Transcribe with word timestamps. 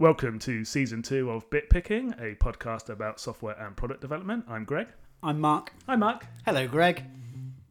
Welcome 0.00 0.40
to 0.40 0.64
season 0.64 1.02
two 1.02 1.30
of 1.30 1.48
Bit 1.50 1.70
Picking, 1.70 2.12
a 2.14 2.34
podcast 2.34 2.90
about 2.90 3.20
software 3.20 3.54
and 3.60 3.76
product 3.76 4.00
development. 4.00 4.44
I'm 4.48 4.64
Greg. 4.64 4.88
I'm 5.22 5.40
Mark. 5.40 5.72
Hi, 5.86 5.94
Mark. 5.96 6.26
Hello, 6.44 6.66
Greg. 6.66 7.04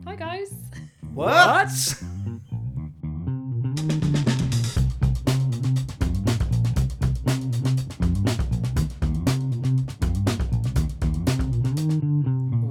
Hi 0.05 0.15
guys. 0.15 0.53
What? 1.13 1.69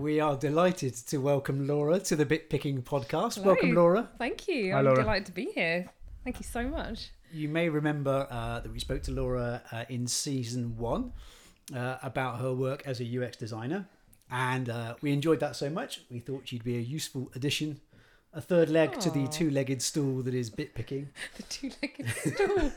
We 0.01 0.19
are 0.21 0.37
delighted 0.37 0.95
to 1.09 1.19
welcome 1.19 1.67
Laura 1.67 1.99
to 2.01 2.17
the 2.17 2.27
Bit 2.27 2.51
Picking 2.51 2.83
podcast. 2.83 3.35
Hello. 3.37 3.49
Welcome, 3.49 3.75
Laura. 3.75 4.09
Thank 4.19 4.49
you. 4.49 4.73
Hi, 4.73 4.79
I'm 4.79 4.85
Laura. 4.85 4.97
delighted 5.03 5.27
to 5.27 5.33
be 5.33 5.47
here. 5.55 5.87
Thank 6.25 6.39
you 6.41 6.45
so 6.45 6.65
much. 6.69 7.11
You 7.33 7.49
may 7.49 7.69
remember 7.69 8.27
uh, 8.31 8.61
that 8.61 8.71
we 8.71 8.79
spoke 8.79 9.03
to 9.05 9.11
Laura 9.11 9.63
uh, 9.73 9.85
in 9.89 10.07
season 10.07 10.77
one 10.77 11.13
uh, 11.75 11.97
about 12.03 12.41
her 12.41 12.53
work 12.53 12.83
as 12.87 13.01
a 13.01 13.05
UX 13.25 13.37
designer, 13.39 13.87
and 14.31 14.69
uh, 14.69 14.95
we 15.01 15.13
enjoyed 15.13 15.41
that 15.41 15.57
so 15.57 15.71
much. 15.71 16.03
We 16.11 16.19
thought 16.19 16.43
she'd 16.47 16.63
be 16.65 16.77
a 16.77 16.81
useful 16.81 17.31
addition, 17.35 17.81
a 18.35 18.41
third 18.43 18.69
leg 18.69 18.99
to 19.01 19.11
the 19.11 19.27
two-legged 19.29 19.81
stool 19.81 20.23
that 20.25 20.35
is 20.35 20.51
bit 20.51 20.75
picking. 20.75 21.09
The 21.37 21.43
two-legged 21.45 22.09
stool. 22.11 22.73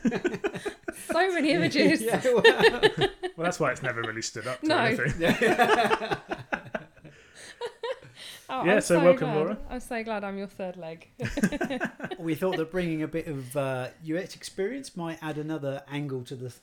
so 1.12 1.34
many 1.34 1.50
images. 1.58 2.00
Yeah, 2.02 2.22
well, 2.24 2.42
Well, 3.36 3.44
that's 3.44 3.60
why 3.60 3.72
it's 3.72 3.82
never 3.82 4.00
really 4.00 4.22
stood 4.22 4.46
up 4.46 4.60
to 4.62 4.66
No. 4.66 4.96
Anything. 8.48 8.62
Oh, 8.62 8.64
Yeah, 8.64 8.74
I'm 8.76 8.80
so 8.80 9.02
welcome, 9.02 9.28
glad. 9.30 9.36
Laura. 9.36 9.58
I'm 9.70 9.80
so 9.80 10.02
glad 10.02 10.24
I'm 10.24 10.38
your 10.38 10.46
third 10.46 10.76
leg. 10.76 11.08
we 12.18 12.34
thought 12.34 12.56
that 12.56 12.70
bringing 12.70 13.02
a 13.02 13.08
bit 13.08 13.26
of 13.26 13.56
uh, 13.56 13.88
UX 14.08 14.34
experience 14.36 14.96
might 14.96 15.18
add 15.22 15.38
another 15.38 15.82
angle 15.90 16.22
to 16.24 16.36
the 16.36 16.54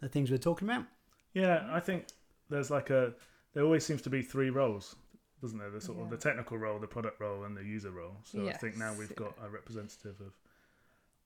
the 0.00 0.08
things 0.08 0.30
we're 0.30 0.36
talking 0.38 0.68
about. 0.68 0.84
Yeah, 1.32 1.66
I 1.70 1.80
think 1.80 2.06
there's 2.50 2.70
like 2.70 2.90
a. 2.90 3.12
There 3.54 3.64
always 3.64 3.84
seems 3.86 4.02
to 4.02 4.10
be 4.10 4.22
three 4.22 4.50
roles, 4.50 4.96
doesn't 5.40 5.58
there? 5.58 5.70
The 5.70 5.80
sort 5.80 6.00
of 6.00 6.10
the 6.10 6.16
technical 6.16 6.58
role, 6.58 6.78
the 6.78 6.86
product 6.86 7.20
role, 7.20 7.44
and 7.44 7.56
the 7.56 7.62
user 7.64 7.90
role. 7.90 8.16
So 8.24 8.46
I 8.48 8.52
think 8.52 8.76
now 8.76 8.94
we've 8.98 9.14
got 9.16 9.34
a 9.44 9.48
representative 9.48 10.20
of 10.20 10.34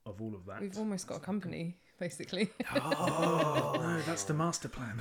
of 0.05 0.21
all 0.21 0.33
of 0.33 0.45
that. 0.45 0.61
We've 0.61 0.77
almost 0.77 1.07
got 1.07 1.17
a 1.17 1.19
company, 1.21 1.77
basically. 1.99 2.49
Oh 2.75 3.75
no, 3.79 4.01
that's 4.01 4.23
the 4.23 4.33
master 4.33 4.69
plan. 4.69 4.99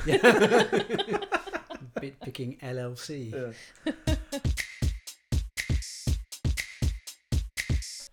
Bit 2.01 2.21
picking 2.21 2.57
LLC. 2.59 3.33
Yeah. 3.33 3.93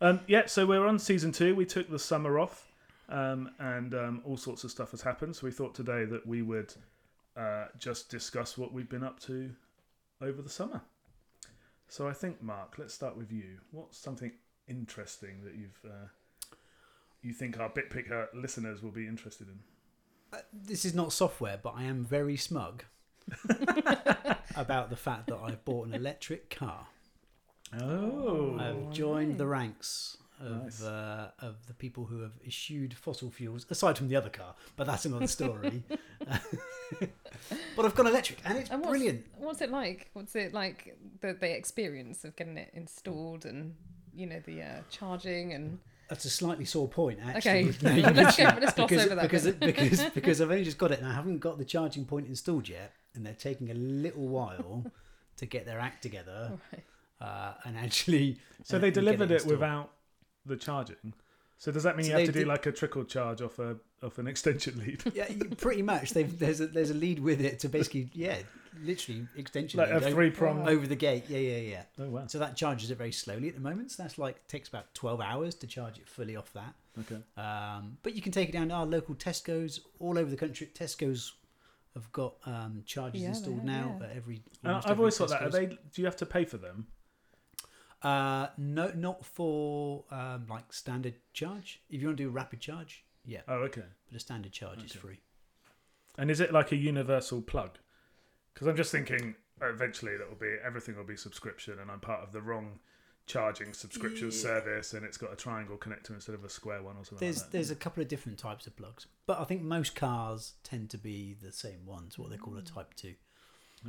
Um, 0.01 0.19
yeah, 0.27 0.45
so 0.45 0.65
we're 0.65 0.85
on 0.85 0.99
season 0.99 1.31
two. 1.31 1.55
We 1.55 1.65
took 1.65 1.89
the 1.89 1.99
summer 1.99 2.39
off, 2.39 2.71
um, 3.09 3.51
and 3.59 3.93
um, 3.93 4.21
all 4.25 4.37
sorts 4.37 4.63
of 4.63 4.71
stuff 4.71 4.91
has 4.91 5.01
happened. 5.01 5.35
So 5.35 5.45
we 5.45 5.51
thought 5.51 5.75
today 5.75 6.05
that 6.05 6.25
we 6.25 6.41
would 6.41 6.73
uh, 7.37 7.65
just 7.77 8.09
discuss 8.09 8.57
what 8.57 8.73
we've 8.73 8.89
been 8.89 9.03
up 9.03 9.19
to 9.21 9.51
over 10.21 10.41
the 10.41 10.49
summer. 10.49 10.81
So 11.87 12.07
I 12.07 12.13
think, 12.13 12.41
Mark, 12.41 12.75
let's 12.77 12.93
start 12.93 13.15
with 13.15 13.31
you. 13.31 13.59
What's 13.71 13.97
something 13.97 14.31
interesting 14.67 15.43
that 15.43 15.55
you've 15.55 15.79
uh, 15.85 16.07
you 17.21 17.33
think 17.33 17.59
our 17.59 17.69
BitPicker 17.69 18.27
listeners 18.33 18.81
will 18.81 18.91
be 18.91 19.07
interested 19.07 19.47
in? 19.47 19.59
Uh, 20.33 20.41
this 20.53 20.85
is 20.85 20.93
not 20.93 21.13
software, 21.13 21.59
but 21.61 21.73
I 21.75 21.83
am 21.83 22.03
very 22.03 22.37
smug 22.37 22.83
about 24.55 24.89
the 24.89 24.95
fact 24.95 25.27
that 25.27 25.39
I've 25.43 25.63
bought 25.65 25.87
an 25.87 25.93
electric 25.93 26.49
car. 26.49 26.87
Oh, 27.81 28.57
I've 28.59 28.91
joined 28.93 29.37
the 29.37 29.47
ranks 29.47 30.17
of 30.39 30.63
Nice. 30.63 30.83
uh, 30.83 31.31
of 31.39 31.65
the 31.67 31.73
people 31.73 32.05
who 32.05 32.21
have 32.21 32.33
eschewed 32.45 32.93
fossil 32.93 33.29
fuels, 33.31 33.65
aside 33.69 33.97
from 33.97 34.07
the 34.09 34.15
other 34.15 34.29
car, 34.29 34.53
but 34.75 34.85
that's 34.87 35.05
another 35.05 35.27
story. 35.27 35.83
but 37.75 37.85
I've 37.85 37.95
gone 37.95 38.07
electric, 38.07 38.39
and 38.45 38.57
it's 38.57 38.69
And 38.69 38.81
what's, 38.81 38.89
brilliant. 38.91 39.25
What's 39.37 39.61
it 39.61 39.69
like? 39.71 40.09
What's 40.13 40.35
it 40.35 40.53
like? 40.53 40.97
The 41.21 41.33
the 41.33 41.55
experience 41.55 42.23
of 42.25 42.35
getting 42.35 42.57
it 42.57 42.71
installed 42.73 43.45
and 43.45 43.75
you 44.13 44.25
know 44.27 44.41
the 44.45 44.61
uh, 44.61 44.81
charging 44.89 45.53
and 45.53 45.79
That's 46.09 46.25
a 46.25 46.29
slightly 46.29 46.65
sore 46.65 46.87
point, 46.87 47.19
actually. 47.25 47.69
okay. 47.69 47.77
now 47.81 47.95
you 47.95 48.01
let's, 48.13 48.37
go, 48.37 48.43
it, 48.47 48.61
let's 48.61 48.73
gloss 48.73 48.89
because, 48.89 49.05
over 49.05 49.15
that. 49.15 49.21
because, 49.23 49.43
bit. 49.45 49.59
because 49.59 50.01
because 50.11 50.41
I've 50.41 50.51
only 50.51 50.63
just 50.63 50.77
got 50.77 50.91
it 50.91 50.99
and 50.99 51.07
I 51.07 51.13
haven't 51.13 51.39
got 51.39 51.57
the 51.57 51.65
charging 51.65 52.05
point 52.05 52.27
installed 52.27 52.67
yet, 52.69 52.93
and 53.13 53.25
they're 53.25 53.33
taking 53.33 53.71
a 53.71 53.73
little 53.73 54.27
while 54.27 54.85
to 55.37 55.45
get 55.45 55.65
their 55.65 55.79
act 55.79 56.01
together 56.01 56.57
Right. 56.71 56.83
Uh, 57.21 57.53
and 57.65 57.77
actually. 57.77 58.37
So 58.63 58.79
they 58.79 58.91
delivered 58.91 59.31
it, 59.31 59.35
installed. 59.35 59.51
without 59.59 59.91
the 60.45 60.55
charging. 60.57 61.13
So 61.57 61.71
does 61.71 61.83
that 61.83 61.95
mean 61.95 62.05
So 62.05 62.11
you 62.11 62.17
have 62.17 62.25
to 62.27 62.31
do 62.33 62.39
did- 62.39 62.47
like 62.47 62.65
a 62.65 62.71
trickle 62.71 63.05
charge 63.05 63.41
off 63.41 63.59
a 63.59 63.77
off 64.03 64.17
an 64.19 64.27
extension 64.27 64.77
lead, 64.79 65.01
Yeah, 65.15 65.25
pretty 65.57 65.81
much. 65.81 66.11
They've, 66.11 66.37
there's 66.37 66.59
a 66.61 66.67
there's 66.67 66.89
a 66.91 66.93
lead 66.95 67.19
with 67.19 67.41
it 67.41 67.59
to 67.59 67.69
basically 67.69 68.09
yeah, 68.13 68.37
literally 68.83 69.25
extension 69.37 69.79
like 69.79 69.89
a 69.89 69.93
lead 69.93 70.03
over- 70.03 70.11
three 70.11 70.29
prong? 70.31 70.67
over 70.67 70.85
the 70.85 70.95
gate. 70.97 71.23
Yeah, 71.29 71.39
yeah, 71.39 71.57
yeah. 71.57 71.81
Oh 71.99 72.09
wow. 72.09 72.27
So 72.27 72.39
that 72.39 72.55
charges 72.57 72.91
it 72.91 72.97
very 72.97 73.13
slowly 73.13 73.47
at 73.47 73.55
the 73.55 73.61
moment. 73.61 73.91
So 73.91 74.03
that's 74.03 74.17
like 74.17 74.45
takes 74.47 74.67
about 74.67 74.93
twelve 74.93 75.21
hours 75.21 75.55
to 75.55 75.67
charge 75.67 75.97
it 75.97 76.07
fully 76.07 76.35
off 76.35 76.51
that. 76.53 76.73
Okay. 76.99 77.21
Um, 77.41 77.97
but 78.03 78.15
you 78.15 78.21
can 78.21 78.31
take 78.31 78.49
it 78.49 78.51
down 78.51 78.67
to 78.69 78.75
our 78.75 78.85
local 78.85 79.15
Tesco's 79.15 79.79
all 79.99 80.17
over 80.19 80.29
the 80.29 80.37
country. 80.37 80.69
Tesco's 80.75 81.33
have 81.95 82.11
got 82.11 82.35
um, 82.45 82.83
chargers 82.85 83.21
Yeah, 83.21 83.29
installed 83.29 83.57
have, 83.59 83.65
now 83.65 83.97
yeah. 84.01 84.07
at 84.07 84.15
every. 84.17 84.41
Uh, 84.63 84.75
I've 84.83 84.85
every 84.91 84.97
always 85.03 85.17
thought 85.17 85.29
that. 85.29 85.41
Are 85.41 85.49
they? 85.49 85.65
Do 85.67 85.77
you 85.95 86.05
have 86.05 86.17
to 86.17 86.25
pay 86.25 86.43
for 86.45 86.57
them? 86.57 86.87
Uh, 88.05 88.49
no, 88.57 88.91
not 88.95 89.25
for 89.25 90.03
um, 90.11 90.45
like 90.49 90.71
standard 90.71 91.15
charge. 91.33 91.81
If 91.89 92.01
you 92.01 92.07
want 92.07 92.17
to 92.17 92.23
do 92.23 92.29
rapid 92.29 92.59
charge, 92.59 93.03
yeah, 93.25 93.41
Oh, 93.47 93.55
okay. 93.63 93.81
but 94.07 94.15
a 94.15 94.19
standard 94.19 94.51
charge 94.51 94.83
is 94.83 94.91
free. 94.91 95.19
And 96.17 96.29
is 96.29 96.39
it 96.39 96.53
like 96.53 96.71
a 96.71 96.75
universal 96.75 97.41
plug? 97.41 97.71
Because 98.53 98.67
I'm 98.67 98.77
just 98.77 98.91
thinking 98.91 99.35
eventually 99.61 100.17
that 100.17 100.29
will 100.29 100.37
be 100.37 100.55
everything 100.63 100.95
will 100.95 101.03
be 101.03 101.17
subscription, 101.17 101.79
and 101.79 101.89
I'm 101.89 101.99
part 101.99 102.21
of 102.21 102.31
the 102.31 102.41
wrong 102.41 102.79
charging 103.25 103.73
subscription 103.73 104.27
Yeah. 104.27 104.37
service, 104.37 104.93
and 104.93 105.03
it's 105.03 105.17
got 105.17 105.33
a 105.33 105.35
triangle 105.35 105.75
connector 105.77 106.11
instead 106.11 106.35
of 106.35 106.43
a 106.45 106.49
square 106.49 106.83
one 106.83 106.97
or 106.97 107.03
something. 107.05 107.17
There's 107.25 107.37
like 107.37 107.45
that. 107.47 107.51
there's 107.53 107.71
a 107.71 107.75
couple 107.75 108.03
of 108.03 108.07
different 108.07 108.37
types 108.37 108.67
of 108.67 108.75
plugs, 108.75 109.07
but 109.25 109.39
I 109.39 109.45
think 109.45 109.63
most 109.63 109.95
cars 109.95 110.53
tend 110.63 110.91
to 110.91 110.99
be 110.99 111.33
the 111.41 111.51
same 111.51 111.87
ones, 111.87 112.19
what 112.19 112.29
they 112.29 112.37
call 112.37 112.55
a 112.55 112.61
Type 112.61 112.93
Two. 112.93 113.15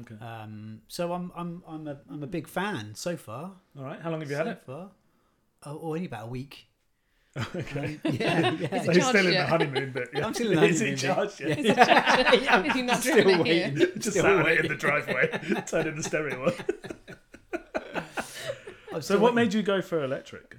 Okay. 0.01 0.25
Um, 0.25 0.81
so 0.89 1.13
I'm 1.13 1.33
I'm 1.37 1.63
I'm 1.67 1.87
a 1.89 1.99
I'm 2.11 2.23
a 2.23 2.27
big 2.27 2.49
fan 2.49 2.95
so 2.95 3.17
far. 3.17 3.53
All 3.79 3.85
right. 3.85 4.01
How 4.01 4.11
long 4.11 4.21
have 4.21 4.31
you 4.31 4.37
so 4.37 4.45
had 4.45 4.53
it? 4.53 4.63
Far. 4.67 4.91
Oh, 5.65 5.81
only 5.83 6.05
about 6.07 6.25
a 6.25 6.29
week. 6.29 6.67
okay. 7.55 7.99
Um, 8.05 8.15
yeah, 8.15 8.51
yeah. 8.61 8.83
So 8.83 8.93
he's 8.93 9.07
still 9.07 9.13
charged 9.13 9.27
in 9.27 9.35
the 9.35 9.47
honeymoon 9.47 9.93
bit. 9.93 10.09
Yeah. 10.15 10.27
I'm 10.27 10.35
still 10.35 10.53
in 10.53 10.55
the 10.55 10.61
honeymoon 10.61 10.87
it 10.89 10.91
bit. 10.91 10.99
charged 10.99 11.41
yet? 11.41 11.59
Is 11.59 11.65
it 11.67 11.77
charged? 11.77 12.43
Yeah, 12.43 12.63
Is 12.65 12.73
he 12.75 12.83
not 12.83 13.01
still 13.01 13.15
driven 13.15 13.41
it 13.41 13.47
here? 13.47 13.69
waiting. 13.75 13.77
Just 14.01 14.11
Still 14.11 14.23
sat 14.23 14.45
waiting. 14.45 14.65
in 14.65 14.71
the 14.71 14.77
driveway, 14.77 15.63
turning 15.67 15.97
the 15.97 16.03
stereo 16.03 16.47
on. 16.47 16.53
So, 18.93 19.01
still 19.01 19.19
what 19.21 19.35
waiting. 19.35 19.49
made 19.49 19.55
you 19.55 19.63
go 19.63 19.83
for 19.83 20.03
electric? 20.03 20.57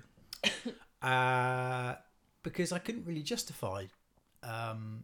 Uh, 1.01 1.95
because 2.43 2.71
I 2.71 2.77
couldn't 2.79 3.05
really 3.05 3.23
justify 3.23 3.85
um, 4.43 5.03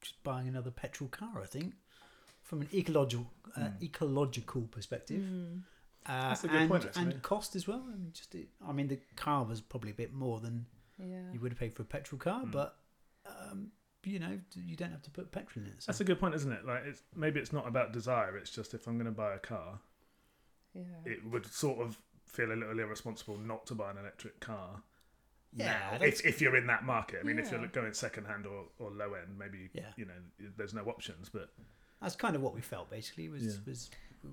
just 0.00 0.22
buying 0.22 0.46
another 0.46 0.70
petrol 0.70 1.08
car. 1.08 1.40
I 1.42 1.46
think 1.46 1.74
from 2.48 2.62
an 2.62 2.68
ecological 2.72 3.30
uh, 3.56 3.68
ecological 3.82 4.62
perspective. 4.62 5.22
Mm. 5.22 5.62
Uh, 6.06 6.28
That's 6.30 6.44
a 6.44 6.48
good 6.48 6.60
and, 6.62 6.70
point, 6.70 6.84
actually. 6.86 7.02
and 7.02 7.22
cost 7.22 7.54
as 7.54 7.68
well. 7.68 7.82
I 7.86 7.90
mean, 7.96 8.10
just 8.14 8.34
it, 8.34 8.48
I 8.66 8.72
mean, 8.72 8.88
the 8.88 8.98
car 9.16 9.44
was 9.44 9.60
probably 9.60 9.90
a 9.90 9.94
bit 9.94 10.12
more 10.14 10.40
than 10.40 10.64
Yeah. 10.98 11.30
you 11.32 11.40
would 11.40 11.52
have 11.52 11.58
paid 11.58 11.74
for 11.74 11.82
a 11.82 11.84
petrol 11.84 12.18
car, 12.18 12.42
Mm. 12.44 12.52
but 12.52 12.76
um, 13.26 13.70
you 14.04 14.18
know, 14.18 14.38
you 14.54 14.74
don't 14.76 14.90
have 14.90 15.02
to 15.02 15.10
put 15.10 15.30
petrol 15.32 15.66
in 15.66 15.72
it. 15.72 15.82
So. 15.82 15.86
That's 15.92 16.00
a 16.00 16.04
good 16.04 16.18
point, 16.18 16.34
isn't 16.34 16.50
it? 16.50 16.64
Like, 16.64 16.84
it's 16.86 17.02
maybe 17.14 17.40
it's 17.40 17.52
not 17.52 17.68
about 17.68 17.92
desire. 17.92 18.38
It's 18.38 18.50
just 18.50 18.72
if 18.72 18.86
I'm 18.86 18.94
going 18.96 19.04
to 19.06 19.10
buy 19.12 19.34
a 19.34 19.38
car, 19.38 19.80
Yeah. 20.72 20.84
it 21.04 21.26
would 21.26 21.44
sort 21.46 21.80
of 21.80 21.98
feel 22.24 22.52
a 22.52 22.54
little 22.54 22.78
irresponsible 22.78 23.36
not 23.36 23.66
to 23.66 23.74
buy 23.74 23.90
an 23.90 23.98
electric 23.98 24.40
car. 24.40 24.82
Yeah, 25.52 25.78
now, 25.98 26.04
if, 26.06 26.24
if 26.24 26.40
you're 26.40 26.56
in 26.56 26.66
that 26.68 26.84
market. 26.84 27.20
I 27.20 27.26
mean, 27.26 27.38
if 27.38 27.50
you're 27.50 27.66
going 27.68 27.92
second 27.92 28.26
hand 28.26 28.46
or, 28.46 28.66
or 28.78 28.90
low 28.90 29.14
end, 29.14 29.38
maybe 29.38 29.68
Yeah. 29.72 29.92
you 29.96 30.04
know 30.06 30.20
there's 30.56 30.74
no 30.74 30.82
options. 30.84 31.28
But 31.28 31.50
That's 32.00 32.16
kind 32.16 32.36
of 32.36 32.42
what 32.42 32.54
we 32.54 32.60
felt 32.60 32.90
basically. 32.90 33.28
Was 33.28 33.44
Yeah. 33.44 33.52
was 33.66 33.90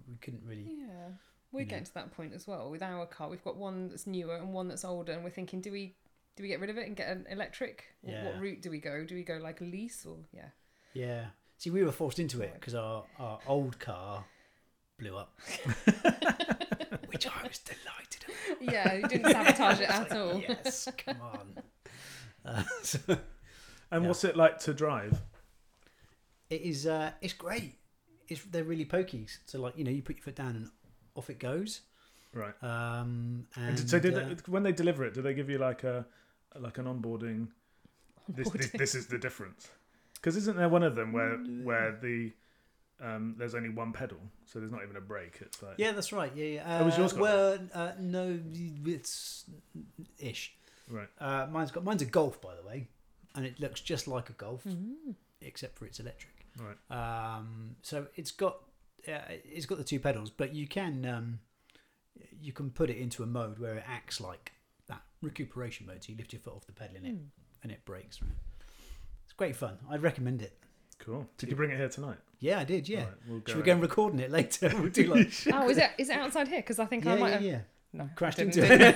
we 0.08 0.16
couldn't 0.18 0.44
really. 0.46 0.64
Yeah. 0.64 1.10
We're 1.52 1.62
you 1.62 1.66
know. 1.66 1.70
getting 1.70 1.86
to 1.86 1.94
that 1.96 2.12
point 2.12 2.34
as 2.34 2.46
well 2.48 2.70
with 2.70 2.82
our 2.84 3.06
car. 3.06 3.30
We've 3.30 3.44
got 3.44 3.56
one 3.58 3.88
that's 3.90 4.06
newer 4.08 4.36
and 4.36 4.52
one 4.54 4.68
that's 4.68 4.84
older, 4.86 5.14
and 5.14 5.24
we're 5.24 5.30
thinking, 5.30 5.62
do 5.62 5.72
we 5.72 5.96
do 6.36 6.44
we 6.44 6.50
get 6.50 6.60
rid 6.60 6.70
of 6.70 6.78
it 6.78 6.86
and 6.88 6.96
get 6.98 7.08
an 7.10 7.26
electric? 7.30 7.84
What- 8.02 8.14
Yeah. 8.14 8.26
What 8.26 8.40
route 8.42 8.62
do 8.62 8.70
we 8.70 8.80
go? 8.80 9.06
Do 9.06 9.16
we 9.16 9.24
go 9.24 9.38
like 9.38 9.62
a 9.62 9.64
lease 9.64 10.06
or 10.06 10.18
yeah? 10.34 10.50
Yeah. 10.94 11.26
See, 11.58 11.70
we 11.70 11.84
were 11.84 11.92
forced 11.94 12.20
into 12.20 12.42
it 12.42 12.54
because 12.56 12.76
our, 12.76 13.06
our 13.18 13.40
old 13.48 13.80
car 13.80 14.26
blew 15.00 15.16
up, 15.16 15.38
which 17.08 17.28
I 17.28 17.48
was 17.48 17.60
delighted 17.60 18.26
about. 18.26 18.62
Yeah, 18.74 18.94
you 18.96 19.08
didn't 19.08 19.32
sabotage 19.32 19.80
it 19.80 19.90
at 19.90 20.12
all. 20.12 20.40
Yes, 20.40 20.88
come 20.98 21.22
on. 21.22 21.54
Uh, 22.48 22.62
so 22.84 23.00
and 23.90 24.04
Yeah. 24.04 24.08
what's 24.08 24.24
it 24.24 24.38
like 24.38 24.60
to 24.60 24.72
drive? 24.74 25.20
It 26.50 26.62
is. 26.62 26.86
Uh, 26.88 27.12
it's 27.22 27.34
great. 27.34 27.76
It's 28.28 28.44
they're 28.46 28.64
really 28.64 28.86
pokey. 28.86 29.28
So 29.46 29.62
like 29.62 29.78
you 29.78 29.84
know, 29.84 29.92
you 29.92 30.02
put 30.02 30.18
your 30.18 30.24
foot 30.24 30.36
down 30.36 30.56
and 30.56 30.70
off 31.16 31.30
it 31.30 31.40
goes. 31.40 31.82
Right. 32.34 32.54
Um, 32.62 33.48
and, 33.56 33.80
And, 33.80 33.90
so 33.90 33.98
did 34.00 34.14
uh, 34.16 34.20
they, 34.26 34.36
when 34.48 34.64
they 34.64 34.74
deliver 34.74 35.06
it, 35.06 35.14
do 35.14 35.22
they 35.22 35.34
give 35.34 35.50
you 35.50 35.58
like 35.58 35.84
a 35.84 36.06
like 36.60 36.78
an 36.78 36.86
onboarding? 36.86 37.48
This, 38.28 38.50
this 38.50 38.72
this 38.72 38.96
is 38.96 39.08
the 39.08 39.18
difference. 39.18 39.70
Because 40.16 40.36
isn't 40.38 40.58
there 40.58 40.70
one 40.70 40.84
of 40.84 40.96
them 40.96 41.14
where 41.14 41.38
where 41.38 41.98
the 42.02 42.32
um, 43.02 43.36
there's 43.38 43.54
only 43.56 43.70
one 43.70 43.92
pedal, 43.94 44.18
so 44.46 44.60
there's 44.60 44.72
not 44.72 44.82
even 44.84 44.96
a 44.96 45.02
brake. 45.02 45.38
It's 45.42 45.62
like 45.62 45.76
Yeah, 45.78 45.92
that's 45.92 46.12
right. 46.12 46.32
Yeah, 46.36 46.46
yeah. 46.46 46.78
Uh, 46.78 46.82
Oh, 46.82 46.86
was 46.86 46.98
yours 46.98 47.14
got 47.14 47.22
well, 47.22 47.58
uh, 47.74 47.92
no, 48.00 48.40
it's 48.86 49.46
ish. 50.18 50.56
right. 50.90 51.08
Uh, 51.20 51.48
mine's 51.52 51.72
got 51.72 51.84
mine's 51.84 52.02
a 52.02 52.06
Golf, 52.06 52.42
by 52.42 52.56
the 52.56 52.68
way, 52.68 52.88
and 53.36 53.46
it 53.46 53.60
looks 53.60 53.82
just 53.82 54.08
like 54.08 54.30
a 54.30 54.34
Golf, 54.34 54.64
Mm. 54.64 55.14
except 55.42 55.78
for 55.78 55.86
it's 55.86 56.00
electric. 56.00 56.34
Right. 56.58 57.36
Um, 57.38 57.76
so 57.82 58.08
it's 58.16 58.32
got 58.32 58.58
uh, 59.08 59.20
it's 59.30 59.66
got 59.66 59.78
the 59.78 59.84
two 59.84 60.00
pedals, 60.00 60.30
but 60.30 60.54
you 60.56 60.68
can 60.68 61.06
um, 61.06 61.40
you 62.42 62.52
can 62.54 62.70
put 62.72 62.90
it 62.90 62.98
into 62.98 63.24
a 63.24 63.26
mode 63.26 63.60
where 63.60 63.76
it 63.76 63.84
acts 63.88 64.20
like 64.22 64.54
that 64.88 65.02
recuperation 65.22 65.86
mode. 65.86 66.04
So 66.04 66.12
you 66.12 66.18
lift 66.18 66.34
your 66.34 66.40
foot 66.42 66.54
off 66.56 66.66
the 66.66 66.74
pedal 66.74 66.96
and 66.98 67.06
it 67.06 67.14
Mm. 67.16 67.26
and 67.64 67.72
it 67.72 67.84
brakes. 67.86 68.22
Right? 68.22 68.32
It's 69.26 69.34
great 69.34 69.56
fun. 69.56 69.78
I'd 69.90 70.02
recommend 70.02 70.42
it. 70.42 70.58
Cool. 71.00 71.28
Did 71.38 71.50
you 71.50 71.56
bring 71.58 71.72
it 71.72 71.78
here 71.78 71.90
tonight? 71.90 72.18
Yeah, 72.40 72.60
I 72.60 72.64
did. 72.64 72.88
Yeah. 72.88 73.00
All 73.00 73.06
right, 73.06 73.14
we'll 73.28 73.40
go 73.40 73.52
Should 73.52 73.58
we 73.58 73.64
go 73.64 73.72
and 73.74 73.80
over. 73.80 73.88
recording 73.90 74.20
it 74.20 74.32
later? 74.32 74.70
We'll 74.80 74.90
do 74.90 75.14
like 75.14 75.34
Oh, 75.54 75.70
is 75.70 75.78
it 75.78 75.92
is 75.98 76.10
it 76.10 76.16
outside 76.18 76.48
here? 76.48 76.60
Because 76.60 76.80
I 76.80 76.86
think 76.86 77.06
I 77.06 77.16
might 77.18 77.28
yeah, 77.30 77.34
have 77.34 77.42
yeah. 77.44 77.60
no 77.94 78.10
Crashed 78.16 78.40
into 78.40 78.62
it. 78.64 78.96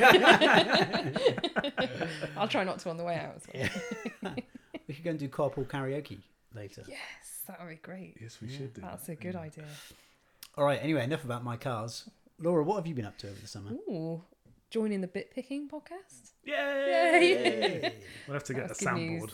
I'll 2.37 2.47
try 2.47 2.63
not 2.63 2.79
to 2.79 2.89
on 2.89 2.97
the 2.97 3.03
way 3.03 3.15
out. 3.15 3.35
As 3.35 3.43
well. 3.53 3.69
Yeah. 4.23 4.33
we 4.87 4.93
could 4.93 5.03
go 5.03 5.09
and 5.11 5.19
do 5.19 5.27
carpool 5.27 5.67
karaoke 5.67 6.19
later. 6.59 6.83
Yes, 6.87 7.41
that 7.47 7.59
would 7.59 7.69
be 7.69 7.75
great. 7.75 8.17
Yes, 8.21 8.39
we 8.41 8.47
Yeah. 8.49 8.57
should 8.57 8.73
do. 8.73 8.81
That's 8.81 9.05
that. 9.07 9.13
a 9.13 9.15
good 9.15 9.33
Yeah. 9.33 9.39
idea. 9.41 9.65
All 10.57 10.65
right. 10.65 10.79
Anyway, 10.83 11.03
enough 11.03 11.23
about 11.23 11.43
my 11.43 11.57
cars. 11.57 12.09
Laura, 12.37 12.63
what 12.63 12.75
have 12.77 12.87
you 12.87 12.93
been 12.95 13.05
up 13.05 13.17
to 13.19 13.27
over 13.29 13.39
the 13.39 13.47
summer? 13.47 13.71
Ooh, 13.71 14.23
joining 14.69 15.01
the 15.01 15.07
bit 15.07 15.31
picking 15.31 15.67
podcast. 15.69 16.31
Yay! 16.43 16.53
Yay. 16.53 17.93
We'll 18.27 18.35
have 18.35 18.43
to 18.45 18.53
get 18.53 18.65
a 18.65 18.67
That's 18.69 18.81
news. 18.83 19.23
soundboard. 19.23 19.33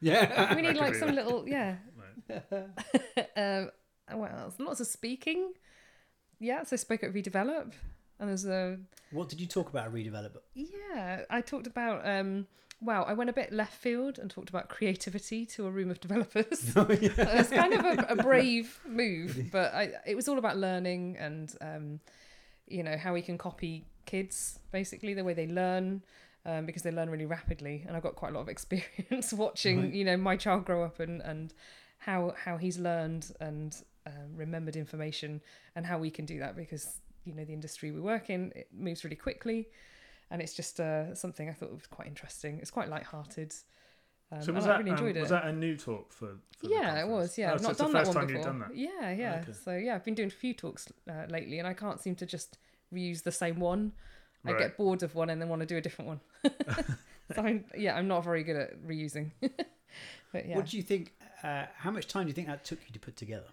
Yeah. 0.00 0.54
we 0.54 0.62
need 0.62 0.76
like 0.84 0.94
some 0.94 1.08
it. 1.10 1.14
little 1.14 1.48
yeah. 1.48 1.76
Right. 2.28 2.42
um, 3.36 3.70
what 4.18 4.32
else? 4.32 4.54
Lots 4.58 4.80
of 4.80 4.86
speaking. 4.86 5.52
Yeah, 6.38 6.64
so 6.64 6.74
I 6.74 6.76
spoke 6.76 7.02
at 7.02 7.12
Redevelop, 7.14 7.72
and 8.20 8.28
there's 8.28 8.44
a 8.46 8.78
What 9.10 9.28
did 9.30 9.40
you 9.40 9.46
talk 9.46 9.70
about 9.70 9.86
at 9.86 9.92
redevelop? 9.92 10.36
yeah. 10.54 11.24
I 11.30 11.40
talked 11.40 11.66
about 11.66 12.06
um. 12.06 12.46
Wow, 12.80 13.04
I 13.04 13.14
went 13.14 13.30
a 13.30 13.32
bit 13.32 13.52
left 13.52 13.74
field 13.74 14.18
and 14.18 14.30
talked 14.30 14.50
about 14.50 14.68
creativity 14.68 15.46
to 15.46 15.66
a 15.66 15.70
room 15.70 15.90
of 15.90 15.98
developers. 16.00 16.72
Oh, 16.76 16.86
yeah. 16.90 17.10
it's 17.16 17.48
kind 17.50 17.72
of 17.72 17.84
a, 17.84 18.06
a 18.10 18.16
brave 18.22 18.78
move, 18.86 19.48
but 19.50 19.74
I, 19.74 19.92
it 20.06 20.14
was 20.14 20.28
all 20.28 20.38
about 20.38 20.56
learning 20.58 21.16
and 21.18 21.54
um, 21.62 22.00
you 22.66 22.82
know 22.82 22.96
how 22.96 23.14
we 23.14 23.22
can 23.22 23.38
copy 23.38 23.84
kids 24.04 24.58
basically 24.72 25.14
the 25.14 25.24
way 25.24 25.32
they 25.34 25.46
learn 25.46 26.02
um, 26.44 26.66
because 26.66 26.82
they 26.82 26.90
learn 26.90 27.08
really 27.10 27.26
rapidly. 27.26 27.84
And 27.86 27.96
I've 27.96 28.02
got 28.02 28.14
quite 28.14 28.32
a 28.32 28.34
lot 28.34 28.42
of 28.42 28.48
experience 28.56 29.32
watching 29.32 29.82
Right. 29.82 29.94
you 29.94 30.04
know 30.04 30.16
my 30.18 30.36
child 30.36 30.64
grow 30.66 30.84
up 30.84 31.00
and 31.00 31.22
and 31.22 31.54
how 31.98 32.34
how 32.44 32.56
he's 32.58 32.78
learned 32.78 33.32
and 33.40 33.74
um, 34.06 34.36
remembered 34.36 34.76
information 34.76 35.40
and 35.74 35.86
how 35.86 35.98
we 35.98 36.10
can 36.10 36.26
do 36.26 36.38
that 36.40 36.54
because 36.56 37.00
you 37.24 37.34
know 37.34 37.44
the 37.44 37.54
industry 37.54 37.90
we 37.90 38.00
work 38.00 38.28
in 38.28 38.52
it 38.54 38.68
moves 38.76 39.02
really 39.02 39.16
quickly. 39.16 39.68
And 40.30 40.42
it's 40.42 40.54
just 40.54 40.80
uh, 40.80 41.14
something 41.14 41.48
I 41.48 41.52
thought 41.52 41.72
was 41.72 41.86
quite 41.86 42.08
interesting. 42.08 42.58
It's 42.60 42.70
quite 42.70 42.88
light-hearted. 42.88 43.54
Um, 44.32 44.42
So 44.42 44.52
was 44.52 44.64
and 44.64 44.72
I 44.72 44.76
that 44.76 44.78
really 44.84 44.90
um, 44.90 44.96
enjoyed 44.98 45.16
it 45.16 45.20
was 45.20 45.30
that 45.30 45.44
a 45.44 45.52
new 45.52 45.76
talk 45.76 46.12
for? 46.12 46.36
for 46.58 46.66
the 46.66 46.72
yeah, 46.74 47.00
it 47.00 47.06
was. 47.08 47.38
Yeah, 47.38 47.50
Oh, 47.50 47.54
I've 47.54 47.60
so 47.60 47.62
not 47.62 47.70
it's 47.70 47.78
the 47.78 47.84
done 47.84 47.92
that 47.92 48.06
one 48.06 48.14
time 48.14 48.26
before. 48.26 48.38
you've 48.38 48.46
done 48.46 48.58
that. 48.58 48.76
Yeah, 48.76 49.10
yeah. 49.12 49.40
Okay. 49.42 49.52
So 49.52 49.76
yeah, 49.76 49.94
I've 49.94 50.04
been 50.04 50.14
doing 50.16 50.28
a 50.28 50.32
few 50.32 50.52
talks 50.52 50.88
uh, 51.08 51.26
lately, 51.28 51.58
and 51.60 51.68
I 51.68 51.74
can't 51.74 52.00
seem 52.00 52.16
to 52.16 52.26
just 52.26 52.58
reuse 52.92 53.22
the 53.22 53.30
same 53.32 53.60
one. 53.60 53.92
I 54.44 54.52
get 54.52 54.76
bored 54.76 55.02
of 55.02 55.14
one 55.16 55.28
and 55.30 55.40
then 55.42 55.48
want 55.48 55.60
to 55.62 55.66
do 55.66 55.76
a 55.76 55.80
different 55.80 56.06
one. 56.08 56.20
so 57.34 57.42
I'm, 57.42 57.64
yeah, 57.76 57.96
I'm 57.96 58.06
not 58.06 58.22
very 58.22 58.44
good 58.44 58.54
at 58.56 58.80
reusing. 58.86 59.32
but 60.32 60.46
yeah, 60.48 60.54
What 60.56 60.66
do 60.66 60.76
you 60.76 60.84
think? 60.84 61.14
Uh, 61.42 61.64
how 61.76 61.90
much 61.90 62.06
time 62.06 62.24
do 62.24 62.28
you 62.28 62.34
think 62.34 62.46
that 62.46 62.64
took 62.64 62.78
you 62.86 62.92
to 62.92 62.98
put 63.00 63.16
together? 63.16 63.46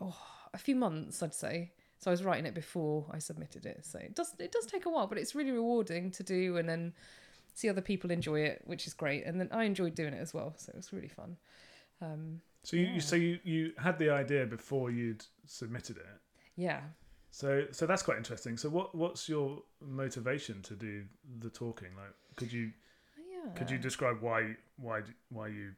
Oh, 0.00 0.16
a 0.52 0.58
few 0.58 0.74
months, 0.74 1.22
I'd 1.22 1.32
say. 1.34 1.70
So 2.02 2.10
I 2.10 2.12
was 2.12 2.24
writing 2.24 2.46
it 2.46 2.54
before 2.54 3.06
I 3.12 3.18
submitted 3.20 3.64
it. 3.64 3.84
So 3.84 3.98
it 4.00 4.16
does 4.16 4.34
it 4.40 4.50
does 4.50 4.66
take 4.66 4.86
a 4.86 4.90
while, 4.90 5.06
but 5.06 5.18
it's 5.18 5.36
really 5.36 5.52
rewarding 5.52 6.10
to 6.12 6.24
do, 6.24 6.56
and 6.56 6.68
then 6.68 6.92
see 7.54 7.68
other 7.68 7.80
people 7.80 8.10
enjoy 8.10 8.40
it, 8.40 8.62
which 8.64 8.88
is 8.88 8.92
great. 8.94 9.24
And 9.24 9.38
then 9.38 9.48
I 9.52 9.64
enjoyed 9.64 9.94
doing 9.94 10.12
it 10.12 10.20
as 10.20 10.34
well, 10.34 10.52
so 10.56 10.70
it 10.70 10.76
was 10.76 10.92
really 10.92 11.08
fun. 11.08 11.36
Um, 12.00 12.40
So 12.64 12.76
you, 12.76 12.86
Yeah. 12.86 12.94
you 12.94 13.00
so 13.00 13.16
you, 13.16 13.38
you 13.44 13.72
had 13.78 13.98
the 13.98 14.10
idea 14.10 14.46
before 14.46 14.90
you'd 14.90 15.24
submitted 15.46 15.96
it. 15.96 16.20
yeah, 16.56 16.80
So 17.30 17.66
so 17.70 17.86
that's 17.86 18.02
quite 18.02 18.18
interesting. 18.18 18.56
So 18.58 18.68
what 18.68 18.94
what's 18.96 19.28
your 19.28 19.62
motivation 19.80 20.60
to 20.62 20.74
do 20.74 21.04
the 21.38 21.50
talking? 21.50 21.94
Like 21.96 22.14
could 22.36 22.52
you 22.52 22.72
yeah. 23.16 23.52
could 23.54 23.70
you 23.70 23.78
describe 23.78 24.20
why 24.20 24.56
why 24.76 25.02
why 25.30 25.48
you 25.48 25.74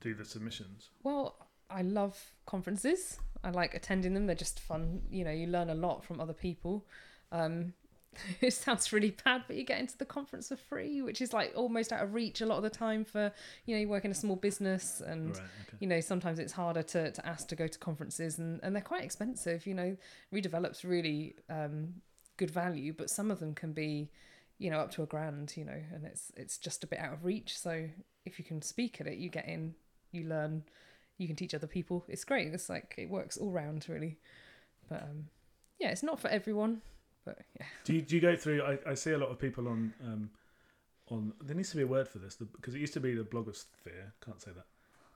do 0.00 0.14
the 0.14 0.24
submissions? 0.24 0.90
Well, 1.02 1.45
I 1.70 1.82
love 1.82 2.32
conferences. 2.46 3.18
I 3.44 3.50
like 3.50 3.74
attending 3.74 4.14
them. 4.14 4.26
They're 4.26 4.36
just 4.36 4.60
fun. 4.60 5.02
You 5.10 5.24
know, 5.24 5.30
you 5.30 5.46
learn 5.46 5.70
a 5.70 5.74
lot 5.74 6.04
from 6.04 6.20
other 6.20 6.32
people. 6.32 6.86
Um, 7.32 7.74
it 8.40 8.52
sounds 8.52 8.92
really 8.92 9.16
bad, 9.24 9.44
but 9.46 9.56
you 9.56 9.64
get 9.64 9.80
into 9.80 9.96
the 9.98 10.04
conference 10.04 10.48
for 10.48 10.56
free, 10.56 11.02
which 11.02 11.20
is 11.20 11.32
like 11.32 11.52
almost 11.54 11.92
out 11.92 12.02
of 12.02 12.14
reach 12.14 12.40
a 12.40 12.46
lot 12.46 12.56
of 12.56 12.62
the 12.62 12.70
time 12.70 13.04
for, 13.04 13.32
you 13.66 13.74
know, 13.74 13.80
you 13.80 13.88
work 13.88 14.04
in 14.04 14.10
a 14.10 14.14
small 14.14 14.36
business 14.36 15.02
and, 15.04 15.30
right. 15.30 15.38
Okay. 15.38 15.76
you 15.80 15.86
know, 15.86 16.00
sometimes 16.00 16.38
it's 16.38 16.52
harder 16.52 16.82
to, 16.82 17.10
to 17.10 17.26
ask 17.26 17.48
to 17.48 17.56
go 17.56 17.66
to 17.66 17.78
conferences 17.78 18.38
and, 18.38 18.60
and 18.62 18.74
they're 18.74 18.82
quite 18.82 19.04
expensive. 19.04 19.66
You 19.66 19.74
know, 19.74 19.96
Redevelop's 20.32 20.84
really 20.84 21.34
um, 21.50 21.94
good 22.36 22.50
value, 22.50 22.92
but 22.96 23.10
some 23.10 23.30
of 23.30 23.40
them 23.40 23.54
can 23.54 23.72
be, 23.72 24.10
you 24.58 24.70
know, 24.70 24.78
up 24.78 24.90
to 24.92 25.02
a 25.02 25.06
grand, 25.06 25.54
you 25.56 25.64
know, 25.64 25.80
and 25.92 26.04
it's 26.04 26.32
it's 26.36 26.58
just 26.58 26.82
a 26.84 26.86
bit 26.86 26.98
out 26.98 27.12
of 27.12 27.24
reach. 27.24 27.58
So 27.58 27.88
if 28.24 28.38
you 28.38 28.44
can 28.44 28.62
speak 28.62 29.00
at 29.00 29.06
it, 29.06 29.18
you 29.18 29.28
get 29.28 29.46
in, 29.46 29.74
you 30.12 30.24
learn, 30.24 30.64
you 31.18 31.26
can 31.26 31.36
teach 31.36 31.54
other 31.54 31.66
people. 31.66 32.04
It's 32.08 32.24
great. 32.24 32.52
It's 32.52 32.68
like 32.68 32.94
it 32.98 33.08
works 33.08 33.36
all 33.36 33.50
round 33.50 33.86
really. 33.88 34.18
But 34.88 35.02
um, 35.02 35.26
yeah, 35.78 35.88
it's 35.90 36.02
not 36.02 36.20
for 36.20 36.28
everyone. 36.28 36.82
But 37.24 37.38
yeah, 37.58 37.66
Do 37.84 37.94
you, 37.94 38.02
do 38.02 38.14
you 38.14 38.20
go 38.20 38.36
through? 38.36 38.62
I, 38.62 38.90
I 38.90 38.94
see 38.94 39.10
a 39.12 39.18
lot 39.18 39.30
of 39.30 39.38
people 39.38 39.66
on 39.68 39.92
um, 40.04 40.30
on. 41.10 41.32
There 41.42 41.56
needs 41.56 41.70
to 41.70 41.76
be 41.76 41.82
a 41.82 41.86
word 41.86 42.08
for 42.08 42.18
this 42.18 42.36
because 42.36 42.74
it 42.74 42.78
used 42.80 42.94
to 42.94 43.00
be 43.00 43.14
the 43.14 43.24
blogosphere. 43.24 44.12
Can't 44.24 44.40
say 44.40 44.52
that. 44.54 44.66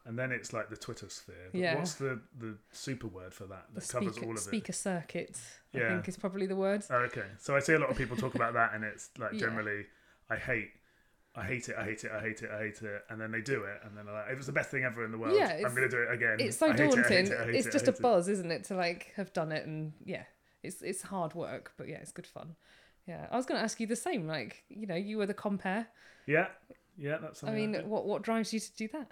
And 0.06 0.18
then 0.18 0.32
it's 0.32 0.52
like 0.54 0.70
the 0.70 0.76
Twitter 0.76 1.08
sphere. 1.10 1.50
But 1.52 1.58
Yeah. 1.60 1.76
What's 1.76 1.94
the, 1.94 2.20
the 2.38 2.56
super 2.72 3.06
word 3.06 3.34
for 3.34 3.44
that 3.44 3.66
the 3.74 3.80
that 3.80 3.88
covers 3.90 4.14
speaker 4.14 4.26
all 4.26 4.32
of 4.32 4.38
it? 4.38 4.42
speaker 4.42 4.72
circuit, 4.72 5.38
I 5.74 5.78
Yeah. 5.78 5.88
think 5.88 6.08
is 6.08 6.16
probably 6.16 6.46
the 6.46 6.56
word. 6.56 6.84
Oh, 6.90 6.96
okay. 6.96 7.26
So 7.38 7.54
I 7.54 7.60
see 7.60 7.74
a 7.74 7.78
lot 7.78 7.90
of 7.90 7.96
people 7.98 8.16
talk 8.16 8.34
about 8.34 8.54
that, 8.54 8.72
and 8.74 8.82
it's 8.82 9.10
like 9.18 9.32
Yeah. 9.34 9.40
generally, 9.40 9.84
I 10.30 10.36
hate. 10.36 10.70
I 11.40 11.44
hate 11.46 11.68
it, 11.68 11.76
I 11.78 11.84
hate 11.84 12.04
it, 12.04 12.10
I 12.12 12.20
hate 12.20 12.42
it, 12.42 12.50
I 12.50 12.58
hate 12.58 12.82
it, 12.82 13.02
and 13.08 13.20
then 13.20 13.30
they 13.32 13.40
do 13.40 13.64
it, 13.64 13.80
and 13.84 13.96
then 13.96 14.04
they're 14.06 14.14
like, 14.14 14.30
"It 14.30 14.36
was 14.36 14.46
the 14.46 14.52
best 14.52 14.70
thing 14.70 14.84
ever 14.84 15.04
in 15.04 15.10
the 15.12 15.18
world. 15.18 15.34
Yeah, 15.36 15.52
I'm 15.64 15.74
going 15.74 15.88
to 15.88 15.88
do 15.88 16.02
it 16.02 16.12
again." 16.12 16.36
It's 16.38 16.56
so 16.58 16.66
I 16.66 16.70
it, 16.70 16.76
daunting. 16.76 17.26
it, 17.26 17.54
it's 17.54 17.68
just 17.70 17.88
a 17.88 17.92
buzz, 17.92 18.28
isn't 18.28 18.50
it, 18.50 18.64
to 18.64 18.74
like 18.74 19.12
have 19.16 19.32
done 19.32 19.50
it 19.52 19.66
and 19.66 19.92
yeah, 20.04 20.24
it's 20.62 20.82
it's 20.82 21.02
hard 21.02 21.34
work, 21.34 21.72
but 21.76 21.88
yeah, 21.88 21.96
it's 21.98 22.12
good 22.12 22.26
fun. 22.26 22.56
Yeah, 23.06 23.26
I 23.30 23.36
was 23.36 23.46
going 23.46 23.58
to 23.58 23.64
ask 23.64 23.80
you 23.80 23.86
the 23.86 23.96
same. 23.96 24.26
Like, 24.26 24.62
you 24.68 24.86
know, 24.86 24.94
you 24.94 25.16
were 25.18 25.26
the 25.26 25.34
compare. 25.34 25.88
Yeah, 26.26 26.48
yeah, 26.98 27.16
that's. 27.20 27.42
I 27.42 27.50
mean, 27.52 27.74
what 27.88 28.06
what 28.06 28.22
drives 28.22 28.52
you 28.52 28.60
to 28.60 28.76
do 28.76 28.88
that? 28.88 29.10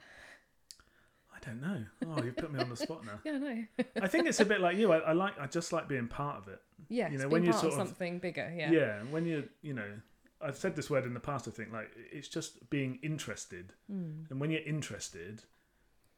I 1.34 1.38
don't 1.50 1.60
know. 1.60 1.84
Oh, 2.06 2.22
you've 2.22 2.36
put 2.36 2.52
me 2.52 2.58
on 2.60 2.68
the 2.68 2.76
spot 2.76 3.04
now. 3.04 3.18
Yeah, 3.24 3.38
no. 3.38 3.64
I 4.02 4.08
think 4.08 4.26
it's 4.26 4.40
a 4.40 4.44
bit 4.44 4.60
like 4.60 4.76
you. 4.76 4.92
I, 4.92 4.98
I 4.98 5.12
like. 5.12 5.38
I 5.38 5.46
just 5.46 5.72
like 5.72 5.88
being 5.88 6.08
part 6.08 6.36
of 6.38 6.48
it. 6.48 6.60
Yeah, 6.88 7.10
You 7.10 7.18
know, 7.18 7.22
being 7.24 7.30
when 7.32 7.44
you 7.44 7.50
part 7.52 7.62
sort 7.62 7.74
of 7.74 7.80
of- 7.80 7.86
something 7.88 8.18
bigger. 8.18 8.52
Yeah. 8.56 8.70
Yeah. 8.70 9.02
When 9.10 9.24
you're, 9.24 9.44
you 9.62 9.74
know, 9.74 9.88
I've 10.40 10.56
said 10.56 10.76
this 10.76 10.88
word 10.88 11.04
in 11.04 11.14
the 11.14 11.20
past. 11.20 11.48
I 11.48 11.50
think 11.50 11.72
like 11.72 11.90
it's 12.12 12.28
just 12.28 12.70
being 12.70 12.98
interested, 13.02 13.72
Mm. 13.90 14.30
and 14.30 14.40
when 14.40 14.50
you're 14.50 14.62
interested, 14.62 15.42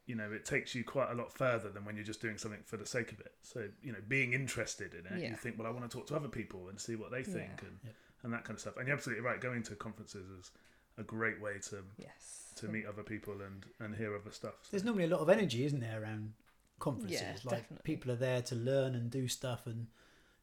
you 0.05 0.15
know, 0.15 0.31
it 0.31 0.45
takes 0.45 0.75
you 0.75 0.83
quite 0.83 1.09
a 1.11 1.13
lot 1.13 1.31
further 1.31 1.69
than 1.69 1.85
when 1.85 1.95
you're 1.95 2.05
just 2.05 2.21
doing 2.21 2.37
something 2.37 2.61
for 2.65 2.77
the 2.77 2.85
sake 2.85 3.11
of 3.11 3.19
it. 3.19 3.33
So 3.41 3.69
you 3.81 3.91
know, 3.91 3.99
being 4.07 4.33
interested 4.33 4.93
in 4.93 5.05
it, 5.07 5.21
Yeah. 5.21 5.29
you 5.31 5.35
think, 5.35 5.57
well, 5.57 5.67
I 5.67 5.71
want 5.71 5.89
to 5.89 5.95
talk 5.97 6.07
to 6.07 6.15
other 6.15 6.27
people 6.29 6.69
and 6.69 6.79
see 6.79 6.95
what 6.95 7.11
they 7.11 7.23
think, 7.23 7.61
Yeah. 7.61 7.67
and 7.67 7.79
Yep. 7.83 7.95
and 8.23 8.33
that 8.33 8.43
kind 8.45 8.55
of 8.55 8.61
stuff. 8.61 8.77
And 8.77 8.87
you're 8.87 8.95
absolutely 8.97 9.23
right. 9.23 9.39
Going 9.41 9.63
to 9.63 9.75
conferences 9.75 10.29
is 10.29 10.51
a 10.97 11.03
great 11.03 11.39
way 11.39 11.57
to 11.59 11.83
Yes. 11.97 12.53
to 12.57 12.67
meet 12.67 12.85
other 12.85 13.03
people 13.03 13.41
and 13.41 13.65
and 13.79 13.95
hear 13.95 14.15
other 14.15 14.31
stuff. 14.31 14.55
So- 14.65 14.71
There's 14.71 14.83
normally 14.83 15.05
a 15.05 15.07
lot 15.15 15.21
of 15.21 15.29
energy, 15.29 15.65
isn't 15.65 15.79
there, 15.79 16.01
around 16.03 16.33
conferences? 16.79 17.21
Yeah, 17.21 17.37
like 17.45 17.61
definitely. 17.61 17.83
people 17.83 18.11
are 18.11 18.15
there 18.17 18.41
to 18.43 18.55
learn 18.55 18.93
and 18.95 19.09
do 19.09 19.27
stuff, 19.27 19.65
and 19.67 19.87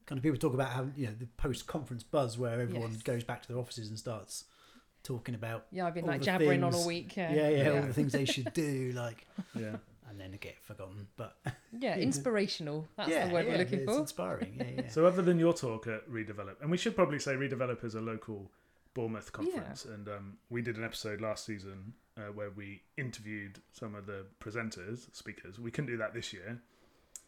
kind 0.09 0.17
of 0.17 0.23
people 0.23 0.37
talk 0.39 0.53
about 0.55 0.69
how 0.71 0.87
you 0.97 1.05
know 1.07 1.13
the 1.17 1.27
post-conference 1.37 2.01
buzz, 2.03 2.37
where 2.37 2.59
everyone 2.59 2.91
Yes. 2.91 3.03
goes 3.03 3.23
back 3.23 3.43
to 3.43 3.47
their 3.47 3.57
offices 3.57 3.89
and 3.89 3.97
starts 3.99 4.45
talking 5.03 5.35
about 5.35 5.67
Yeah, 5.71 5.85
I've 5.87 5.93
been 5.93 6.05
like 6.05 6.19
the 6.21 6.25
jabbering 6.25 6.63
on 6.63 6.73
all 6.73 6.85
week. 6.87 7.15
Yeah. 7.15 7.31
yeah, 7.31 7.49
yeah, 7.49 7.69
all 7.69 7.81
the 7.87 7.93
things 7.93 8.11
they 8.11 8.25
should 8.25 8.51
do, 8.53 8.91
like, 8.95 9.27
yeah. 9.55 9.75
and 10.09 10.19
then 10.19 10.31
they 10.31 10.37
get 10.37 10.61
forgotten. 10.63 11.07
But 11.15 11.37
Yeah, 11.79 11.95
inspirational. 12.09 12.87
That's 12.97 13.09
yeah, 13.09 13.27
the 13.27 13.33
word 13.33 13.45
yeah, 13.45 13.51
we're 13.53 13.57
looking 13.59 13.79
it's 13.81 13.91
for. 13.93 13.99
inspiring. 13.99 14.55
Yeah, 14.57 14.81
yeah. 14.83 14.89
So 14.95 15.05
other 15.05 15.21
than 15.21 15.37
your 15.39 15.53
talk 15.53 15.85
at 15.87 16.09
Redevelop, 16.09 16.59
and 16.61 16.71
we 16.71 16.77
should 16.77 16.95
probably 16.95 17.19
say 17.19 17.35
Redevelop 17.35 17.83
is 17.85 17.93
a 17.95 18.01
local 18.01 18.51
Bournemouth 18.95 19.31
conference, 19.31 19.85
and 19.85 20.09
um, 20.09 20.37
we 20.49 20.61
did 20.63 20.75
an 20.75 20.83
episode 20.83 21.21
last 21.21 21.45
season 21.45 21.93
uh, 22.17 22.31
where 22.33 22.49
we 22.49 22.81
interviewed 22.97 23.61
some 23.71 23.93
of 23.95 24.07
the 24.07 24.25
presenters, 24.43 25.15
speakers. 25.15 25.59
We 25.59 25.69
couldn't 25.71 25.91
do 25.91 25.97
that 25.97 26.13
this 26.13 26.33
year, 26.33 26.59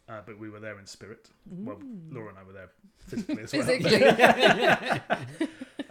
uh, 0.08 0.20
but 0.26 0.38
we 0.38 0.50
were 0.50 0.60
there 0.60 0.78
in 0.78 0.86
spirit. 0.86 1.28
Well, 1.50 1.76
Mm. 1.76 2.12
Laura 2.14 2.28
and 2.30 2.38
I 2.38 2.42
were 2.44 2.52
there 2.52 2.70
physically 3.06 3.42
as 3.42 3.52
well. 3.52 3.62
Physically. 3.62 4.04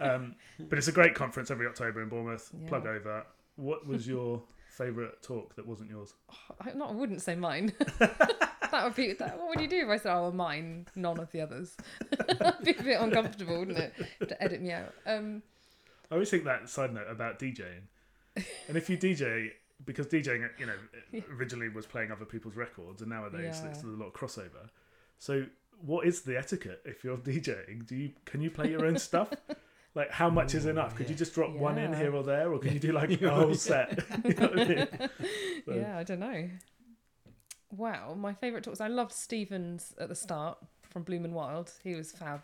um, 0.00 0.34
but 0.68 0.78
it's 0.78 0.88
a 0.88 0.92
great 0.92 1.14
conference 1.14 1.50
every 1.50 1.66
October 1.66 2.02
in 2.02 2.08
Bournemouth. 2.08 2.50
Yeah. 2.60 2.68
Plug 2.68 2.86
over. 2.86 3.24
What 3.56 3.86
was 3.86 4.06
your 4.06 4.42
favorite 4.76 5.22
talk 5.22 5.54
that 5.56 5.66
wasn't 5.66 5.90
yours? 5.90 6.14
I, 6.60 6.72
not, 6.72 6.90
I 6.90 6.92
wouldn't 6.94 7.22
say 7.22 7.34
mine. 7.34 7.72
that 7.98 8.80
would 8.84 8.94
be. 8.94 9.12
That, 9.14 9.38
what 9.38 9.48
would 9.50 9.60
you 9.60 9.68
do 9.68 9.82
if 9.84 9.88
I 9.88 9.96
said, 9.98 10.14
"Oh, 10.14 10.22
well, 10.22 10.32
mine, 10.32 10.86
none 10.96 11.18
of 11.18 11.30
the 11.32 11.40
others"? 11.42 11.76
It'd 12.12 12.64
be 12.64 12.70
a 12.72 12.82
bit 12.82 13.00
uncomfortable, 13.00 13.58
wouldn't 13.58 13.78
it, 13.78 13.92
to 14.28 14.42
edit 14.42 14.62
me 14.62 14.72
out? 14.72 14.92
Um, 15.06 15.42
I 16.10 16.14
always 16.14 16.30
think 16.30 16.44
that 16.44 16.68
side 16.68 16.92
note 16.94 17.06
about 17.10 17.38
DJing, 17.38 17.82
and 18.68 18.76
if 18.76 18.88
you 18.90 18.96
DJ, 18.96 19.50
because 19.84 20.06
DJing, 20.06 20.48
you 20.58 20.66
know, 20.66 21.22
originally 21.36 21.68
was 21.68 21.86
playing 21.86 22.10
other 22.12 22.24
people's 22.24 22.56
records, 22.56 23.02
and 23.02 23.10
nowadays 23.10 23.60
Yeah. 23.62 23.70
it's 23.70 23.82
a 23.82 23.86
lot 23.86 24.06
of 24.06 24.12
crossover. 24.12 24.68
So, 25.18 25.46
what 25.80 26.06
is 26.06 26.22
the 26.22 26.36
etiquette 26.36 26.80
if 26.84 27.02
you're 27.04 27.16
DJing? 27.30 27.86
Do 27.86 27.96
you 27.96 28.12
can 28.24 28.40
you 28.40 28.50
play 28.50 28.70
your 28.70 28.84
own 28.86 28.98
stuff? 28.98 29.28
Like, 29.94 30.10
how 30.10 30.30
much 30.30 30.54
is 30.54 30.64
enough? 30.64 30.94
Could 30.94 31.04
yeah. 31.04 31.10
you 31.12 31.16
just 31.18 31.34
drop 31.34 31.50
one 31.52 31.76
in 31.76 31.92
here 31.92 32.14
or 32.14 32.22
there, 32.22 32.50
or 32.50 32.58
can 32.58 32.72
you 32.72 32.78
do 32.78 32.92
like 32.92 33.10
a 33.20 33.28
whole 33.28 33.54
set? 33.54 34.02
You 34.24 34.32
know 34.32 34.48
I 34.48 34.54
mean? 34.64 34.88
So- 35.66 35.74
yeah, 35.74 35.98
I 35.98 36.02
don't 36.02 36.18
know. 36.18 36.48
Wow, 37.70 38.14
my 38.14 38.32
favourite 38.32 38.64
talks. 38.64 38.80
I 38.80 38.88
loved 38.88 39.12
Stephen's 39.12 39.94
at 39.98 40.08
the 40.08 40.14
start 40.14 40.56
from 40.88 41.02
Bloom 41.02 41.26
and 41.26 41.34
Wild. 41.34 41.72
He 41.84 41.94
was 41.94 42.10
fab, 42.10 42.40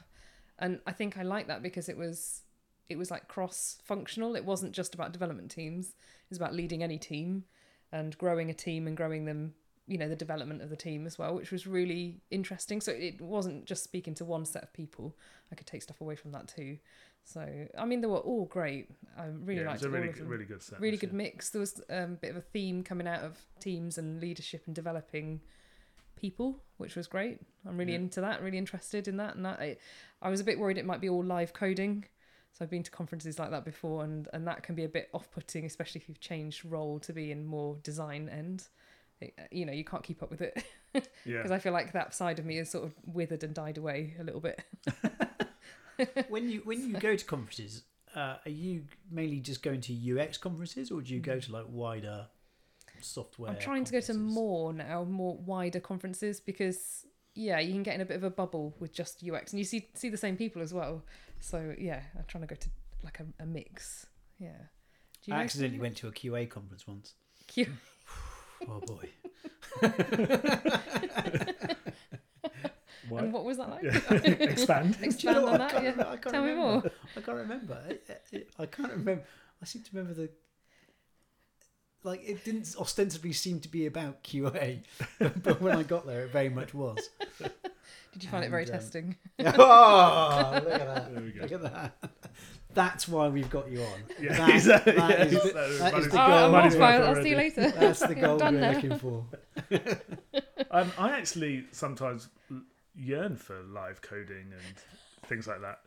and 0.59 0.81
I 0.87 0.93
think 0.93 1.17
I 1.17 1.23
liked 1.23 1.49
that 1.49 1.63
because 1.63 1.89
it 1.89 1.97
was 1.97 2.43
it 2.89 2.97
was 2.99 3.11
like 3.11 3.29
cross 3.29 3.79
functional. 3.85 4.35
It 4.37 4.45
wasn't 4.45 4.73
just 4.73 4.95
about 4.95 5.13
development 5.13 5.51
teams. 5.51 5.89
It 5.89 6.31
was 6.31 6.39
about 6.39 6.55
leading 6.55 6.83
any 6.83 6.99
team 6.99 7.45
and 7.93 8.17
growing 8.19 8.51
a 8.51 8.55
team 8.55 8.87
and 8.87 8.97
growing 8.97 9.25
them. 9.25 9.55
You 9.87 9.97
know 9.97 10.09
the 10.09 10.17
development 10.17 10.61
of 10.61 10.69
the 10.69 10.77
team 10.77 11.07
as 11.07 11.19
well, 11.19 11.35
which 11.35 11.51
was 11.51 11.67
really 11.67 12.21
interesting. 12.31 12.81
So 12.83 12.93
it 12.93 13.23
wasn't 13.23 13.65
just 13.65 13.83
speaking 13.85 14.15
to 14.17 14.25
one 14.27 14.45
set 14.45 14.63
of 14.63 14.73
people. 14.75 15.17
I 15.51 15.55
could 15.55 15.67
take 15.67 15.81
stuff 15.83 16.03
away 16.03 16.15
from 16.15 16.33
that 16.33 16.47
too. 16.47 16.77
So 17.25 17.67
I 17.79 17.85
mean, 17.87 18.03
they 18.03 18.07
were 18.07 18.19
all 18.19 18.45
great. 18.45 18.91
I 19.19 19.27
really 19.27 19.61
yeah, 19.61 19.63
it 19.63 19.67
liked 19.71 19.83
was 19.83 19.85
a 19.85 19.87
all 19.89 19.93
really 19.95 20.09
of 20.09 20.15
good, 20.15 20.23
them 20.25 20.29
really 20.31 20.45
good 20.45 20.63
set. 20.63 20.79
really 20.81 20.97
good 20.99 21.11
year. 21.13 21.17
mix. 21.17 21.49
There 21.51 21.61
was 21.61 21.81
um, 21.89 22.13
a 22.13 22.17
bit 22.17 22.31
of 22.33 22.37
a 22.37 22.41
theme 22.43 22.83
coming 22.83 23.07
out 23.09 23.21
of 23.23 23.39
teams 23.61 23.97
and 23.97 24.21
leadership 24.21 24.63
and 24.67 24.75
developing 24.75 25.41
people, 26.17 26.59
which 26.77 26.95
was 26.97 27.07
great. 27.07 27.39
I'm 27.67 27.79
really 27.79 27.93
Yeah. 27.93 27.99
into 27.99 28.21
that. 28.21 28.43
Really 28.43 28.59
interested 28.59 29.09
in 29.09 29.17
that. 29.19 29.37
And 29.37 29.45
that, 29.47 29.59
I, 29.61 29.77
I 30.21 30.29
was 30.31 30.41
a 30.41 30.45
bit 30.45 30.59
worried 30.59 30.77
it 30.79 30.85
might 30.85 31.01
be 31.01 31.09
all 31.09 31.25
live 31.25 31.53
coding. 31.55 32.05
So 32.53 32.65
I've 32.65 32.71
been 32.71 32.83
to 32.83 32.91
conferences 32.91 33.39
like 33.39 33.51
that 33.51 33.65
before, 33.65 34.05
and 34.05 34.29
and 34.33 34.47
that 34.47 34.63
can 34.63 34.75
be 34.75 34.85
a 34.85 34.89
bit 34.89 35.09
off-putting, 35.13 35.65
especially 35.65 36.01
if 36.01 36.09
you've 36.09 36.21
changed 36.21 36.65
role 36.65 36.99
to 37.01 37.13
be 37.13 37.31
in 37.31 37.47
more 37.47 37.77
design 37.83 38.29
end. 38.29 38.69
It, 39.21 39.35
you 39.51 39.65
know, 39.65 39.73
you 39.73 39.85
can't 39.85 40.03
keep 40.03 40.23
up 40.23 40.31
with 40.31 40.41
it 40.41 40.65
because 40.93 41.09
Yeah, 41.25 41.43
I 41.51 41.59
feel 41.59 41.73
like 41.73 41.93
that 41.93 42.15
side 42.15 42.39
of 42.39 42.45
me 42.45 42.59
is 42.59 42.71
sort 42.71 42.85
of 42.85 42.95
withered 43.05 43.43
and 43.45 43.55
died 43.55 43.79
away 43.79 44.15
a 44.19 44.25
little 44.25 44.41
bit. 44.41 44.63
when 46.29 46.49
you 46.49 46.63
when 46.65 46.89
you 46.89 46.95
go 46.99 47.17
to 47.17 47.25
conferences, 47.25 47.83
uh, 48.15 48.37
are 48.45 48.51
you 48.51 48.85
mainly 49.11 49.41
just 49.41 49.63
going 49.63 49.81
to 49.83 50.21
UX 50.21 50.39
conferences, 50.39 50.91
or 50.91 51.01
do 51.01 51.15
you 51.15 51.21
go 51.21 51.39
to 51.39 51.53
like 51.53 51.67
wider 51.69 52.27
software? 53.01 53.51
I'm 53.51 53.59
trying 53.59 53.85
to 53.85 53.93
go 53.93 54.01
to 54.01 54.15
more 54.15 54.73
now, 54.73 55.05
more 55.05 55.37
wider 55.37 55.81
conferences 55.81 56.41
because 56.41 57.07
yeah, 57.39 57.59
you 57.61 57.73
can 57.73 57.83
get 57.83 57.95
in 57.95 58.01
a 58.01 58.05
bit 58.05 58.17
of 58.17 58.25
a 58.25 58.31
bubble 58.31 58.75
with 58.81 58.93
just 58.93 59.23
UX, 59.27 59.53
and 59.53 59.59
you 59.59 59.65
see 59.65 59.89
see 59.95 60.09
the 60.09 60.17
same 60.17 60.37
people 60.37 60.61
as 60.61 60.75
well. 60.75 61.03
So 61.41 61.75
yeah, 61.79 62.03
I'm 62.17 62.25
trying 62.27 62.43
to 62.43 62.49
go 62.49 62.57
to 62.57 62.69
like 63.05 63.21
a, 63.21 63.43
a 63.43 63.47
mix. 63.47 64.07
Yeah. 64.39 64.51
Do 65.25 65.33
I 65.33 65.43
accidentally 65.43 65.79
some- 65.79 65.83
went 65.83 65.97
to 65.99 66.09
a 66.09 66.13
QA 66.13 66.49
conference 66.51 66.87
once. 66.87 67.15
Q- 67.47 67.67
Oh 68.69 68.81
boy! 68.81 69.09
What? 73.09 73.25
And 73.25 73.33
what 73.33 73.45
was 73.45 73.57
that 73.57 73.71
like? 73.71 73.85
Yeah. 73.85 73.91
expand. 74.51 74.95
Do 74.95 74.99
you 75.01 75.07
Expand 75.07 75.37
know 75.39 75.47
on 75.49 75.55
I 75.55 75.59
that. 75.59 75.71
can't, 75.71 75.85
Yeah. 75.85 75.91
remember- 75.93 76.13
I 76.13 76.17
can't 76.17 76.35
Tell 76.35 76.45
me 76.45 76.55
more. 76.55 76.83
I 77.17 77.21
can't 77.21 77.37
remember. 77.39 77.79
I, 77.89 78.13
I- 78.37 78.43
I 78.63 78.67
can't 78.67 78.91
remember. 78.93 79.23
I 79.63 79.65
seem 79.65 79.83
to 79.83 79.91
remember 79.95 80.15
the. 80.21 80.29
Like 82.05 82.23
it 82.29 82.45
didn't 82.45 82.75
ostensibly 82.79 83.33
seem 83.33 83.61
to 83.61 83.69
be 83.69 83.87
about 83.87 84.23
QA, 84.23 84.81
but 85.43 85.61
when 85.61 85.77
I 85.77 85.83
got 85.83 86.07
there, 86.07 86.23
it 86.25 86.31
very 86.31 86.49
much 86.49 86.73
was. 86.73 87.11
Did 88.13 88.23
you 88.25 88.31
find 88.31 88.45
it 88.45 88.51
very 88.51 88.65
um, 88.65 88.71
testing? 88.71 89.17
oh, 89.41 89.45
look 90.65 90.73
at 90.73 90.87
that! 90.95 91.15
There 91.15 91.23
we 91.23 91.31
go. 91.33 91.43
Look 91.43 91.53
at 91.53 91.63
that! 91.63 92.11
That's 92.75 93.09
why 93.09 93.29
we've 93.29 93.51
got 93.51 93.71
you 93.71 93.83
on. 93.83 94.03
Yeah, 94.21 94.37
That- 94.39 94.51
exactly. 94.55 94.93
that 94.93 95.11
yeah, 95.11 95.25
is 95.25 95.31
the- 95.33 95.39
that- 95.53 95.79
that 95.79 95.93
the 95.95 96.09
Oh, 96.09 96.11
goal. 96.11 96.21
I'm 96.21 96.53
money's 96.53 96.75
off, 96.75 96.81
worth 96.81 97.01
I'll, 97.01 97.17
I'll 97.17 97.23
see 97.23 97.31
you 97.31 97.37
later. 97.37 97.71
That's 97.71 98.01
the 98.01 98.15
goal 98.15 98.39
we're 98.39 98.51
now. 98.53 98.73
looking 98.73 98.99
for. 98.99 99.25
Um, 100.71 100.93
I 100.99 101.11
actually 101.19 101.65
sometimes 101.73 102.29
yearn 102.95 103.37
for 103.37 103.61
live 103.63 104.03
coding 104.03 104.53
and 104.53 104.77
things 105.27 105.47
like 105.49 105.61
that. 105.63 105.81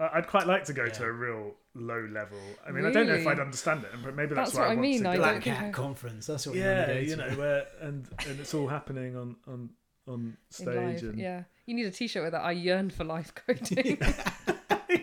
I- 0.00 0.18
I'd 0.18 0.26
quite 0.28 0.46
like 0.46 0.64
to 0.64 0.72
go 0.72 0.88
to 0.88 1.04
a 1.04 1.12
real 1.12 1.54
low 1.74 2.06
level. 2.10 2.38
I 2.66 2.72
mean, 2.72 2.84
I 2.84 2.90
don't 2.90 3.06
know 3.06 3.14
if 3.14 3.26
I'd 3.26 3.40
understand 3.40 3.84
it, 3.84 3.90
but 4.02 4.14
maybe 4.14 4.34
that's, 4.34 4.50
That's 4.50 4.58
where 4.58 4.64
what 4.64 4.70
I 4.70 4.72
I 4.72 4.76
want 4.76 4.80
mean, 4.80 5.02
to 5.02 5.08
I 5.08 5.16
go. 5.16 5.22
don't 5.22 5.42
Black 5.42 5.56
Hat 5.56 5.66
I- 5.66 5.70
Conference. 5.70 6.26
That's 6.26 6.46
what 6.46 6.56
yeah, 6.56 6.92
we 6.92 7.00
you 7.00 7.16
want 7.16 7.30
to 7.30 7.30
know, 7.30 7.38
where 7.38 7.66
and 7.80 8.08
and 8.26 8.40
it's 8.40 8.54
all 8.54 8.68
happening 8.68 9.16
on 9.16 9.36
on 9.46 9.70
on 10.08 10.36
stage 10.50 11.02
and 11.02 11.18
yeah. 11.18 11.44
You 11.66 11.74
need 11.74 11.86
a 11.86 11.90
T-shirt 11.90 12.24
with 12.24 12.32
that. 12.32 12.42
I 12.42 12.52
yearn 12.52 12.90
for 12.90 13.04
live 13.04 13.32
coding. 13.34 13.98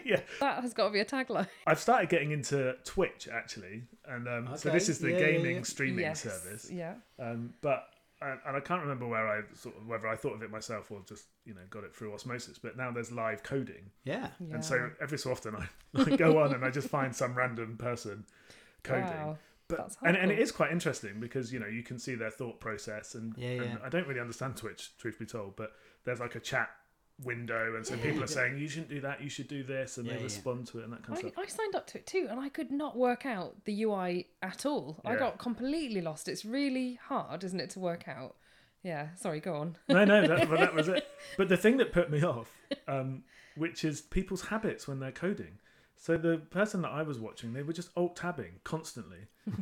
yeah. 0.05 0.19
that 0.39 0.61
has 0.61 0.73
got 0.73 0.87
to 0.87 0.89
be 0.91 0.99
a 0.99 1.05
tagline. 1.05 1.47
I've 1.65 1.79
started 1.79 2.09
getting 2.09 2.31
into 2.31 2.75
Twitch 2.83 3.29
actually, 3.31 3.83
and 4.05 4.27
um, 4.27 4.49
so 4.57 4.69
this 4.69 4.89
is 4.89 4.99
the 4.99 5.11
yeah, 5.11 5.17
yeah, 5.17 5.25
gaming 5.31 5.55
yeah. 5.57 5.63
streaming 5.63 6.05
yes. 6.05 6.23
service. 6.23 6.69
Yeah. 6.71 6.95
Um, 7.19 7.53
but 7.61 7.87
and, 8.21 8.39
and 8.47 8.57
I 8.57 8.59
can't 8.59 8.81
remember 8.81 9.07
where 9.07 9.27
I 9.27 9.41
sort 9.53 9.75
of 9.77 9.87
whether 9.87 10.07
I 10.07 10.15
thought 10.15 10.33
of 10.33 10.41
it 10.43 10.49
myself 10.51 10.91
or 10.91 11.01
just 11.07 11.25
you 11.45 11.53
know 11.53 11.61
got 11.69 11.83
it 11.83 11.95
through 11.95 12.13
osmosis. 12.13 12.57
But 12.57 12.77
now 12.77 12.91
there's 12.91 13.11
live 13.11 13.43
coding, 13.43 13.91
Yeah. 14.03 14.29
yeah. 14.39 14.55
and 14.55 14.63
so 14.65 14.89
every 15.01 15.17
so 15.17 15.31
often 15.31 15.55
I, 15.55 15.67
I 16.01 16.15
go 16.15 16.39
on 16.41 16.53
and 16.53 16.63
I 16.65 16.69
just 16.71 16.89
find 16.89 17.15
some 17.15 17.35
random 17.35 17.77
person 17.77 18.25
coding. 18.83 19.03
Wow. 19.05 19.37
But 19.69 19.77
That's 19.79 19.97
and, 20.01 20.15
and 20.15 20.31
it 20.31 20.37
hardcore. 20.39 20.41
is 20.41 20.51
quite 20.53 20.71
interesting 20.71 21.19
because 21.19 21.51
you 21.51 21.59
know 21.59 21.67
you 21.67 21.83
can 21.83 21.99
see 21.99 22.15
their 22.15 22.31
thought 22.31 22.59
process 22.61 23.15
and, 23.15 23.35
Yeah, 23.37 23.49
and 23.49 23.63
yeah. 23.65 23.77
I 23.83 23.89
don't 23.89 24.07
really 24.07 24.21
understand 24.21 24.55
Twitch, 24.55 24.91
truth 24.97 25.19
be 25.19 25.25
told, 25.25 25.55
but 25.57 25.73
there's 26.05 26.19
like 26.21 26.35
a 26.35 26.39
chat 26.39 26.69
window 27.23 27.75
and 27.75 27.85
so 27.85 27.95
Yeah, 27.95 28.03
people 28.03 28.23
are 28.23 28.27
saying 28.27 28.57
you 28.59 28.67
shouldn't 28.67 28.89
do 28.89 29.01
that, 29.01 29.21
you 29.21 29.29
should 29.29 29.47
do 29.47 29.63
this, 29.63 29.97
and 29.97 30.05
Yeah, 30.05 30.13
they 30.13 30.19
yeah. 30.19 30.23
respond 30.25 30.67
to 30.67 30.79
it 30.79 30.83
and 30.83 30.93
that 30.93 31.03
kind 31.03 31.17
of 31.17 31.25
I, 31.25 31.29
stuff. 31.29 31.43
I 31.43 31.47
signed 31.47 31.75
up 31.75 31.87
to 31.87 31.97
it 31.97 32.05
too, 32.05 32.27
and 32.29 32.39
I 32.39 32.49
could 32.49 32.71
not 32.71 32.95
work 32.95 33.25
out 33.25 33.55
the 33.65 33.83
UI 33.83 34.27
at 34.41 34.65
all. 34.65 34.99
I 35.03 35.15
got 35.15 35.39
completely 35.39 36.01
lost. 36.01 36.27
It's 36.27 36.45
really 36.45 36.99
hard, 37.03 37.43
isn't 37.43 37.59
it, 37.59 37.71
to 37.71 37.79
work 37.79 38.07
out? 38.07 38.35
Yeah. 38.83 39.07
Sorry. 39.15 39.39
Go 39.39 39.55
on. 39.55 39.77
no, 39.89 40.05
no, 40.05 40.27
that, 40.27 40.47
but 40.49 40.59
that 40.59 40.73
was 40.73 40.87
it. 40.87 41.07
But 41.37 41.49
the 41.49 41.57
thing 41.57 41.77
that 41.77 41.91
put 41.91 42.09
me 42.11 42.23
off, 42.23 42.49
um, 42.87 43.23
which 43.55 43.83
is 43.83 44.01
people's 44.01 44.43
habits 44.47 44.87
when 44.87 44.99
they're 44.99 45.11
coding. 45.11 45.57
So 45.99 46.15
the 46.15 46.37
person 46.37 46.83
that 46.83 46.89
I 46.91 47.01
was 47.01 47.19
watching, 47.19 47.53
they 47.53 47.63
were 47.63 47.73
just 47.73 47.89
alt 47.97 48.15
tabbing 48.15 48.59
constantly. 48.63 49.17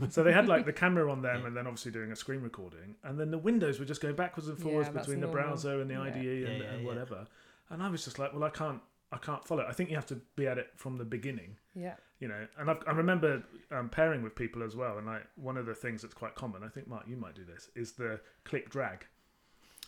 so 0.10 0.22
they 0.22 0.34
had 0.34 0.48
like 0.50 0.66
the 0.66 0.74
camera 0.74 1.10
on 1.10 1.22
them, 1.22 1.46
and 1.46 1.56
then 1.56 1.66
obviously 1.66 1.92
doing 1.94 2.12
a 2.12 2.16
screen 2.16 2.42
recording, 2.42 2.96
and 3.06 3.18
then 3.18 3.32
the 3.32 3.38
windows 3.38 3.80
were 3.80 3.86
just 3.86 4.02
going 4.02 4.16
backwards 4.16 4.50
and 4.50 4.60
forwards 4.60 4.90
Yeah, 4.94 5.00
between 5.00 5.22
the 5.22 5.28
normal. 5.28 5.44
browser 5.44 5.80
and 5.80 5.90
the 5.90 5.94
Yeah. 5.96 6.02
IDE 6.02 6.16
and, 6.16 6.24
Yeah, 6.26 6.48
and 6.50 6.60
yeah, 6.64 6.76
yeah. 6.78 6.86
whatever. 6.86 7.26
And 7.70 7.82
I 7.82 7.90
was 7.90 8.04
just 8.06 8.20
like, 8.20 8.34
well, 8.34 8.44
I 8.44 8.50
can't, 8.50 8.82
I 9.12 9.18
can't 9.18 9.44
follow. 9.46 9.62
it. 9.64 9.68
I 9.70 9.74
think 9.74 9.90
you 9.90 9.96
have 9.96 10.06
to 10.08 10.20
be 10.36 10.48
at 10.48 10.58
it 10.58 10.68
from 10.76 10.98
the 10.98 11.06
beginning 11.06 11.58
Yeah. 11.74 11.96
you 12.20 12.28
know 12.28 12.48
and 12.58 12.70
I've, 12.70 12.82
i 12.88 12.92
remember 12.92 13.44
um, 13.72 13.90
pairing 13.90 14.22
with 14.24 14.36
people 14.36 14.64
as 14.64 14.76
well 14.76 14.98
and 14.98 15.06
like 15.08 15.24
one 15.36 15.58
of 15.58 15.66
the 15.66 15.76
things 15.76 16.02
that's 16.02 16.14
quite 16.14 16.34
common 16.36 16.64
i 16.64 16.68
think 16.70 16.88
mark 16.88 17.04
you 17.08 17.18
might 17.18 17.36
do 17.36 17.44
this 17.46 17.70
is 17.76 17.92
the 17.94 18.20
click 18.46 18.70
drag 18.70 19.06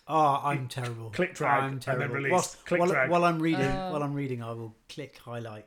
Oh, 0.10 0.39
I'm 0.43 0.67
terrible. 0.69 1.10
click 1.10 1.34
drag 1.36 1.63
I'm 1.63 1.72
and 1.74 1.81
then 1.81 1.96
terrible. 1.98 2.15
release, 2.15 2.31
Whilst- 2.31 2.65
click 2.65 2.79
while, 2.79 2.89
drag. 2.89 3.10
while 3.10 3.25
I'm 3.25 3.39
reading, 3.39 3.65
Oh. 3.65 3.91
while 3.91 4.03
I'm 4.03 4.13
reading, 4.13 4.41
I 4.41 4.53
will 4.53 4.74
click 4.88 5.17
highlight, 5.17 5.65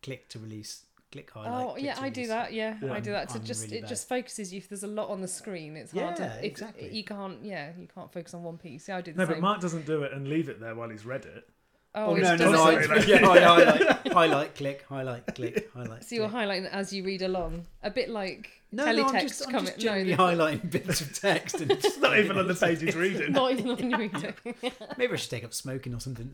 click 0.00 0.28
to 0.28 0.38
release, 0.38 0.84
click 1.14 1.30
highlight. 1.30 1.66
oh 1.66 1.76
yeah, 1.76 1.96
I 2.00 2.08
do 2.10 2.26
that. 2.26 2.52
Yeah, 2.52 2.76
Yeah. 2.82 2.92
I 2.92 3.00
do 3.00 3.12
that. 3.12 3.28
To 3.30 3.38
I'm 3.38 3.44
just 3.44 3.64
really 3.64 3.78
it 3.78 3.86
just 3.86 4.08
focuses 4.08 4.52
you. 4.52 4.58
If 4.58 4.68
there's 4.68 4.82
a 4.82 4.88
lot 4.88 5.08
on 5.10 5.20
the 5.20 5.28
screen, 5.28 5.76
it's 5.76 5.92
hard 5.92 6.18
Yeah, 6.18 6.28
to. 6.28 6.38
If, 6.38 6.44
exactly. 6.44 6.88
You 6.92 7.04
can't. 7.04 7.44
Yeah, 7.44 7.70
you 7.78 7.86
can't 7.94 8.12
focus 8.12 8.34
on 8.34 8.42
one 8.42 8.58
piece. 8.58 8.88
Yeah, 8.88 8.96
I 8.96 9.00
do 9.00 9.12
the 9.12 9.18
no 9.18 9.24
same. 9.24 9.34
but 9.34 9.40
mark 9.40 9.60
doesn't 9.60 9.86
do 9.86 10.02
it 10.02 10.12
and 10.12 10.28
leave 10.28 10.48
it 10.48 10.60
there 10.60 10.74
while 10.74 10.88
he's 10.88 11.06
read 11.06 11.24
it 11.24 11.48
oh, 11.94 12.06
Oh, 12.06 12.14
no, 12.16 12.36
no, 12.36 12.50
no! 12.52 12.64
I, 12.64 12.84
like- 12.84 13.06
yeah, 13.06 13.18
highlight, 13.18 14.06
highlight, 14.12 14.54
click, 14.56 14.84
highlight, 14.88 15.34
click, 15.34 15.70
highlight. 15.74 16.04
So 16.04 16.16
you're 16.16 16.28
click. 16.28 16.42
highlighting 16.42 16.68
as 16.70 16.92
you 16.92 17.04
read 17.04 17.22
along, 17.22 17.66
a 17.82 17.90
bit 17.90 18.10
like 18.10 18.50
no, 18.72 18.84
teletext 18.84 18.96
no, 18.96 19.06
I'm 19.18 19.20
just, 19.28 19.46
I'm 19.46 19.52
coming. 19.52 19.66
just 19.66 19.78
generally 19.78 20.10
no, 20.10 20.16
highlighting 20.16 20.70
bits 20.70 21.00
of 21.00 21.18
text, 21.20 21.60
and 21.60 21.70
it's 21.70 21.96
not 21.98 22.18
even 22.18 22.36
on 22.38 22.48
the 22.48 22.54
page 22.54 22.80
he's 22.80 22.96
reading 22.96 23.30
not 23.32 23.52
even 23.52 23.70
on 23.70 23.90
your 23.90 23.98
reading. 24.00 24.34
Maybe 24.98 25.12
I 25.12 25.16
should 25.16 25.30
take 25.30 25.44
up 25.44 25.54
smoking 25.54 25.94
or 25.94 26.00
something. 26.00 26.32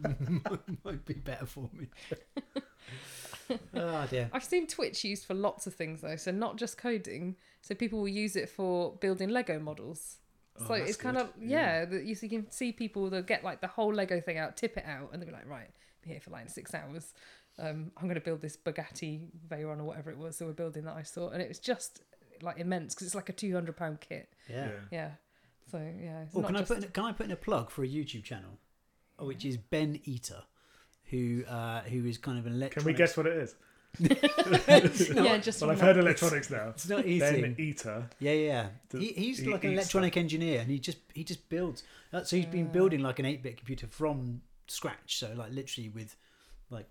might, 0.49 0.61
might 0.85 1.05
be 1.05 1.15
better 1.15 1.45
for 1.47 1.69
me. 1.75 1.89
oh 3.75 4.07
dear. 4.11 4.31
I've 4.33 4.45
seen 4.45 4.67
Twitch 4.67 5.05
used 5.05 5.25
for 5.27 5.35
lots 5.35 5.67
of 5.67 5.75
things 5.75 6.01
though, 6.01 6.17
so 6.17 6.31
not 6.31 6.57
just 6.57 6.79
coding. 6.79 7.37
So 7.63 7.75
people 7.75 7.99
will 8.01 8.09
use 8.09 8.37
it 8.37 8.49
for 8.49 8.97
building 8.97 9.29
Lego 9.31 9.59
models. 9.59 10.19
Oh, 10.61 10.67
So 10.67 10.75
that's 10.79 10.91
it's 10.91 10.97
kind 10.99 11.17
good. 11.17 11.27
of 11.27 11.33
yeah, 11.41 11.85
that 11.85 12.05
you, 12.05 12.15
so 12.15 12.27
you 12.27 12.31
can 12.31 12.51
see 12.51 12.73
people 12.73 13.09
they'll 13.11 13.23
get 13.23 13.45
like 13.45 13.61
the 13.61 13.67
whole 13.67 13.93
Lego 13.93 14.21
thing 14.21 14.39
out, 14.39 14.57
tip 14.57 14.77
it 14.77 14.85
out, 14.87 15.11
and 15.13 15.21
they'll 15.21 15.29
be 15.29 15.35
like, 15.35 15.49
right, 15.49 15.71
be 16.03 16.11
here 16.11 16.21
for 16.21 16.31
like 16.31 16.49
six 16.51 16.75
hours. 16.75 17.13
Um, 17.59 17.91
I'm 17.97 18.05
going 18.05 18.15
to 18.15 18.21
build 18.23 18.41
this 18.41 18.57
Bugatti 18.57 19.27
Veyron 19.49 19.81
or 19.81 19.85
whatever 19.85 20.11
it 20.11 20.17
was 20.19 20.39
that 20.39 20.47
we're 20.47 20.53
building 20.53 20.85
that 20.85 20.97
I 20.97 21.03
saw, 21.03 21.29
and 21.31 21.43
it 21.43 21.49
was 21.49 21.59
just 21.59 22.01
like 22.43 22.59
immense 22.59 22.95
because 22.95 23.07
it's 23.07 23.15
like 23.17 23.29
a 23.29 23.33
two 23.35 23.53
hundred 23.53 23.77
pound 23.77 24.01
kit. 24.01 24.33
Yeah. 24.49 24.71
Yeah. 24.91 25.11
So 25.71 25.79
yeah. 25.79 26.23
It's 26.23 26.35
Oh, 26.35 26.41
not 26.41 26.47
can 26.49 26.57
I 26.57 26.63
put 26.63 26.79
in, 26.85 26.91
can 26.91 27.05
I 27.05 27.13
put 27.13 27.27
in 27.27 27.33
a 27.33 27.37
plug 27.37 27.71
for 27.71 27.85
a 27.85 27.89
YouTube 27.89 28.25
channel, 28.25 28.59
uh, 29.21 29.25
which 29.27 29.45
is 29.45 29.57
Ben 29.59 30.01
Eater, 30.05 30.43
who 31.11 31.45
uh, 31.49 31.81
who 31.83 32.05
is 32.07 32.19
kind 32.19 32.39
of 32.39 32.47
an 32.47 32.53
can 32.53 32.59
electronics. 32.61 32.87
we 32.87 32.93
guess 32.95 33.17
what 33.17 33.27
it 33.27 33.37
is 33.37 33.55
not, 33.99 34.23
yeah, 35.25 35.39
just 35.39 35.61
Well, 35.61 35.71
I've 35.73 35.81
heard 35.81 35.97
electronics 35.97 36.49
now. 36.51 36.69
it's 36.69 36.89
not 36.89 37.05
easy. 37.07 37.19
Ben 37.19 37.35
eating. 37.39 37.57
Eater. 37.59 38.09
Yeah, 38.21 38.33
yeah. 38.33 38.69
The- 38.91 38.99
He, 39.01 39.07
he's 39.15 39.39
he 39.39 39.51
like 39.51 39.65
an 39.65 39.73
eats 39.73 39.79
electronic 39.81 40.17
engineer, 40.17 40.61
and 40.61 40.71
he 40.71 40.79
just 40.79 40.99
he 41.13 41.25
just 41.25 41.49
builds. 41.49 41.83
uh, 42.13 42.23
So 42.23 42.37
he's 42.37 42.47
been 42.47 42.69
building 42.69 43.01
like 43.01 43.19
an 43.19 43.27
eight 43.27 43.43
bit 43.43 43.57
computer 43.57 43.89
from 43.89 44.43
scratch. 44.69 45.19
So 45.19 45.33
like 45.37 45.51
literally 45.53 45.89
with 45.89 46.15
like 46.71 46.89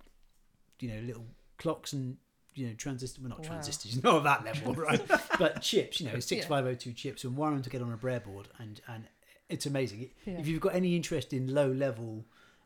you 0.81 0.89
know 0.89 0.99
little 1.05 1.25
clocks 1.57 1.93
and 1.93 2.17
you 2.53 2.67
know 2.67 2.73
transistors. 2.73 3.21
Well, 3.23 3.29
not 3.29 3.39
Wow. 3.39 3.45
transistors, 3.45 4.03
not 4.03 4.17
at 4.17 4.23
that 4.23 4.43
level, 4.45 4.73
right? 4.75 5.01
but 5.39 5.61
chips. 5.61 6.01
You 6.01 6.11
know, 6.11 6.19
six 6.19 6.41
Yeah. 6.43 6.47
five 6.49 6.65
oh 6.65 6.73
two 6.75 6.91
chips, 6.91 7.23
and 7.23 7.37
wire 7.37 7.51
them 7.51 7.61
to 7.61 7.69
get 7.69 7.81
on 7.81 7.93
a 7.93 7.97
breadboard, 7.97 8.47
and 8.57 8.81
and 8.89 9.05
it's 9.47 9.65
amazing. 9.65 10.09
Yeah. 10.25 10.37
If 10.39 10.47
you've 10.47 10.59
got 10.61 10.75
any 10.75 10.97
interest 10.97 11.31
in 11.31 11.53
low 11.53 11.71
level, 11.71 12.25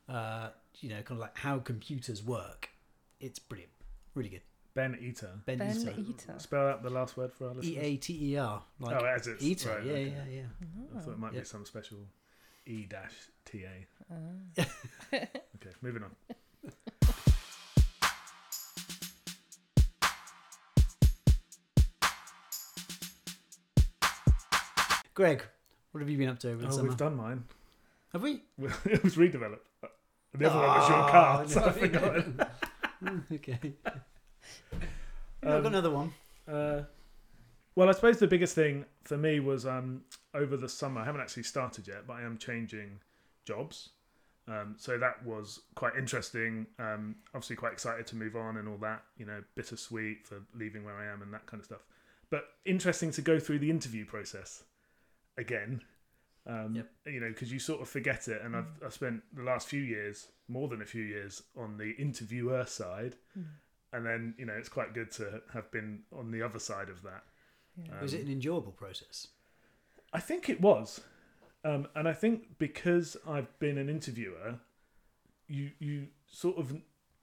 uh, 0.10 0.50
you 0.80 0.90
know, 0.90 0.96
kind 1.02 1.12
of 1.12 1.20
like 1.20 1.38
how 1.38 1.60
computers 1.60 2.24
work, 2.24 2.70
it's 3.20 3.40
brilliant, 3.40 3.72
really 4.16 4.30
good. 4.30 4.42
Ben 4.76 4.98
Eater. 5.00 5.30
Ben, 5.46 5.60
Ben 5.60 5.78
Eater. 5.78 5.94
Eater. 5.98 6.34
Spell 6.40 6.68
out 6.68 6.82
the 6.82 6.90
last 6.90 7.16
word 7.16 7.32
for 7.32 7.50
our 7.50 7.54
listeners. 7.54 7.76
E 7.76 7.80
A 7.80 7.98
T 7.98 8.32
E 8.34 8.38
R. 8.38 8.64
Like 8.80 9.02
oh, 9.02 9.06
as 9.06 9.28
it's 9.28 9.44
Eater. 9.44 9.70
right, 9.70 9.84
yeah, 9.86 9.92
okay. 9.94 10.04
yeah, 10.32 10.36
yeah. 10.42 10.98
I 10.98 11.00
thought 11.00 11.12
it 11.12 11.20
might 11.20 11.34
Yeah. 11.34 11.42
be 11.42 11.46
some 11.46 11.66
special 11.66 12.00
E 12.66 12.86
dash 12.88 13.14
T 13.46 13.64
A. 13.66 13.86
Ah. 14.12 14.16
Okay, 15.14 15.76
moving 15.82 16.04
on. 16.04 16.12
Greg, 25.14 25.44
what 25.92 26.00
have 26.02 26.10
you 26.10 26.18
been 26.18 26.30
up 26.30 26.40
to 26.40 26.50
over 26.52 26.62
the 26.62 26.68
Oh, 26.68 26.72
summer? 26.72 26.90
we've 26.90 26.98
done 26.98 27.16
mine. 27.16 27.44
Have 28.14 28.24
we? 28.24 28.42
it 28.86 29.04
was 29.04 29.16
redeveloped. 29.16 29.60
The 30.36 30.50
other 30.50 30.60
one 30.60 30.68
was 30.68 30.90
your 30.90 31.10
car, 31.10 31.48
so 31.48 31.60
no. 31.60 31.66
I 31.68 31.72
forgot. 31.72 32.52
okay. 33.34 33.74
I've 35.44 35.64
got 35.64 35.66
another 35.66 35.92
one. 35.92 36.14
Uh, 36.48 36.84
well, 37.76 37.90
I 37.90 37.92
suppose 37.92 38.20
the 38.20 38.28
biggest 38.28 38.56
thing 38.56 38.86
for 39.04 39.18
me 39.18 39.40
was 39.40 39.66
um, 39.66 40.02
over 40.34 40.58
the 40.58 40.70
summer. 40.70 41.02
I 41.02 41.06
haven't 41.06 41.22
actually 41.22 41.44
started 41.44 41.88
yet, 41.88 42.08
but 42.08 42.14
I 42.14 42.24
am 42.24 42.38
changing 42.38 43.00
jobs. 43.46 43.90
Um, 44.48 44.76
so 44.78 44.98
that 44.98 45.26
was 45.26 45.62
quite 45.76 45.96
interesting. 45.98 46.68
Um, 46.78 47.16
obviously, 47.34 47.56
quite 47.56 47.74
excited 47.74 48.06
to 48.08 48.16
move 48.16 48.36
on 48.36 48.58
and 48.58 48.68
all 48.68 48.78
that. 48.78 49.04
You 49.18 49.26
know, 49.26 49.44
bittersweet 49.56 50.26
for 50.26 50.42
leaving 50.56 50.84
where 50.84 50.98
I 50.98 51.12
am 51.12 51.22
and 51.22 51.34
that 51.34 51.46
kind 51.46 51.60
of 51.62 51.66
stuff. 51.66 51.82
But 52.30 52.46
interesting 52.66 53.12
to 53.12 53.22
go 53.22 53.40
through 53.40 53.60
the 53.60 53.70
interview 53.70 54.06
process 54.06 54.64
again. 55.38 55.82
Um, 56.46 56.76
Yep. 56.76 56.92
You 57.06 57.20
know, 57.22 57.30
because 57.30 57.52
you 57.54 57.60
sort 57.60 57.82
of 57.82 57.88
forget 57.90 58.28
it. 58.28 58.42
And 58.44 58.56
I've, 58.56 58.68
I've 58.86 58.94
spent 58.94 59.24
the 59.34 59.44
last 59.44 59.68
few 59.68 59.82
years, 59.82 60.28
more 60.48 60.68
than 60.68 60.82
a 60.82 60.86
few 60.86 61.04
years, 61.04 61.42
on 61.56 61.78
the 61.78 61.92
interviewer 61.98 62.66
side 62.66 63.16
Mm. 63.38 63.46
and 63.94 64.06
then 64.06 64.34
you 64.38 64.46
know 64.46 64.54
it's 64.54 64.70
quite 64.70 64.94
good 64.94 65.10
to 65.12 65.42
have 65.54 65.70
been 65.72 66.02
on 66.12 66.32
the 66.32 66.42
other 66.42 66.60
side 66.60 66.90
of 66.90 67.02
that. 67.04 67.24
Yeah. 67.78 68.02
was 68.02 68.14
it 68.14 68.26
an 68.26 68.32
enjoyable 68.32 68.72
process? 68.74 69.28
I 70.12 70.20
think 70.20 70.50
it 70.50 70.60
was, 70.62 71.02
um, 71.64 71.88
and 71.96 72.08
I 72.08 72.14
think 72.14 72.58
because 72.60 73.16
I've 73.28 73.58
been 73.60 73.78
an 73.78 73.90
interviewer, 73.90 74.60
you 75.48 75.72
you 75.80 76.08
sort 76.28 76.58
of 76.58 76.72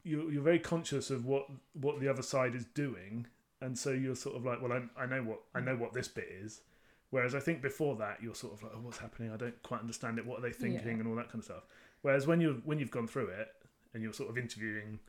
you 0.02 0.30
you're 0.30 0.42
very 0.42 0.58
conscious 0.58 1.10
of 1.10 1.26
what 1.26 1.46
what 1.74 2.00
the 2.00 2.08
other 2.08 2.22
side 2.22 2.54
is 2.54 2.64
doing, 2.64 3.26
and 3.60 3.78
so 3.78 3.90
you're 3.90 4.16
sort 4.16 4.36
of 4.36 4.44
like, 4.44 4.60
well, 4.62 4.72
I, 4.72 5.02
I 5.02 5.06
know 5.06 5.22
what 5.22 5.40
I 5.54 5.60
know 5.60 5.76
what 5.76 5.92
this 5.92 6.08
bit 6.08 6.28
is. 6.42 6.62
Whereas 7.10 7.34
I 7.34 7.40
think 7.40 7.60
before 7.60 7.96
that 7.96 8.18
you're 8.22 8.34
sort 8.34 8.52
of 8.54 8.62
like, 8.62 8.72
oh, 8.74 8.80
what's 8.82 8.98
happening? 8.98 9.32
I 9.32 9.36
don't 9.36 9.60
quite 9.62 9.80
understand 9.80 10.18
it. 10.18 10.26
What 10.26 10.38
are 10.38 10.42
they 10.42 10.52
thinking 10.52 10.86
Yeah. 10.86 11.00
and 11.00 11.08
all 11.08 11.16
that 11.16 11.26
kind 11.28 11.40
of 11.40 11.44
stuff. 11.44 11.64
Whereas 12.02 12.26
when 12.26 12.40
you 12.40 12.62
when 12.64 12.78
you've 12.78 12.90
gone 12.90 13.06
through 13.08 13.28
it 13.28 13.48
and 13.92 14.02
you're 14.02 14.12
sort 14.12 14.30
of 14.30 14.38
interviewing 14.38 15.00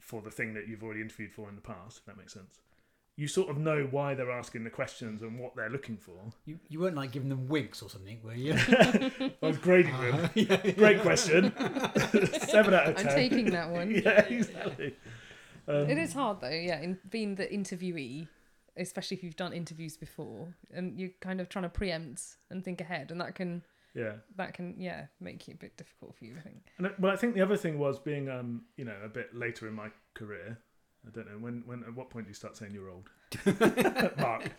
for 0.00 0.22
the 0.22 0.30
thing 0.30 0.54
that 0.54 0.66
you've 0.68 0.82
already 0.82 1.02
interviewed 1.02 1.32
for 1.32 1.48
in 1.48 1.54
the 1.54 1.60
past, 1.60 1.98
if 1.98 2.04
that 2.06 2.16
makes 2.16 2.32
sense, 2.32 2.60
you 3.16 3.28
sort 3.28 3.50
of 3.50 3.58
know 3.58 3.86
why 3.90 4.14
they're 4.14 4.30
asking 4.30 4.64
the 4.64 4.70
questions 4.70 5.20
and 5.22 5.38
what 5.38 5.54
they're 5.54 5.68
looking 5.68 5.96
for. 5.98 6.14
You 6.46 6.58
you 6.68 6.80
weren't 6.80 6.96
like 6.96 7.12
giving 7.12 7.28
them 7.28 7.46
winks 7.46 7.82
or 7.82 7.90
something, 7.90 8.20
were 8.24 8.32
you? 8.34 8.54
I 8.58 9.32
was 9.42 9.58
grading 9.58 9.98
them. 10.00 10.30
Yeah. 10.34 10.70
Great 10.72 11.02
question. 11.02 11.52
Seven 12.48 12.72
out 12.74 12.88
of 12.88 12.96
ten. 12.96 13.08
I'm 13.08 13.14
taking 13.14 13.50
that 13.50 13.68
one. 13.70 13.90
yeah, 13.90 14.20
exactly. 14.24 14.94
Um, 15.66 15.90
It 15.90 15.98
is 15.98 16.14
hard 16.14 16.40
though, 16.40 16.48
yeah, 16.48 16.80
in 16.80 16.98
being 17.10 17.34
the 17.34 17.46
interviewee, 17.46 18.28
especially 18.78 19.16
if 19.16 19.22
you've 19.24 19.36
done 19.36 19.52
interviews 19.52 19.96
before, 19.96 20.54
and 20.72 20.98
you're 20.98 21.10
kind 21.20 21.40
of 21.40 21.48
trying 21.48 21.64
to 21.64 21.68
preempt 21.68 22.22
and 22.50 22.64
think 22.64 22.80
ahead, 22.80 23.10
and 23.10 23.20
that 23.20 23.34
can 23.34 23.62
Yeah, 23.94 24.14
that 24.36 24.54
can 24.54 24.74
yeah 24.78 25.06
make 25.20 25.48
it 25.48 25.54
a 25.54 25.56
bit 25.56 25.76
difficult 25.76 26.14
for 26.16 26.24
you. 26.24 26.36
I 26.38 26.40
think. 26.40 26.62
and 26.78 26.86
I- 26.86 26.94
well, 26.98 27.12
I 27.12 27.16
think 27.16 27.34
the 27.34 27.42
other 27.42 27.56
thing 27.56 27.78
was 27.78 27.98
being, 27.98 28.28
um, 28.28 28.64
you 28.76 28.84
know, 28.84 28.96
a 29.04 29.08
bit 29.08 29.34
later 29.34 29.66
in 29.68 29.74
my 29.74 29.90
career. 30.14 30.58
I 31.06 31.10
don't 31.10 31.26
know 31.30 31.38
when. 31.38 31.62
When 31.66 31.82
at 31.84 31.94
what 31.94 32.10
point 32.10 32.26
do 32.26 32.30
you 32.30 32.34
start 32.34 32.56
saying 32.56 32.72
you're 32.74 32.90
old? 32.90 33.08
Mark. 34.18 34.50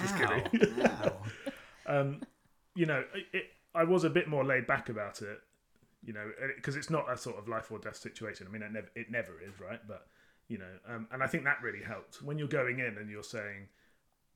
Just 0.00 0.16
kidding. 0.16 0.84
Ow. 0.86 1.16
um, 1.86 2.20
you 2.74 2.86
know, 2.86 3.02
it, 3.14 3.24
it, 3.36 3.44
I 3.74 3.84
was 3.84 4.04
a 4.04 4.10
bit 4.10 4.28
more 4.28 4.44
laid 4.44 4.66
back 4.66 4.88
about 4.88 5.22
it, 5.22 5.38
you 6.02 6.12
know, 6.12 6.30
because 6.56 6.76
it's 6.76 6.90
not 6.90 7.10
a 7.10 7.16
sort 7.16 7.38
of 7.38 7.48
life 7.48 7.70
or 7.70 7.78
death 7.78 7.96
situation. 7.96 8.46
I 8.48 8.52
mean, 8.52 8.62
it 8.62 8.72
never, 8.72 8.88
it 8.94 9.10
never 9.10 9.40
is, 9.40 9.58
right? 9.60 9.80
But 9.86 10.06
you 10.48 10.58
know, 10.58 10.72
um, 10.88 11.06
and 11.12 11.22
I 11.22 11.26
think 11.26 11.44
that 11.44 11.62
really 11.62 11.82
helped 11.84 12.22
when 12.22 12.38
you're 12.38 12.48
going 12.48 12.78
in 12.80 12.96
and 12.98 13.10
you're 13.10 13.22
saying, 13.22 13.68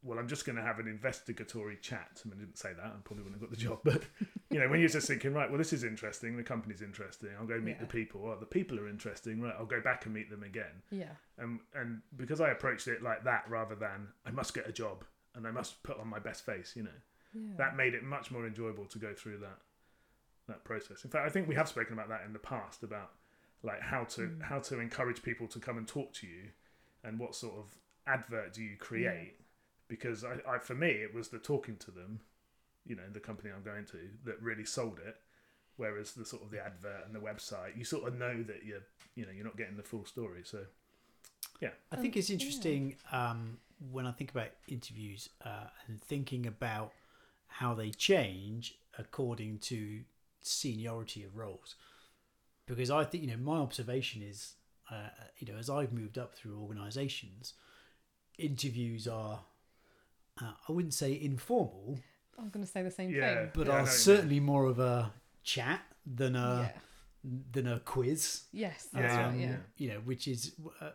"Well, 0.02 0.18
I'm 0.18 0.28
just 0.28 0.44
going 0.44 0.56
to 0.56 0.62
have 0.62 0.78
an 0.78 0.86
investigatory 0.88 1.78
chat." 1.80 2.20
I 2.24 2.28
mean, 2.28 2.38
I 2.38 2.40
didn't 2.44 2.58
say 2.58 2.72
that. 2.74 2.84
I 2.84 2.90
probably 3.04 3.24
wouldn't 3.24 3.40
have 3.40 3.48
got 3.48 3.56
the 3.56 3.64
job, 3.64 3.80
but 3.84 4.02
you 4.50 4.58
know, 4.60 4.68
when 4.68 4.80
you're 4.80 4.88
just 4.90 5.06
thinking, 5.08 5.32
right, 5.32 5.48
well, 5.48 5.58
this 5.58 5.72
is 5.72 5.84
interesting. 5.84 6.36
The 6.36 6.42
company's 6.42 6.82
interesting. 6.82 7.30
I'll 7.38 7.46
go 7.46 7.58
meet 7.58 7.72
Yeah. 7.76 7.80
the 7.80 7.86
people. 7.86 8.36
The 8.38 8.44
people 8.46 8.78
are 8.78 8.88
interesting. 8.88 9.40
Right, 9.40 9.54
I'll 9.58 9.64
go 9.66 9.80
back 9.80 10.04
and 10.04 10.14
meet 10.14 10.28
them 10.30 10.42
again. 10.42 10.82
Yeah. 10.90 11.12
And 11.38 11.60
and 11.74 12.02
because 12.16 12.40
I 12.40 12.50
approached 12.50 12.88
it 12.88 13.02
like 13.02 13.24
that 13.24 13.44
rather 13.48 13.74
than 13.74 14.08
I 14.26 14.30
must 14.30 14.52
get 14.54 14.68
a 14.68 14.72
job 14.72 15.04
and 15.34 15.46
I 15.46 15.50
must 15.50 15.82
put 15.82 15.98
on 15.98 16.08
my 16.08 16.18
best 16.18 16.44
face, 16.44 16.74
you 16.76 16.82
know 16.82 17.00
Yeah. 17.32 17.54
that 17.56 17.74
made 17.76 17.94
it 17.94 18.02
much 18.02 18.30
more 18.30 18.46
enjoyable 18.46 18.84
to 18.86 18.98
go 18.98 19.14
through 19.14 19.38
that 19.38 19.58
that 20.48 20.64
process. 20.64 21.04
In 21.04 21.10
fact, 21.10 21.24
I 21.24 21.30
think 21.30 21.48
we 21.48 21.54
have 21.54 21.68
spoken 21.68 21.94
about 21.94 22.08
that 22.10 22.22
in 22.26 22.32
the 22.34 22.38
past 22.38 22.82
about 22.82 23.12
like 23.62 23.80
how 23.80 24.04
to 24.04 24.22
Mm. 24.22 24.42
how 24.42 24.58
to 24.60 24.80
encourage 24.80 25.22
people 25.22 25.46
to 25.48 25.58
come 25.60 25.78
and 25.78 25.86
talk 25.88 26.12
to 26.14 26.26
you, 26.26 26.50
and 27.04 27.18
what 27.18 27.34
sort 27.34 27.54
of 27.58 27.66
advert 28.06 28.52
do 28.54 28.62
you 28.62 28.76
create? 28.76 29.34
Because 29.88 30.24
I, 30.24 30.38
I 30.48 30.58
for 30.58 30.74
me 30.74 30.88
it 30.88 31.14
was 31.14 31.28
the 31.28 31.38
talking 31.38 31.76
to 31.78 31.90
them, 31.90 32.20
you 32.86 32.96
know, 32.96 33.08
the 33.12 33.20
company 33.20 33.50
I'm 33.54 33.62
going 33.62 33.86
to 33.86 33.98
that 34.24 34.40
really 34.42 34.64
sold 34.64 34.98
it. 35.06 35.16
Whereas 35.76 36.12
the 36.12 36.24
sort 36.24 36.42
of 36.42 36.50
the 36.50 36.60
advert 36.64 37.06
and 37.06 37.14
the 37.14 37.18
website, 37.20 37.76
you 37.76 37.84
sort 37.84 38.06
of 38.06 38.18
know 38.18 38.42
that 38.42 38.64
you're 38.64 38.82
you 39.14 39.24
know 39.26 39.32
you're 39.32 39.44
not 39.44 39.56
getting 39.56 39.76
the 39.76 39.82
full 39.82 40.04
story. 40.04 40.42
So 40.44 40.64
yeah 41.60 41.70
I 41.90 41.96
think 41.96 42.14
Um, 42.14 42.18
it's 42.18 42.30
yeah. 42.30 42.34
interesting 42.34 42.96
um, 43.10 43.58
when 43.90 44.06
I 44.06 44.12
think 44.12 44.30
about 44.30 44.50
interviews 44.68 45.28
uh, 45.44 45.68
and 45.86 46.00
thinking 46.00 46.46
about 46.46 46.92
how 47.48 47.74
they 47.74 47.90
change 47.90 48.76
according 48.98 49.58
to 49.60 50.00
seniority 50.40 51.24
of 51.24 51.36
roles. 51.36 51.76
Because 52.76 52.90
I 52.90 53.04
think, 53.04 53.24
you 53.24 53.30
know, 53.30 53.36
my 53.36 53.58
observation 53.58 54.22
is, 54.22 54.54
uh, 54.90 55.08
you 55.38 55.52
know, 55.52 55.58
as 55.58 55.68
I've 55.70 55.92
moved 55.92 56.18
up 56.18 56.34
through 56.34 56.58
organisations, 56.60 57.54
interviews 58.38 59.06
are, 59.08 59.40
uh, 60.40 60.52
I 60.68 60.72
wouldn't 60.72 60.94
say 60.94 61.18
informal, 61.20 61.98
I 62.38 62.42
was 62.42 62.50
going 62.50 62.64
to 62.64 62.70
say 62.70 62.82
the 62.82 62.90
same 62.90 63.10
Yeah. 63.10 63.34
thing. 63.34 63.50
but 63.54 63.68
I 63.68 63.70
know 63.72 63.72
are 63.76 63.82
what 63.82 63.90
you 63.92 63.96
certainly 63.98 64.40
more 64.40 64.66
of 64.66 64.78
a 64.78 65.12
chat 65.44 65.80
than 66.06 66.34
a 66.34 66.72
yeah. 66.74 66.80
than 67.52 67.66
a 67.68 67.78
quiz. 67.80 68.44
Yes. 68.52 68.88
Yeah, 68.92 69.02
That's 69.02 69.14
yeah, 69.14 69.26
right. 69.26 69.38
Yeah. 69.38 69.46
yeah. 69.46 69.56
you 69.76 69.88
know, 69.90 70.00
which 70.00 70.26
is 70.26 70.52
uh, 70.80 70.90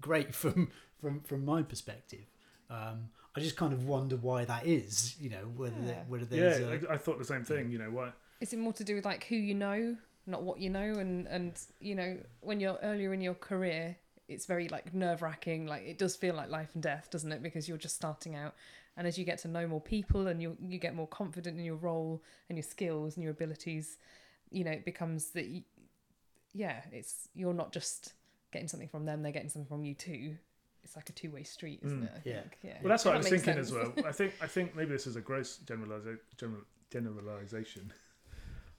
great 0.00 0.34
from 0.34 0.70
from 1.00 1.20
from 1.22 1.44
my 1.44 1.62
perspective. 1.62 2.24
Um, 2.70 3.10
I 3.36 3.40
just 3.40 3.56
kind 3.56 3.72
of 3.72 3.86
wonder 3.86 4.16
why 4.16 4.44
that 4.46 4.66
is. 4.66 5.16
You 5.20 5.30
know, 5.30 5.50
whether 5.56 5.76
Yeah. 5.80 5.86
there, 5.86 6.04
whether 6.08 6.24
yeah, 6.36 6.40
there's 6.58 6.84
a, 6.84 6.90
I, 6.90 6.94
I 6.94 6.98
thought 6.98 7.18
the 7.18 7.24
same 7.24 7.44
thing. 7.44 7.70
You 7.70 7.78
know 7.78 7.90
why? 7.90 8.12
Is 8.40 8.52
it 8.52 8.58
more 8.58 8.72
to 8.74 8.84
do 8.84 8.94
with 8.94 9.04
like 9.04 9.24
who 9.24 9.36
you 9.36 9.54
know, 9.54 9.96
not 10.26 10.42
what 10.42 10.58
you 10.60 10.70
know, 10.70 10.94
and 10.98 11.26
and 11.28 11.58
you 11.80 11.94
know 11.94 12.18
when 12.40 12.60
you're 12.60 12.78
earlier 12.82 13.12
in 13.12 13.20
your 13.20 13.34
career, 13.34 13.96
it's 14.28 14.46
very 14.46 14.68
like 14.68 14.92
nerve 14.94 15.22
wracking. 15.22 15.66
Like 15.66 15.82
it 15.84 15.98
does 15.98 16.16
feel 16.16 16.34
like 16.34 16.50
life 16.50 16.70
and 16.74 16.82
death, 16.82 17.08
doesn't 17.10 17.30
it? 17.32 17.42
Because 17.42 17.68
you're 17.68 17.78
just 17.78 17.94
starting 17.96 18.34
out, 18.34 18.54
and 18.96 19.06
as 19.06 19.18
you 19.18 19.24
get 19.24 19.38
to 19.40 19.48
know 19.48 19.66
more 19.66 19.80
people 19.80 20.26
and 20.26 20.40
you 20.42 20.56
you 20.60 20.78
get 20.78 20.94
more 20.94 21.06
confident 21.08 21.58
in 21.58 21.64
your 21.64 21.76
role 21.76 22.22
and 22.48 22.56
your 22.58 22.64
skills 22.64 23.16
and 23.16 23.22
your 23.22 23.32
abilities, 23.32 23.98
you 24.50 24.64
know 24.64 24.72
it 24.72 24.84
becomes 24.84 25.30
that. 25.30 25.46
You, 25.46 25.62
yeah, 26.52 26.80
it's 26.90 27.28
you're 27.34 27.52
not 27.54 27.72
just 27.72 28.14
getting 28.52 28.68
something 28.68 28.88
from 28.88 29.04
them; 29.04 29.22
they're 29.22 29.32
getting 29.32 29.50
something 29.50 29.68
from 29.68 29.84
you 29.84 29.94
too. 29.94 30.36
It's 30.82 30.96
like 30.96 31.08
a 31.08 31.12
two 31.12 31.30
way 31.30 31.42
street, 31.42 31.80
isn't 31.84 32.00
Mm. 32.00 32.04
it? 32.04 32.10
I 32.14 32.28
Yeah. 32.28 32.40
think. 32.40 32.58
Yeah. 32.62 32.78
Well, 32.80 32.88
that's 32.88 33.04
what 33.04 33.10
I 33.10 33.14
That 33.18 33.24
was 33.24 33.30
makes 33.32 33.42
thinking 33.44 33.60
as 33.60 33.72
well. 33.72 33.92
I 34.06 34.12
think 34.12 34.34
I 34.40 34.46
think 34.54 34.74
maybe 34.74 34.90
this 34.90 35.06
is 35.06 35.16
a 35.16 35.20
gross 35.20 35.58
generaliza- 35.66 36.18
general, 36.38 36.62
generalization. 36.90 37.92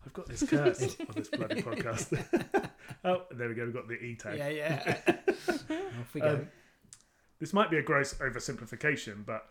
I've 0.08 0.13
got 0.13 0.28
this 0.28 0.43
curse 0.50 0.96
on 1.02 1.08
this 1.15 1.30
bloody 1.30 1.62
podcast. 1.62 2.70
oh, 3.06 3.24
there 3.32 3.50
we 3.50 3.56
go. 3.56 3.65
We've 3.65 3.74
got 3.74 3.88
the 3.88 3.96
E 3.96 4.15
tag. 4.15 4.38
yeah, 4.39 4.50
yeah. 4.50 4.98
Off 6.00 6.13
we 6.13 6.22
go. 6.22 6.36
Um, 6.36 6.48
this 7.39 7.54
might 7.54 7.70
be 7.70 7.78
a 7.78 7.84
gross 7.84 8.15
oversimplification, 8.15 9.26
but 9.26 9.46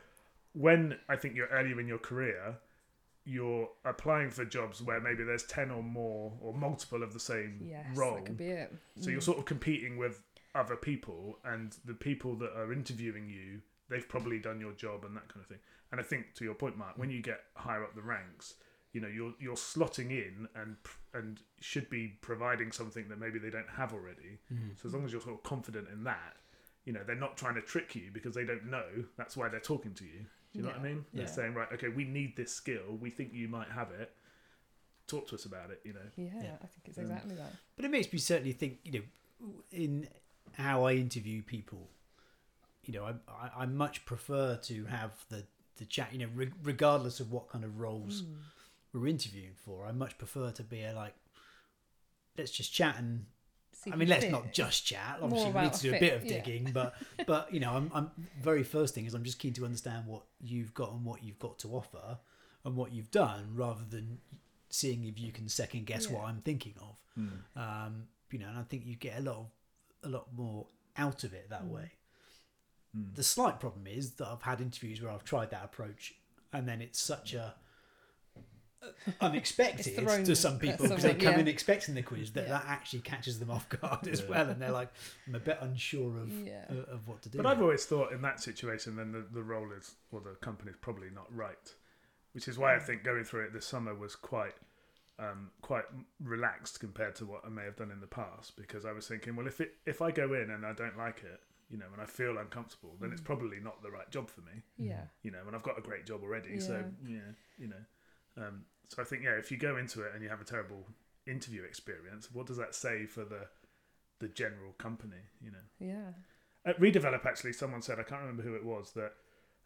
when 0.55 0.99
I 1.09 1.17
think 1.17 1.37
you're 1.37 1.47
earlier 1.49 1.79
in 1.79 1.87
your 1.87 1.99
career, 1.99 2.57
you're 3.25 3.69
applying 3.85 4.31
for 4.31 4.45
jobs 4.45 4.83
where 4.83 5.01
maybe 5.01 5.23
there's 5.25 5.45
10 5.45 5.71
or 5.71 5.83
more 5.83 6.33
or 6.41 6.55
multiple 6.55 7.03
of 7.03 7.13
the 7.13 7.21
same 7.21 7.61
Yes, 7.69 7.85
role. 7.97 8.15
that 8.17 8.25
could 8.27 8.37
be 8.39 8.49
it. 8.49 8.75
So 9.01 9.11
you're 9.11 9.21
Mm. 9.21 9.25
sort 9.25 9.39
of 9.39 9.45
competing 9.45 9.97
with 9.99 10.23
other 10.55 10.77
people, 10.77 11.39
and 11.45 11.77
the 11.85 11.93
people 11.95 12.35
that 12.37 12.57
are 12.59 12.73
interviewing 12.73 13.29
you, 13.29 13.61
they've 13.91 14.09
probably 14.09 14.39
done 14.39 14.59
your 14.61 14.73
job 14.73 15.05
and 15.05 15.15
that 15.17 15.29
kind 15.29 15.43
of 15.43 15.47
thing. 15.49 15.59
And 15.93 16.01
I 16.01 16.05
think, 16.05 16.35
to 16.37 16.45
your 16.45 16.55
point, 16.55 16.77
Mark, 16.79 16.97
when 16.97 17.11
you 17.11 17.21
get 17.21 17.41
higher 17.55 17.85
up 17.85 17.95
the 17.95 18.01
ranks, 18.03 18.55
you 18.93 19.01
know 19.01 19.09
you're 19.09 19.35
you're 19.39 19.57
slotting 19.57 20.11
in 20.11 20.49
and 20.55 20.77
and 21.15 21.41
should 21.61 21.89
be 21.91 22.17
providing 22.21 22.73
something 22.73 23.09
that 23.09 23.19
maybe 23.19 23.39
they 23.39 23.51
don't 23.51 23.69
have 23.77 23.93
already. 23.93 24.39
So 24.81 24.89
as 24.89 24.95
long 24.95 25.05
as 25.05 25.13
you're 25.13 25.21
sort 25.21 25.35
of 25.35 25.43
confident 25.43 25.89
in 25.93 26.05
that, 26.05 26.37
you 26.85 26.93
know 26.93 27.01
they're 27.07 27.15
not 27.17 27.37
trying 27.37 27.55
to 27.57 27.63
trick 27.63 27.95
you 27.95 28.11
because 28.13 28.35
they 28.35 28.45
don't 28.45 28.67
know. 28.71 28.85
That's 29.17 29.37
why 29.37 29.49
they're 29.49 29.61
talking 29.61 29.95
to 29.95 30.05
you. 30.05 30.25
Do 30.53 30.61
you 30.61 30.63
know 30.63 30.69
what 30.71 30.79
I 30.79 30.83
Yeah. 30.83 30.89
mean? 30.95 31.05
They're 31.13 31.25
Yeah. 31.25 31.31
saying, 31.31 31.55
right, 31.55 31.69
okay, 31.73 31.89
we 31.89 32.05
need 32.05 32.37
this 32.37 32.53
skill. 32.53 32.97
We 33.01 33.11
think 33.11 33.33
you 33.35 33.49
might 33.49 33.69
have 33.69 33.91
it. 33.91 34.15
Talk 35.07 35.29
to 35.29 35.35
us 35.35 35.45
about 35.45 35.71
it. 35.71 35.81
You 35.85 35.93
know. 35.93 36.09
Yeah, 36.17 36.31
Yeah. 36.43 36.55
I 36.63 36.67
think 36.67 36.83
it's 36.89 36.99
Um, 36.99 37.05
exactly 37.05 37.35
that. 37.37 37.53
But 37.77 37.85
it 37.85 37.91
makes 37.91 38.11
me 38.13 38.19
certainly 38.19 38.53
think, 38.53 38.79
you 38.85 38.93
know, 39.41 39.53
in 39.71 40.09
how 40.55 40.85
I 40.85 40.95
interview 40.95 41.43
people, 41.43 41.91
you 42.85 42.95
know, 42.95 43.05
I, 43.05 43.15
I, 43.31 43.51
I 43.63 43.67
much 43.67 44.05
prefer 44.07 44.57
to 44.57 44.85
have 44.87 45.13
the, 45.29 45.45
the 45.77 45.85
chat, 45.85 46.13
you 46.13 46.21
know, 46.21 46.31
re- 46.35 46.53
regardless 46.63 47.21
of 47.21 47.31
what 47.33 47.49
kind 47.51 47.65
of 47.65 47.79
roles 47.79 48.23
Mm. 48.23 48.37
We're 49.01 49.07
interviewing 49.09 49.55
for. 49.65 49.87
I 49.87 49.93
much 49.93 50.19
prefer 50.19 50.51
to 50.53 50.63
be 50.63 50.83
a, 50.83 50.95
like, 50.95 51.15
let's 52.39 52.51
just 52.51 52.73
chat 52.73 52.97
and 52.99 53.27
See 53.73 53.93
I 53.93 53.97
mean, 53.97 54.09
let's 54.09 54.25
fit. 54.25 54.33
not 54.33 54.53
just 54.53 54.87
chat. 54.87 55.19
Obviously, 55.23 55.53
we 55.53 55.61
need 55.61 55.73
to 55.75 55.83
do 55.83 55.89
a 55.91 55.93
fit, 55.93 56.01
bit 56.01 56.15
of 56.15 56.25
yeah. 56.25 56.43
digging, 56.43 56.71
but 56.73 56.95
but 57.27 57.53
you 57.53 57.61
know, 57.61 57.71
I'm, 57.73 57.91
I'm 57.95 58.11
very 58.41 58.63
first 58.63 58.95
thing 58.95 59.05
is 59.07 59.15
I'm 59.15 59.25
just 59.25 59.39
keen 59.39 59.53
to 59.55 59.65
understand 59.65 60.07
what 60.07 60.23
you've 60.41 60.73
got 60.75 60.93
and 60.93 61.05
what 61.05 61.23
you've 61.23 61.39
got 61.39 61.59
to 61.61 61.69
offer 61.69 62.19
and 62.65 62.75
what 62.75 62.93
you've 62.93 63.11
done, 63.11 63.51
rather 63.55 63.83
than 63.89 64.19
seeing 64.71 65.05
if 65.05 65.21
you 65.21 65.31
can 65.31 65.49
second 65.49 65.87
guess 65.87 66.09
what 66.09 66.25
I'm 66.25 66.41
thinking 66.41 66.75
of. 66.81 66.97
Um, 67.57 68.05
you 68.31 68.39
know, 68.39 68.49
and 68.49 68.59
I 68.59 68.63
think 68.63 68.85
you 68.87 68.97
get 68.97 69.19
a 69.19 69.23
lot 69.23 69.37
of 69.37 69.47
a 70.03 70.09
lot 70.09 70.27
more 70.35 70.67
out 70.97 71.23
of 71.25 71.33
it 71.35 71.49
that 71.51 71.65
Mm. 71.65 71.71
way. 71.71 71.93
The 73.15 73.23
slight 73.23 73.61
problem 73.61 73.87
is 73.87 74.13
that 74.13 74.27
I've 74.27 74.41
had 74.43 74.61
interviews 74.63 75.03
where 75.03 75.13
I've 75.13 75.25
tried 75.25 75.51
that 75.51 75.65
approach, 75.65 76.15
and 76.53 76.67
then 76.67 76.81
it's 76.81 76.99
such 76.99 77.35
a 77.35 77.55
unexpected 79.21 79.97
to 80.25 80.37
some 80.37 80.59
people 80.59 80.89
because 80.89 81.03
they 81.03 81.15
come 81.15 81.35
yeah. 81.35 81.41
in 81.41 81.49
expecting 81.49 81.95
the 81.95 82.03
quiz 82.03 82.33
that 82.33 82.45
Yeah. 82.45 82.59
that 82.59 82.65
actually 82.67 83.01
catches 83.01 83.39
them 83.39 83.51
off 83.57 83.69
guard 83.69 84.07
as 84.09 84.21
Yeah. 84.21 84.27
well, 84.29 84.49
and 84.51 84.61
they're 84.61 84.71
like, 84.71 84.91
I'm 85.27 85.35
a 85.35 85.41
bit 85.41 85.59
unsure 85.61 86.19
of 86.19 86.31
Yeah. 86.31 86.65
uh, 86.71 86.93
of 86.95 87.07
what 87.09 87.23
to 87.23 87.29
do. 87.29 87.39
But 87.39 87.47
I've 87.47 87.61
always 87.63 87.85
thought 87.85 88.13
in 88.13 88.23
that 88.23 88.41
situation, 88.41 88.97
then 88.97 89.13
the, 89.13 89.27
the 89.33 89.43
role 89.43 89.73
is, 89.73 89.95
or 90.11 90.21
the 90.21 90.37
company's 90.41 90.77
probably 90.81 91.09
not 91.15 91.27
right, 91.35 91.75
which 92.33 92.49
is 92.49 92.59
why 92.59 92.75
I 92.75 92.79
think 92.79 93.05
going 93.05 93.25
through 93.25 93.45
it 93.47 93.53
this 93.53 93.67
summer 93.67 93.95
was 93.95 94.15
quite, 94.17 94.55
um, 95.19 95.51
quite 95.63 95.85
relaxed 96.23 96.81
compared 96.81 97.15
to 97.17 97.27
what 97.27 97.43
I 97.45 97.49
may 97.49 97.65
have 97.65 97.77
done 97.77 97.91
in 97.91 98.01
the 98.01 98.07
past. 98.07 98.57
Because 98.57 98.85
I 98.85 98.93
was 98.93 99.07
thinking, 99.09 99.37
well, 99.37 99.47
if 99.47 99.61
it 99.61 99.75
if 99.87 100.03
I 100.03 100.11
go 100.11 100.35
in 100.35 100.51
and 100.51 100.65
I 100.67 100.73
don't 100.73 100.97
like 100.99 101.23
it, 101.25 101.41
you 101.71 101.79
know, 101.79 101.87
and 101.93 102.01
I 102.01 102.07
feel 102.07 102.39
uncomfortable, 102.39 102.95
then 103.01 103.11
it's 103.11 103.21
probably 103.21 103.59
not 103.59 103.83
the 103.83 103.91
right 103.91 104.09
job 104.11 104.31
for 104.31 104.41
me. 104.43 104.63
Yeah. 104.79 105.03
You 105.23 105.33
know, 105.33 105.41
and 105.47 105.57
I've 105.57 105.63
got 105.65 105.79
a 105.79 105.83
great 105.83 106.07
job 106.07 106.21
already, 106.23 106.61
so 106.61 106.85
yeah, 107.07 107.19
you 107.59 107.67
know. 107.69 107.83
Um, 108.37 108.65
so 108.89 109.03
I 109.03 109.05
think 109.05 109.23
yeah, 109.25 109.33
if 109.39 109.51
you 109.51 109.57
go 109.57 109.77
into 109.77 110.03
it 110.03 110.13
and 110.15 110.23
you 110.23 110.29
have 110.29 110.41
a 110.41 110.45
terrible 110.45 110.87
interview 111.27 111.63
experience, 111.65 112.29
what 112.33 112.47
does 112.47 112.57
that 112.57 112.75
say 112.75 113.07
for 113.07 113.25
the 113.25 113.47
the 114.21 114.29
general 114.29 114.73
company? 114.79 115.23
You 115.43 115.51
know. 115.53 115.67
Yeah. 115.79 116.13
At 116.65 116.81
Redevelop, 116.81 117.25
actually, 117.27 117.53
someone 117.53 117.81
said, 117.81 118.01
I 118.01 118.03
can't 118.03 118.23
remember 118.23 118.43
who 118.43 118.57
it 118.57 118.65
was, 118.65 118.91
that 118.95 119.13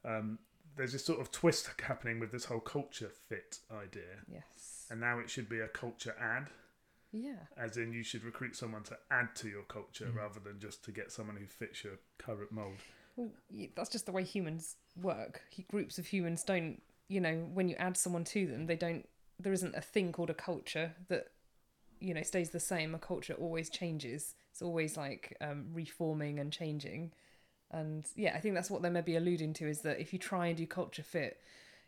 um, 0.04 0.38
there's 0.76 0.92
this 0.92 1.02
sort 1.04 1.18
of 1.18 1.30
twist 1.32 1.70
happening 1.82 2.20
with 2.20 2.30
this 2.30 2.44
whole 2.44 2.60
culture 2.60 3.10
fit 3.28 3.58
idea. 3.72 4.18
Yes. 4.30 4.86
And 4.90 5.00
now 5.00 5.18
it 5.18 5.30
should 5.30 5.48
be 5.48 5.60
a 5.60 5.68
culture 5.68 6.14
add, 6.20 6.48
Yeah. 7.10 7.46
as 7.56 7.78
in 7.78 7.94
you 7.94 8.02
should 8.02 8.22
recruit 8.22 8.54
someone 8.54 8.82
to 8.82 8.98
add 9.10 9.34
to 9.36 9.48
your 9.48 9.62
culture 9.62 10.10
rather 10.14 10.40
than 10.40 10.60
just 10.60 10.84
to 10.84 10.92
get 10.92 11.10
someone 11.10 11.36
who 11.36 11.46
fits 11.46 11.84
your 11.84 11.94
current 12.18 12.52
mould. 12.52 12.76
Well, 13.16 13.30
that's 13.74 13.88
just 13.88 14.04
the 14.04 14.12
way 14.12 14.22
humans 14.24 14.76
work. 15.00 15.40
Groups 15.70 15.98
of 15.98 16.06
humans 16.06 16.44
don't, 16.44 16.82
you 17.10 17.20
know, 17.20 17.44
when 17.52 17.68
you 17.68 17.74
add 17.76 17.96
someone 17.96 18.24
to 18.24 18.46
them, 18.46 18.66
they 18.66 18.76
don't. 18.76 19.06
There 19.40 19.52
isn't 19.52 19.74
a 19.74 19.80
thing 19.80 20.12
called 20.12 20.30
a 20.30 20.34
culture 20.34 20.94
that, 21.08 21.26
you 21.98 22.14
know, 22.14 22.22
stays 22.22 22.50
the 22.50 22.60
same. 22.60 22.94
A 22.94 22.98
culture 22.98 23.34
always 23.34 23.68
changes. 23.68 24.34
It's 24.52 24.62
always 24.62 24.96
like 24.96 25.36
um, 25.40 25.66
reforming 25.72 26.38
and 26.38 26.52
changing. 26.52 27.12
And 27.72 28.06
yeah, 28.14 28.34
I 28.36 28.40
think 28.40 28.54
that's 28.54 28.70
what 28.70 28.82
they 28.82 28.90
may 28.90 29.00
be 29.00 29.16
alluding 29.16 29.54
to 29.54 29.68
is 29.68 29.80
that 29.82 30.00
if 30.00 30.12
you 30.12 30.20
try 30.20 30.46
and 30.46 30.56
do 30.56 30.66
culture 30.66 31.02
fit, 31.02 31.40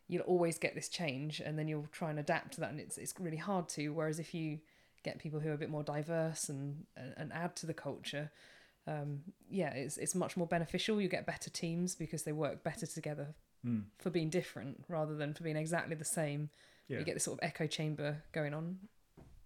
you'll 0.09 0.23
always 0.23 0.59
get 0.59 0.75
this 0.75 0.89
change, 0.89 1.39
and 1.39 1.57
then 1.57 1.69
you'll 1.69 1.89
try 1.93 2.11
and 2.11 2.19
adapt 2.19 2.55
to 2.55 2.61
that, 2.61 2.71
and 2.71 2.81
it's 2.81 2.99
it's 2.99 3.15
really 3.21 3.37
hard 3.37 3.69
to. 3.71 3.91
Whereas 3.91 4.19
if 4.19 4.35
you 4.35 4.59
get 5.05 5.21
people 5.21 5.39
who 5.39 5.51
are 5.51 5.55
a 5.55 5.59
bit 5.59 5.71
more 5.71 5.85
diverse 5.85 6.49
and 6.49 6.85
and, 6.97 7.15
and 7.17 7.33
add 7.33 7.55
to 7.57 7.67
the 7.67 7.75
culture, 7.75 8.33
um, 8.89 9.21
yeah, 9.49 9.73
it's 9.73 9.99
it's 9.99 10.17
much 10.17 10.37
more 10.37 10.49
beneficial. 10.49 11.01
You 11.01 11.09
get 11.09 11.27
better 11.27 11.51
teams 11.51 11.95
because 11.95 12.25
they 12.25 12.33
work 12.33 12.65
better 12.65 12.87
together 12.87 13.37
Mm. 13.65 13.85
for 13.99 14.11
being 14.11 14.29
different 14.29 14.85
rather 14.89 15.15
than 15.15 15.35
for 15.35 15.45
being 15.45 15.57
exactly 15.57 15.95
the 15.95 16.05
same. 16.05 16.51
Yeah. 16.89 16.99
You 16.99 17.05
get 17.05 17.15
this 17.15 17.25
sort 17.25 17.39
of 17.39 17.49
echo 17.49 17.67
chamber 17.69 18.23
going 18.33 18.55
on. 18.55 18.79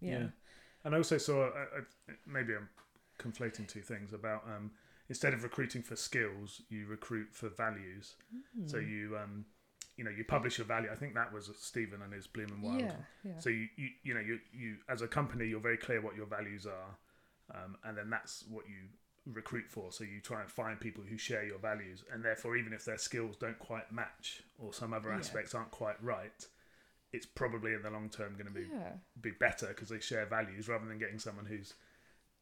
Yeah. 0.00 0.28
And 0.84 0.94
I 0.94 0.98
also 0.98 1.18
saw, 1.18 1.48
uh, 1.48 1.78
uh, 1.78 2.12
maybe 2.26 2.54
I'm 2.54 2.68
conflating 3.18 3.68
two 3.68 3.82
things 3.82 4.12
about 4.12 4.44
um, 4.46 4.70
instead 5.08 5.34
of 5.34 5.42
recruiting 5.42 5.82
for 5.82 5.96
skills, 5.96 6.62
you 6.68 6.86
recruit 6.86 7.28
for 7.32 7.48
values. 7.48 8.14
Hmm. 8.56 8.66
So 8.66 8.78
you, 8.78 9.16
um, 9.22 9.44
you 9.96 10.04
know, 10.04 10.10
you 10.10 10.24
publish 10.24 10.58
your 10.58 10.66
value. 10.66 10.88
I 10.90 10.94
think 10.94 11.14
that 11.14 11.32
was 11.32 11.50
Stephen 11.58 12.02
and 12.02 12.12
his 12.12 12.26
Bloom 12.26 12.48
and 12.52 12.62
Wild 12.62 12.80
Yeah, 12.80 12.92
yeah. 13.24 13.38
So 13.38 13.50
you, 13.50 13.68
you, 13.76 13.88
you 14.02 14.14
know, 14.14 14.20
you, 14.20 14.38
you 14.52 14.76
as 14.88 15.02
a 15.02 15.08
company, 15.08 15.46
you're 15.46 15.60
very 15.60 15.78
clear 15.78 16.00
what 16.00 16.16
your 16.16 16.26
values 16.26 16.66
are, 16.66 17.58
um, 17.58 17.76
and 17.84 17.96
then 17.96 18.10
that's 18.10 18.44
what 18.48 18.64
you 18.68 18.88
recruit 19.32 19.66
for. 19.68 19.92
So 19.92 20.04
you 20.04 20.20
try 20.20 20.40
and 20.42 20.50
find 20.50 20.78
people 20.80 21.04
who 21.08 21.18
share 21.18 21.44
your 21.44 21.58
values, 21.58 22.04
and 22.12 22.24
therefore, 22.24 22.56
even 22.56 22.72
if 22.72 22.84
their 22.84 22.98
skills 22.98 23.36
don't 23.36 23.58
quite 23.58 23.90
match 23.92 24.42
or 24.58 24.72
some 24.72 24.92
other 24.92 25.10
Yeah. 25.10 25.16
aspects 25.16 25.54
aren't 25.54 25.70
quite 25.70 26.02
right, 26.02 26.46
it's 27.12 27.26
probably 27.26 27.72
in 27.74 27.82
the 27.82 27.90
long 27.90 28.08
term 28.10 28.34
going 28.34 28.46
to 28.46 28.52
be 28.52 28.66
yeah. 28.72 28.92
be 29.20 29.30
better 29.30 29.68
because 29.68 29.88
they 29.88 30.00
share 30.00 30.26
values 30.26 30.68
rather 30.68 30.86
than 30.86 30.98
getting 30.98 31.18
someone 31.18 31.46
who's 31.46 31.74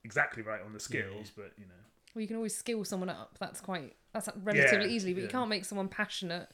exactly 0.05 0.43
right 0.43 0.61
on 0.63 0.73
the 0.73 0.81
skills, 0.81 1.31
but 1.37 1.53
you 1.59 1.65
know, 1.67 1.83
Well, 2.15 2.23
you 2.23 2.29
can 2.29 2.37
always 2.37 2.57
skill 2.57 2.85
someone 2.85 3.09
up. 3.11 3.37
That's 3.41 3.61
quite 3.61 3.97
that's 4.13 4.29
relatively 4.43 4.89
Yeah, 4.89 4.95
easily, 4.95 5.15
but 5.15 5.23
you 5.23 5.29
can't 5.29 5.49
make 5.49 5.65
someone 5.65 5.89
passionate 5.89 6.49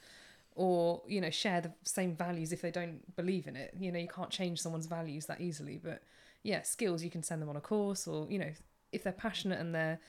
or 0.55 1.01
you 1.07 1.21
know 1.21 1.29
share 1.29 1.61
the 1.61 1.71
same 1.83 2.15
values 2.15 2.51
if 2.51 2.61
they 2.61 2.71
don't 2.71 3.15
believe 3.15 3.47
in 3.47 3.55
it. 3.55 3.73
You 3.79 3.91
know, 3.91 3.99
you 3.99 4.07
can't 4.07 4.29
change 4.29 4.61
someone's 4.61 4.87
values 4.87 5.25
that 5.27 5.41
easily. 5.41 5.77
But 5.81 6.03
yeah, 6.43 6.61
skills 6.63 7.03
you 7.03 7.09
can 7.09 7.23
send 7.23 7.41
them 7.41 7.49
on 7.49 7.55
a 7.55 7.61
course, 7.61 8.07
or 8.07 8.27
you 8.29 8.39
know, 8.39 8.51
if 8.91 9.03
they're 9.03 9.13
passionate 9.13 9.59
and 9.59 9.73
they're 9.73 9.99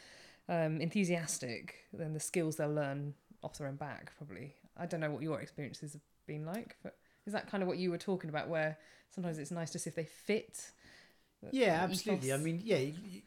um, 0.48 0.80
enthusiastic, 0.80 1.74
then 1.92 2.12
the 2.12 2.20
skills 2.20 2.56
they'll 2.56 2.72
learn 2.72 3.14
off 3.42 3.58
their 3.58 3.66
own 3.68 3.76
back 3.76 4.12
probably. 4.16 4.54
I 4.76 4.86
don't 4.86 5.00
know 5.00 5.10
what 5.10 5.22
your 5.22 5.40
experiences 5.40 5.92
have 5.92 6.02
been 6.26 6.44
like, 6.46 6.76
but 6.82 6.96
is 7.26 7.32
that 7.32 7.48
kind 7.50 7.62
of 7.62 7.68
what 7.68 7.78
you 7.78 7.90
were 7.90 7.98
talking 7.98 8.30
about? 8.30 8.48
Where 8.48 8.78
sometimes 9.14 9.38
it's 9.38 9.50
nice 9.50 9.70
to 9.70 9.78
see 9.78 9.88
if 9.90 9.94
they 9.96 10.04
fit. 10.04 10.70
Yeah, 11.50 11.80
absolutely. 11.82 12.32
I 12.32 12.36
mean, 12.36 12.60
yeah. 12.64 12.78
you- 12.78 12.94
you- 13.04 13.22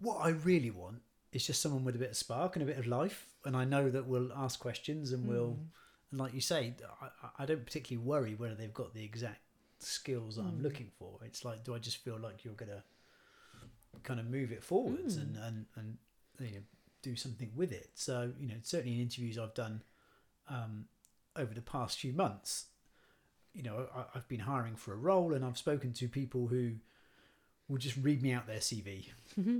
what 0.00 0.18
I 0.18 0.30
really 0.30 0.70
want 0.70 1.02
is 1.32 1.46
just 1.46 1.62
someone 1.62 1.84
with 1.84 1.94
a 1.94 1.98
bit 1.98 2.10
of 2.10 2.16
spark 2.16 2.56
and 2.56 2.62
a 2.62 2.66
bit 2.66 2.78
of 2.78 2.86
life, 2.86 3.26
and 3.44 3.56
I 3.56 3.64
know 3.64 3.88
that 3.90 4.06
we'll 4.06 4.32
ask 4.32 4.58
questions 4.58 5.12
and 5.12 5.26
we'll, 5.28 5.52
Mm. 5.52 5.66
and 6.10 6.20
like 6.20 6.34
you 6.34 6.40
say, 6.40 6.74
I, 7.00 7.08
I- 7.38 7.46
don't 7.46 7.64
particularly 7.64 8.06
worry 8.06 8.34
whether 8.34 8.54
they've 8.54 8.74
got 8.74 8.94
the 8.94 9.04
exact 9.04 9.40
skills 9.78 10.36
that 10.36 10.42
I'm 10.42 10.58
Mm. 10.58 10.62
looking 10.62 10.90
for. 10.98 11.18
It's 11.24 11.44
like, 11.44 11.64
do 11.64 11.74
I 11.74 11.78
just 11.78 11.98
feel 11.98 12.18
like 12.18 12.44
you're 12.44 12.54
gonna 12.54 12.82
kind 14.02 14.20
of 14.20 14.26
move 14.26 14.52
it 14.52 14.62
forwards 14.64 15.16
and 15.16 15.36
and 15.36 15.66
and 15.76 15.98
you 16.40 16.56
know 16.56 16.62
do 17.02 17.16
something 17.16 17.50
with 17.54 17.72
it? 17.72 17.90
So 17.94 18.32
you 18.40 18.48
know, 18.48 18.56
certainly 18.62 18.94
in 18.96 19.02
interviews 19.02 19.38
I've 19.38 19.54
done 19.54 19.82
um, 20.48 20.86
over 21.36 21.54
the 21.54 21.62
past 21.62 21.98
few 21.98 22.12
months, 22.12 22.66
you 23.54 23.62
know, 23.62 23.86
I, 23.94 24.04
I've 24.14 24.28
been 24.28 24.40
hiring 24.40 24.76
for 24.76 24.92
a 24.92 24.96
role 24.96 25.34
and 25.34 25.44
I've 25.44 25.58
spoken 25.58 25.92
to 25.94 26.08
people 26.08 26.46
who 26.46 26.72
will 27.68 27.78
just 27.78 27.96
read 28.02 28.22
me 28.22 28.32
out 28.32 28.46
their 28.46 28.58
CV. 28.58 29.08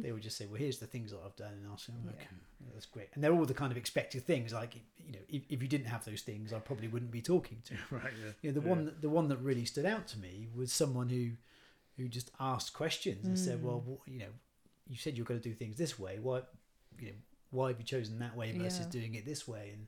They 0.03 0.13
will 0.13 0.19
just 0.19 0.37
say, 0.37 0.47
"Well, 0.47 0.59
here's 0.59 0.79
the 0.79 0.87
things 0.87 1.13
that 1.13 1.21
I've 1.25 1.37
done," 1.37 1.53
and 1.55 1.67
I'll 1.67 1.79
say, 1.79 1.93
oh, 1.97 2.09
"Okay, 2.11 2.27
yeah, 2.61 2.67
that's 2.75 2.87
great." 2.87 3.09
And 3.15 3.25
they're 3.25 3.33
all 3.33 3.47
the 3.47 3.55
kind 3.55 3.73
of 3.73 3.79
expected 3.79 4.27
things. 4.27 4.53
Like, 4.53 4.77
you 4.99 5.13
know, 5.13 5.19
if, 5.29 5.43
if 5.49 5.63
you 5.63 5.69
didn't 5.69 5.87
have 5.87 6.05
those 6.05 6.23
things, 6.23 6.53
I 6.53 6.59
probably 6.59 6.89
wouldn't 6.89 7.11
be 7.11 7.23
talking 7.23 7.63
to. 7.65 7.75
you. 7.75 7.81
right? 7.91 8.13
Yeah. 8.23 8.33
You 8.43 8.53
know, 8.53 8.61
the 8.61 8.67
yeah. 8.67 8.75
one 8.75 8.95
the 9.01 9.09
one 9.09 9.29
that 9.29 9.39
really 9.39 9.65
stood 9.65 9.87
out 9.87 10.07
to 10.09 10.19
me 10.19 10.49
was 10.55 10.73
someone 10.73 11.09
who 11.09 11.31
who 12.03 12.09
just 12.09 12.31
asked 12.41 12.73
questions 12.73 13.27
and 13.27 13.39
said, 13.39 13.63
"Well, 13.63 14.03
you 14.07 14.19
know, 14.19 14.33
you 14.89 14.97
said 14.97 15.17
you're 15.17 15.27
going 15.27 15.41
to 15.41 15.49
do 15.49 15.55
things 15.55 15.77
this 15.77 15.99
way. 15.99 16.19
Why, 16.21 16.43
you 16.99 17.09
know, 17.09 17.17
why 17.51 17.69
have 17.69 17.79
you 17.79 17.85
chosen 17.85 18.19
that 18.19 18.37
way 18.37 18.53
versus 18.53 18.87
Yeah. 18.87 18.91
doing 19.01 19.15
it 19.15 19.25
this 19.25 19.47
way?" 19.49 19.71
And 19.73 19.87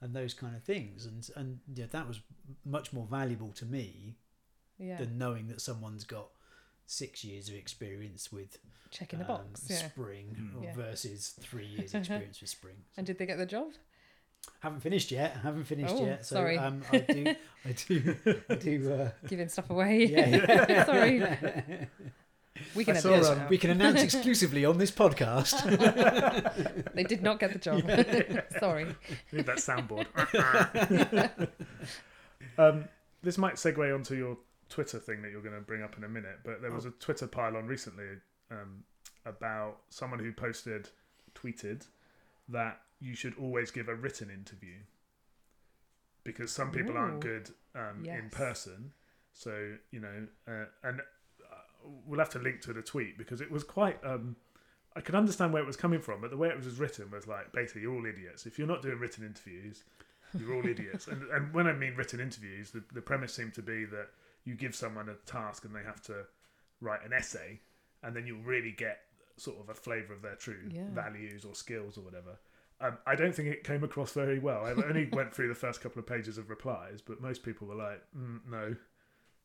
and 0.00 0.14
those 0.14 0.34
kind 0.34 0.54
of 0.54 0.62
things. 0.62 1.06
And 1.06 1.28
and 1.36 1.60
yeah, 1.74 1.86
that 1.90 2.06
was 2.08 2.20
much 2.64 2.92
more 2.92 3.06
valuable 3.06 3.52
to 3.52 3.64
me 3.64 4.16
yeah, 4.78 4.98
than 4.98 5.18
knowing 5.18 5.48
that 5.48 5.60
someone's 5.60 6.04
got 6.04 6.28
six 6.86 7.24
years 7.24 7.48
of 7.48 7.54
experience 7.56 8.30
with 8.30 8.58
checking 8.90 9.18
the 9.18 9.24
um, 9.30 9.38
box. 9.48 9.66
Yeah. 9.68 9.88
spring 9.88 10.36
Mm. 10.54 10.74
versus 10.74 11.30
three 11.40 11.66
years 11.66 11.94
experience 11.94 12.40
with 12.40 12.50
spring. 12.50 12.76
And 12.96 13.06
did 13.06 13.18
they 13.18 13.26
get 13.26 13.38
the 13.38 13.46
job? 13.46 13.72
Haven't 14.60 14.80
finished 14.80 15.10
yet. 15.10 15.36
Haven't 15.42 15.64
finished 15.64 15.94
Oh, 15.96 16.06
yet. 16.06 16.26
So 16.26 16.36
sorry. 16.36 16.58
um, 16.58 16.82
I 16.92 16.98
do, 16.98 17.34
I 17.64 17.72
do, 17.72 18.16
I 18.50 18.54
do. 18.54 18.92
Uh, 18.92 19.10
Giving 19.28 19.48
stuff 19.48 19.70
away. 19.70 20.06
yeah. 20.06 20.84
Sorry. 20.86 21.22
We 22.74 22.84
can 22.86 22.96
I 22.96 23.00
saw, 23.00 23.32
um, 23.32 23.48
we 23.50 23.58
can 23.58 23.70
announce 23.70 24.02
exclusively 24.14 24.64
on 24.64 24.78
this 24.78 24.90
podcast. 24.90 25.52
They 26.94 27.04
did 27.04 27.22
not 27.22 27.38
get 27.38 27.52
the 27.52 27.58
job. 27.58 27.82
Sorry. 28.58 28.86
We 29.30 29.38
need 29.38 29.46
that 29.46 29.58
soundboard. 29.58 30.06
um, 32.58 32.88
this 33.22 33.36
might 33.38 33.54
segue 33.56 33.94
onto 33.94 34.14
your 34.14 34.38
Twitter 34.68 34.98
thing 34.98 35.22
that 35.22 35.30
you're 35.30 35.42
going 35.42 35.54
to 35.54 35.60
bring 35.60 35.82
up 35.82 35.96
in 35.98 36.04
a 36.04 36.08
minute, 36.08 36.38
but 36.44 36.62
there 36.62 36.72
was 36.72 36.86
a 36.86 36.90
Twitter 36.92 37.26
pile 37.26 37.56
on 37.56 37.66
recently 37.66 38.06
um, 38.50 38.82
about 39.26 39.76
someone 39.90 40.18
who 40.18 40.32
posted, 40.32 40.88
tweeted 41.34 41.86
that 42.48 42.80
you 43.00 43.14
should 43.14 43.34
always 43.38 43.70
give 43.70 43.88
a 43.88 43.94
written 43.94 44.30
interview 44.30 44.76
because 46.24 46.50
some 46.50 46.70
people 46.70 46.96
aren't 46.96 47.20
good 47.20 47.50
um, 47.74 48.04
in 48.04 48.30
person. 48.30 48.92
So 49.32 49.74
you 49.90 50.00
know, 50.00 50.26
uh, 50.48 50.64
and 50.82 51.00
uh, 51.00 51.54
we'll 52.06 52.18
have 52.20 52.30
to 52.30 52.38
link 52.38 52.62
to 52.62 52.72
the 52.72 52.82
tweet 52.82 53.18
because 53.18 53.40
it 53.40 53.50
was 53.50 53.64
quite. 53.64 53.98
Um, 54.04 54.36
I 54.94 55.02
can 55.02 55.14
understand 55.14 55.52
where 55.52 55.62
it 55.62 55.66
was 55.66 55.76
coming 55.76 56.00
from, 56.00 56.22
but 56.22 56.30
the 56.30 56.38
way 56.38 56.48
it 56.48 56.56
was 56.56 56.78
written 56.78 57.10
was 57.10 57.26
like 57.26 57.52
basically 57.52 57.82
you're 57.82 57.94
all 57.94 58.06
idiots. 58.06 58.46
If 58.46 58.58
you're 58.58 58.66
not 58.66 58.80
doing 58.80 58.98
written 58.98 59.26
interviews, 59.26 59.84
you're 60.38 60.54
all 60.54 60.66
idiots. 60.66 61.06
And 61.06 61.22
and 61.30 61.52
when 61.52 61.66
I 61.66 61.74
mean 61.74 61.94
written 61.96 62.18
interviews, 62.18 62.70
the, 62.70 62.82
the 62.94 63.02
premise 63.02 63.34
seemed 63.34 63.52
to 63.54 63.62
be 63.62 63.84
that 63.84 64.08
you 64.44 64.54
give 64.54 64.74
someone 64.74 65.08
a 65.10 65.14
task 65.30 65.64
and 65.66 65.74
they 65.74 65.82
have 65.82 66.00
to 66.04 66.24
write 66.80 67.04
an 67.04 67.12
essay, 67.12 67.60
and 68.02 68.16
then 68.16 68.26
you'll 68.26 68.42
really 68.42 68.72
get 68.72 69.00
sort 69.36 69.58
of 69.60 69.68
a 69.68 69.74
flavour 69.74 70.14
of 70.14 70.22
their 70.22 70.36
true 70.36 70.66
Yeah. 70.70 70.84
values 70.94 71.44
or 71.44 71.54
skills 71.54 71.98
or 71.98 72.00
whatever. 72.00 72.38
Um, 72.80 72.98
I 73.06 73.14
don't 73.14 73.34
think 73.34 73.48
it 73.48 73.64
came 73.64 73.82
across 73.84 74.12
very 74.12 74.38
well. 74.38 74.64
I 74.66 74.72
only 74.72 75.08
went 75.12 75.34
through 75.34 75.48
the 75.48 75.54
first 75.54 75.80
couple 75.80 75.98
of 75.98 76.06
pages 76.06 76.36
of 76.36 76.50
replies, 76.50 77.00
but 77.00 77.20
most 77.22 77.42
people 77.42 77.66
were 77.66 77.74
like, 77.74 78.02
mm, 78.16 78.40
"No." 78.50 78.76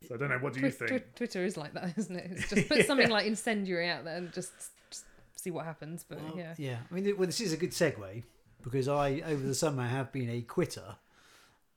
So 0.08 0.16
I 0.16 0.18
don't 0.18 0.30
know. 0.30 0.38
What 0.40 0.54
do 0.54 0.60
you 0.60 0.70
Twi- 0.72 0.88
think? 0.88 0.90
Twi- 0.90 1.10
Twitter 1.16 1.46
is 1.46 1.56
like 1.58 1.74
that, 1.74 1.94
isn't 1.98 2.16
it? 2.16 2.32
It's 2.32 2.50
just 2.50 2.68
put 2.70 2.86
something 2.86 3.10
like 3.10 3.26
incendiary 3.28 3.88
out 3.90 4.04
there 4.04 4.18
and 4.18 4.34
just, 4.34 4.52
just 4.90 5.06
see 5.38 5.52
what 5.52 5.64
happens. 5.66 6.04
But 6.08 6.22
Well, 6.22 6.34
yeah. 6.38 6.56
yeah. 6.58 6.78
I 6.90 6.94
mean, 6.94 7.16
well, 7.18 7.28
this 7.28 7.40
is 7.40 7.54
a 7.54 7.58
good 7.58 7.72
segue 7.72 8.24
because 8.64 8.88
I, 8.88 9.22
over 9.26 9.46
the 9.48 9.56
summer, 9.56 9.84
have 9.84 10.12
been 10.12 10.30
a 10.30 10.42
quitter 10.42 10.96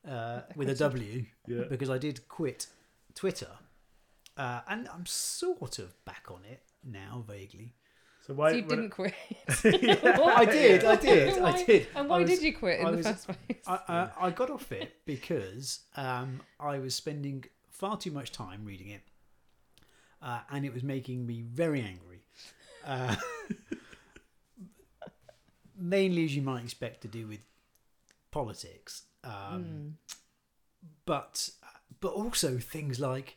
uh, 0.08 0.40
with 0.56 0.68
a 0.68 0.72
quitter. 0.72 0.84
W 0.88 1.24
Yeah. 1.46 1.64
because 1.70 1.88
I 1.90 1.98
did 1.98 2.26
quit 2.28 2.66
Twitter, 3.14 3.50
uh, 4.36 4.62
and 4.68 4.88
I'm 4.88 5.06
sort 5.06 5.78
of 5.78 6.04
back 6.04 6.24
on 6.30 6.40
it 6.50 6.62
now, 6.82 7.24
vaguely. 7.28 7.74
So 8.26 8.32
why? 8.32 8.50
so 8.52 8.56
you 8.56 8.62
didn't 8.62 8.90
quit. 8.90 9.12
I 9.48 10.44
did, 10.46 10.84
I 10.84 10.96
did, 10.96 11.38
I 11.38 11.62
did. 11.64 11.86
And 11.94 12.08
why 12.08 12.20
was- 12.20 12.30
did 12.30 12.42
you 12.42 12.54
quit 12.54 12.80
in 12.80 12.86
I 12.86 12.90
the 12.92 12.96
was- 12.96 13.06
first 13.06 13.26
place? 13.26 13.58
I, 13.66 13.78
I, 13.88 14.10
I 14.26 14.30
got 14.30 14.48
off 14.50 14.72
it 14.72 14.96
because 15.04 15.80
um, 15.96 16.40
I 16.58 16.78
was 16.78 16.94
spending 16.94 17.44
far 17.70 17.98
too 17.98 18.10
much 18.10 18.32
time 18.32 18.64
reading 18.64 18.88
it, 18.88 19.02
uh, 20.22 20.40
and 20.50 20.64
it 20.64 20.72
was 20.72 20.82
making 20.82 21.26
me 21.26 21.42
very 21.42 21.82
angry. 21.82 22.22
Uh, 22.86 23.14
mainly, 25.76 26.24
as 26.24 26.34
you 26.34 26.42
might 26.42 26.64
expect, 26.64 27.02
to 27.02 27.08
do 27.08 27.26
with 27.26 27.40
politics, 28.30 29.02
um, 29.22 29.64
Mm. 29.64 29.92
but 31.04 31.50
but 32.00 32.12
also 32.12 32.58
things 32.58 33.00
like, 33.00 33.36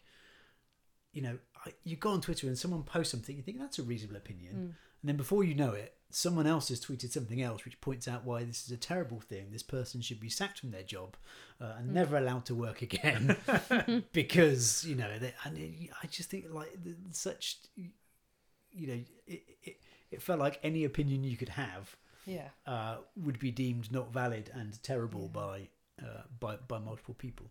you 1.14 1.22
know, 1.22 1.38
I- 1.38 1.40
you 1.84 1.96
go 1.96 2.12
on 2.12 2.22
Twitter 2.22 2.48
and 2.48 2.58
someone 2.58 2.84
posts 2.84 3.12
something, 3.12 3.36
you 3.36 3.44
think 3.44 3.60
that's 3.60 3.80
a 3.80 3.84
reasonable 3.84 4.18
opinion, 4.18 4.54
Mm. 4.56 4.62
and 4.62 4.76
then 5.04 5.18
before 5.18 5.44
you 5.44 5.54
know 5.56 5.72
it, 5.72 5.94
someone 6.10 6.48
else 6.48 6.70
has 6.70 6.80
tweeted 6.84 7.12
something 7.12 7.42
else 7.42 7.66
which 7.66 7.82
points 7.82 8.08
out 8.08 8.24
why 8.24 8.44
this 8.44 8.64
is 8.64 8.72
a 8.72 8.78
terrible 8.78 9.20
thing. 9.20 9.52
This 9.52 9.64
person 9.64 10.00
should 10.02 10.20
be 10.22 10.30
sacked 10.30 10.60
from 10.60 10.72
their 10.72 10.84
job 10.84 11.18
uh, 11.60 11.74
and 11.78 11.94
never 11.94 12.18
allowed 12.18 12.46
to 12.46 12.56
work 12.56 12.82
again 12.82 13.36
because 14.14 14.86
you 14.86 14.96
know. 14.96 15.18
They, 15.20 15.34
and 15.44 15.58
it- 15.58 15.90
I 16.02 16.08
just 16.08 16.30
think 16.30 16.46
like 16.52 16.78
such, 17.12 17.58
you 17.76 18.88
know, 18.88 19.00
it, 19.28 19.44
it 19.64 19.78
it 20.12 20.22
felt 20.22 20.40
like 20.40 20.60
any 20.64 20.86
opinion 20.86 21.24
you 21.26 21.36
could 21.38 21.50
have 21.50 21.96
Yeah. 22.26 22.50
uh, 22.66 22.98
would 23.18 23.40
be 23.40 23.52
deemed 23.52 23.92
not 23.92 24.14
valid 24.14 24.50
and 24.54 24.82
terrible 24.84 25.24
Yeah. 25.34 25.42
by 25.42 25.68
uh, 26.02 26.22
by 26.40 26.56
by 26.68 26.80
multiple 26.80 27.16
people. 27.16 27.48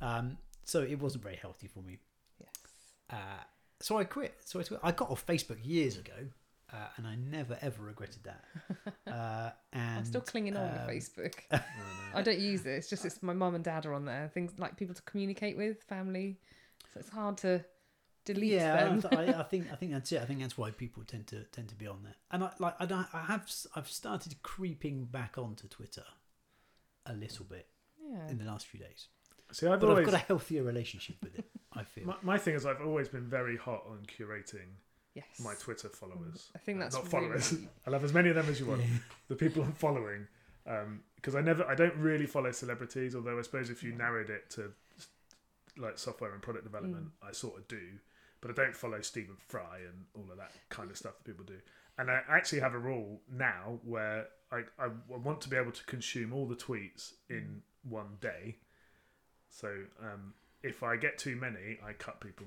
Um, 0.00 0.38
so 0.64 0.82
it 0.82 0.98
wasn't 0.98 1.22
very 1.22 1.36
healthy 1.36 1.68
for 1.68 1.82
me. 1.82 1.98
Uh, 3.10 3.42
so 3.80 3.98
I 3.98 4.04
quit. 4.04 4.34
So 4.44 4.60
I, 4.60 4.62
quit. 4.62 4.80
I 4.82 4.92
got 4.92 5.10
off 5.10 5.26
Facebook 5.26 5.58
years 5.62 5.96
ago, 5.96 6.12
uh, 6.72 6.76
and 6.96 7.06
I 7.06 7.16
never 7.16 7.58
ever 7.60 7.82
regretted 7.82 8.24
that. 8.24 8.44
Uh, 9.06 9.50
and 9.72 9.98
I'm 9.98 10.04
still 10.04 10.20
clinging 10.20 10.56
on 10.56 10.68
um, 10.68 10.74
to 10.74 10.80
Facebook. 10.92 11.34
I 12.14 12.22
don't 12.22 12.38
use 12.38 12.64
it. 12.64 12.70
It's 12.70 12.88
just 12.88 13.04
it's 13.04 13.24
my 13.24 13.32
mum 13.32 13.56
and 13.56 13.64
dad 13.64 13.84
are 13.84 13.92
on 13.92 14.04
there. 14.04 14.30
Things 14.32 14.52
like 14.56 14.76
people 14.76 14.94
to 14.94 15.02
communicate 15.02 15.56
with, 15.56 15.82
family. 15.82 16.38
So 16.94 17.00
it's 17.00 17.08
hard 17.08 17.36
to 17.38 17.64
delete 18.24 18.52
yeah, 18.52 18.84
them. 18.84 19.02
I, 19.10 19.34
I 19.34 19.42
think 19.50 19.66
I 19.72 19.76
think 19.76 19.92
that's 19.92 20.12
it. 20.12 20.20
I 20.20 20.24
think 20.24 20.40
that's 20.40 20.56
why 20.56 20.70
people 20.70 21.02
tend 21.04 21.26
to 21.28 21.44
tend 21.44 21.68
to 21.70 21.74
be 21.74 21.86
on 21.86 22.02
there. 22.04 22.14
And 22.30 22.44
I 22.44 22.50
like 22.58 22.74
I, 22.78 22.86
don't, 22.86 23.06
I 23.12 23.22
have 23.22 23.50
I've 23.74 23.88
started 23.88 24.42
creeping 24.42 25.06
back 25.06 25.38
onto 25.38 25.68
Twitter 25.68 26.04
a 27.06 27.12
little 27.12 27.44
bit 27.44 27.66
yeah. 28.00 28.28
in 28.28 28.38
the 28.38 28.44
last 28.44 28.66
few 28.66 28.80
days, 28.80 29.08
See, 29.52 29.66
I've 29.66 29.80
but 29.80 29.88
always 29.90 30.06
I've 30.06 30.12
got 30.12 30.20
a 30.22 30.24
healthier 30.26 30.62
relationship 30.62 31.16
with 31.22 31.38
it. 31.38 31.44
I 31.72 31.84
feel. 31.84 32.04
my, 32.06 32.16
my 32.22 32.38
thing 32.38 32.54
is 32.54 32.66
I've 32.66 32.80
always 32.80 33.08
been 33.08 33.26
very 33.28 33.56
hot 33.56 33.84
on 33.88 33.98
curating 34.06 34.68
Yes. 35.14 35.26
my 35.42 35.54
Twitter 35.54 35.88
followers. 35.88 36.50
I 36.54 36.58
think 36.58 36.78
Uh, 36.78 36.82
that's 36.84 36.94
not 36.96 37.08
followers. 37.08 37.54
I 37.86 37.90
love 37.90 38.04
as 38.04 38.12
many 38.12 38.28
of 38.28 38.36
them 38.36 38.46
as 38.48 38.60
you 38.60 38.66
want. 38.66 38.80
Yeah. 38.82 38.86
The 39.28 39.34
people 39.36 39.62
I'm 39.62 39.72
following, 39.72 40.26
because 41.16 41.34
I 41.34 41.40
never, 41.40 41.64
I 41.66 41.74
don't 41.74 41.96
really 41.96 42.26
follow 42.26 42.52
celebrities. 42.52 43.14
Although 43.16 43.38
I 43.38 43.42
suppose 43.42 43.70
if 43.70 43.82
you 43.82 43.90
No. 43.92 43.98
narrowed 43.98 44.30
it 44.30 44.50
to 44.50 44.72
like 45.76 45.98
software 45.98 46.32
and 46.32 46.42
product 46.42 46.64
development, 46.64 47.06
Mm. 47.22 47.28
I 47.28 47.32
sort 47.32 47.58
of 47.58 47.66
do. 47.68 47.98
But 48.40 48.50
I 48.52 48.54
don't 48.54 48.74
follow 48.76 49.00
Stephen 49.02 49.36
Fry 49.36 49.78
and 49.86 50.06
all 50.14 50.30
of 50.30 50.38
that 50.38 50.52
kind 50.70 50.90
of 50.90 50.96
stuff 50.96 51.14
that 51.18 51.24
people 51.24 51.44
do. 51.44 51.58
And 51.98 52.10
I 52.10 52.22
actually 52.28 52.60
have 52.60 52.74
a 52.74 52.78
rule 52.78 53.20
now 53.30 53.80
where 53.84 54.28
I, 54.50 54.62
I 54.78 54.88
want 55.08 55.40
to 55.42 55.48
be 55.48 55.56
able 55.56 55.72
to 55.72 55.84
consume 55.84 56.32
all 56.32 56.46
the 56.46 56.56
tweets 56.56 57.12
in 57.28 57.62
one 57.82 58.16
day. 58.20 58.56
So 59.50 59.68
um, 60.00 60.34
if 60.62 60.82
I 60.82 60.96
get 60.96 61.18
too 61.18 61.36
many, 61.36 61.78
I 61.84 61.92
cut 61.92 62.20
people, 62.20 62.46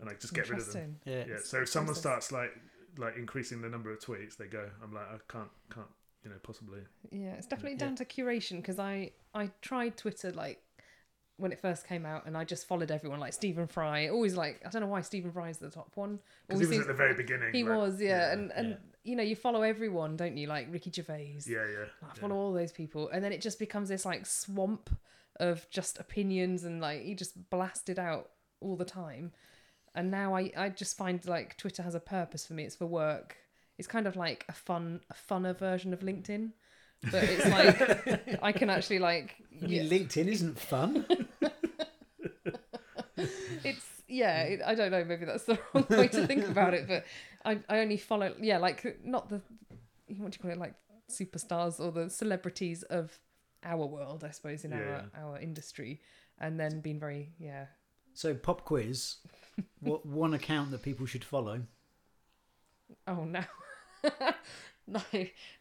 and 0.00 0.08
I 0.08 0.14
just 0.14 0.34
get 0.34 0.50
rid 0.50 0.58
of 0.60 0.72
them. 0.72 0.96
Yeah. 1.04 1.24
Yeah. 1.28 1.36
So 1.42 1.62
if 1.62 1.68
someone 1.68 1.94
process. 1.94 2.00
starts 2.00 2.32
like 2.32 2.52
like 2.98 3.16
increasing 3.16 3.62
the 3.62 3.68
number 3.68 3.92
of 3.92 4.00
tweets, 4.00 4.36
they 4.36 4.46
go. 4.46 4.68
I'm 4.82 4.92
like, 4.92 5.06
I 5.06 5.16
can't, 5.30 5.50
can't, 5.72 5.86
you 6.24 6.30
know, 6.30 6.36
possibly. 6.42 6.80
Yeah, 7.10 7.32
it's 7.32 7.46
definitely 7.46 7.72
Yeah. 7.72 7.86
down 7.86 7.96
to 7.96 8.04
curation 8.04 8.56
because 8.56 8.78
I 8.78 9.12
I 9.34 9.50
tried 9.62 9.96
Twitter 9.96 10.32
like 10.32 10.62
when 11.38 11.52
it 11.52 11.60
first 11.60 11.86
came 11.86 12.06
out 12.06 12.24
and 12.24 12.34
I 12.34 12.44
just 12.44 12.66
followed 12.66 12.90
everyone 12.90 13.20
like 13.20 13.34
Stephen 13.34 13.66
Fry. 13.66 14.08
Always 14.08 14.36
like 14.36 14.62
I 14.66 14.70
don't 14.70 14.82
know 14.82 14.88
why 14.88 15.02
Stephen 15.02 15.30
Fry 15.30 15.50
is 15.50 15.58
the 15.58 15.70
top 15.70 15.92
one. 15.94 16.18
Because 16.48 16.68
he 16.68 16.78
was 16.78 16.80
at 16.80 16.86
the 16.88 16.94
very 16.94 17.14
beginning. 17.14 17.52
He 17.52 17.62
like- 17.62 17.78
was, 17.78 18.00
yeah, 18.00 18.32
and 18.32 18.50
and 18.52 18.70
yeah. 18.70 18.76
you 19.04 19.16
know 19.16 19.22
you 19.22 19.36
follow 19.36 19.62
everyone, 19.62 20.16
don't 20.16 20.36
you? 20.36 20.46
Like 20.46 20.68
Ricky 20.70 20.90
Gervais. 20.90 21.40
Yeah, 21.46 21.58
yeah. 21.58 21.84
I 22.02 22.06
yeah. 22.06 22.20
follow 22.20 22.36
all 22.36 22.52
those 22.52 22.72
people, 22.72 23.08
and 23.10 23.22
then 23.22 23.32
it 23.32 23.40
just 23.40 23.58
becomes 23.58 23.88
this 23.88 24.04
like 24.04 24.26
swamp 24.26 24.90
of 25.36 25.68
just 25.70 25.98
opinions 25.98 26.64
and 26.64 26.80
like 26.80 27.04
you 27.04 27.14
just 27.14 27.50
blasted 27.50 27.98
out 27.98 28.30
all 28.60 28.76
the 28.76 28.84
time. 28.84 29.32
And 29.94 30.10
now 30.10 30.34
I 30.34 30.50
I 30.56 30.68
just 30.68 30.96
find 30.96 31.24
like 31.26 31.56
Twitter 31.56 31.82
has 31.82 31.94
a 31.94 32.00
purpose 32.00 32.46
for 32.46 32.54
me. 32.54 32.64
It's 32.64 32.76
for 32.76 32.86
work. 32.86 33.36
It's 33.78 33.88
kind 33.88 34.06
of 34.06 34.16
like 34.16 34.44
a 34.48 34.52
fun 34.52 35.00
a 35.10 35.14
funner 35.14 35.56
version 35.56 35.92
of 35.92 36.00
LinkedIn, 36.00 36.52
but 37.10 37.24
it's 37.24 37.46
like 37.46 38.42
I 38.42 38.52
can 38.52 38.70
actually 38.70 38.98
like 38.98 39.36
I 39.62 39.66
yeah, 39.66 39.82
LinkedIn 39.82 40.28
isn't 40.28 40.58
fun. 40.58 41.06
it's 43.16 43.86
yeah 44.08 44.42
it, 44.42 44.60
i 44.64 44.74
don't 44.74 44.90
know 44.90 45.04
maybe 45.04 45.24
that's 45.24 45.44
the 45.44 45.58
wrong 45.74 45.86
way 45.90 46.08
to 46.08 46.26
think 46.26 46.46
about 46.46 46.74
it 46.74 46.86
but 46.86 47.04
I, 47.44 47.58
I 47.68 47.80
only 47.80 47.96
follow 47.96 48.34
yeah 48.40 48.58
like 48.58 49.00
not 49.04 49.28
the 49.28 49.40
what 50.18 50.30
do 50.30 50.36
you 50.36 50.42
call 50.42 50.50
it 50.50 50.58
like 50.58 50.74
superstars 51.10 51.80
or 51.80 51.90
the 51.90 52.10
celebrities 52.10 52.82
of 52.84 53.18
our 53.66 53.86
world 53.86 54.24
i 54.24 54.30
suppose 54.30 54.64
in 54.64 54.70
Yeah. 54.70 55.02
our 55.16 55.22
our 55.22 55.38
industry 55.40 56.00
and 56.38 56.58
then 56.60 56.80
being 56.80 57.00
very 57.00 57.32
yeah 57.38 57.66
So 58.14 58.34
pop 58.34 58.64
quiz. 58.64 59.16
what 59.80 60.06
one 60.06 60.32
account 60.34 60.70
that 60.70 60.82
people 60.82 61.06
should 61.06 61.24
follow? 61.24 61.62
oh 63.06 63.24
no 63.24 63.42
no 64.86 65.00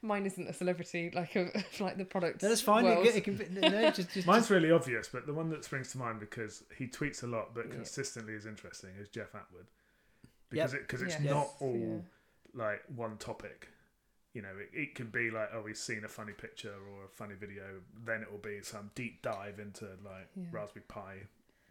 mine 0.02 0.26
isn't 0.26 0.48
a 0.48 0.54
celebrity 0.54 1.12
like 1.14 1.36
a 1.36 1.50
like 1.84 1.98
the 1.98 2.06
product 2.06 2.40
that's 2.42 2.62
fine. 2.62 2.86
It, 2.86 2.90
world. 2.90 3.06
can- 3.08 3.16
it 3.18 3.24
can, 3.24 3.36
be- 3.38 3.70
no, 3.70 3.90
just, 3.92 4.12
just, 4.14 4.28
Mine's 4.28 4.52
really 4.52 4.70
obvious, 4.72 5.10
but 5.12 5.26
the 5.26 5.34
one 5.34 5.50
that 5.50 5.64
springs 5.66 5.92
to 5.94 5.98
mind 5.98 6.20
because 6.20 6.64
he 6.78 6.86
tweets 6.88 7.24
a 7.24 7.28
lot, 7.28 7.56
but 7.56 7.66
Yeah. 7.68 7.74
consistently 7.74 8.34
is 8.34 8.46
interesting 8.46 8.92
is 9.02 9.10
Jeff 9.10 9.34
Atwood. 9.34 9.66
Because 10.52 10.74
it 10.76 10.82
because 10.82 11.02
it's 11.02 11.16
Yes, 11.20 11.32
not 11.32 11.48
all 11.60 12.04
yeah. 12.56 12.64
like 12.66 12.82
one 12.96 13.18
topic. 13.18 13.68
You 14.36 14.44
know, 14.44 14.54
it, 14.60 14.70
it 14.78 14.96
can 14.96 15.08
be 15.08 15.32
like, 15.32 15.50
oh, 15.54 15.66
he's 15.66 15.80
seen 15.80 16.04
a 16.06 16.08
funny 16.08 16.34
picture 16.34 16.74
or 16.74 17.06
a 17.06 17.08
funny 17.10 17.34
video. 17.34 17.64
Then 18.06 18.22
it 18.22 18.32
will 18.32 18.38
be 18.38 18.60
some 18.62 18.92
deep 18.94 19.22
dive 19.24 19.60
into 19.60 19.86
like 20.04 20.30
Yeah. 20.36 20.44
Raspberry 20.52 20.84
Pi 20.88 21.16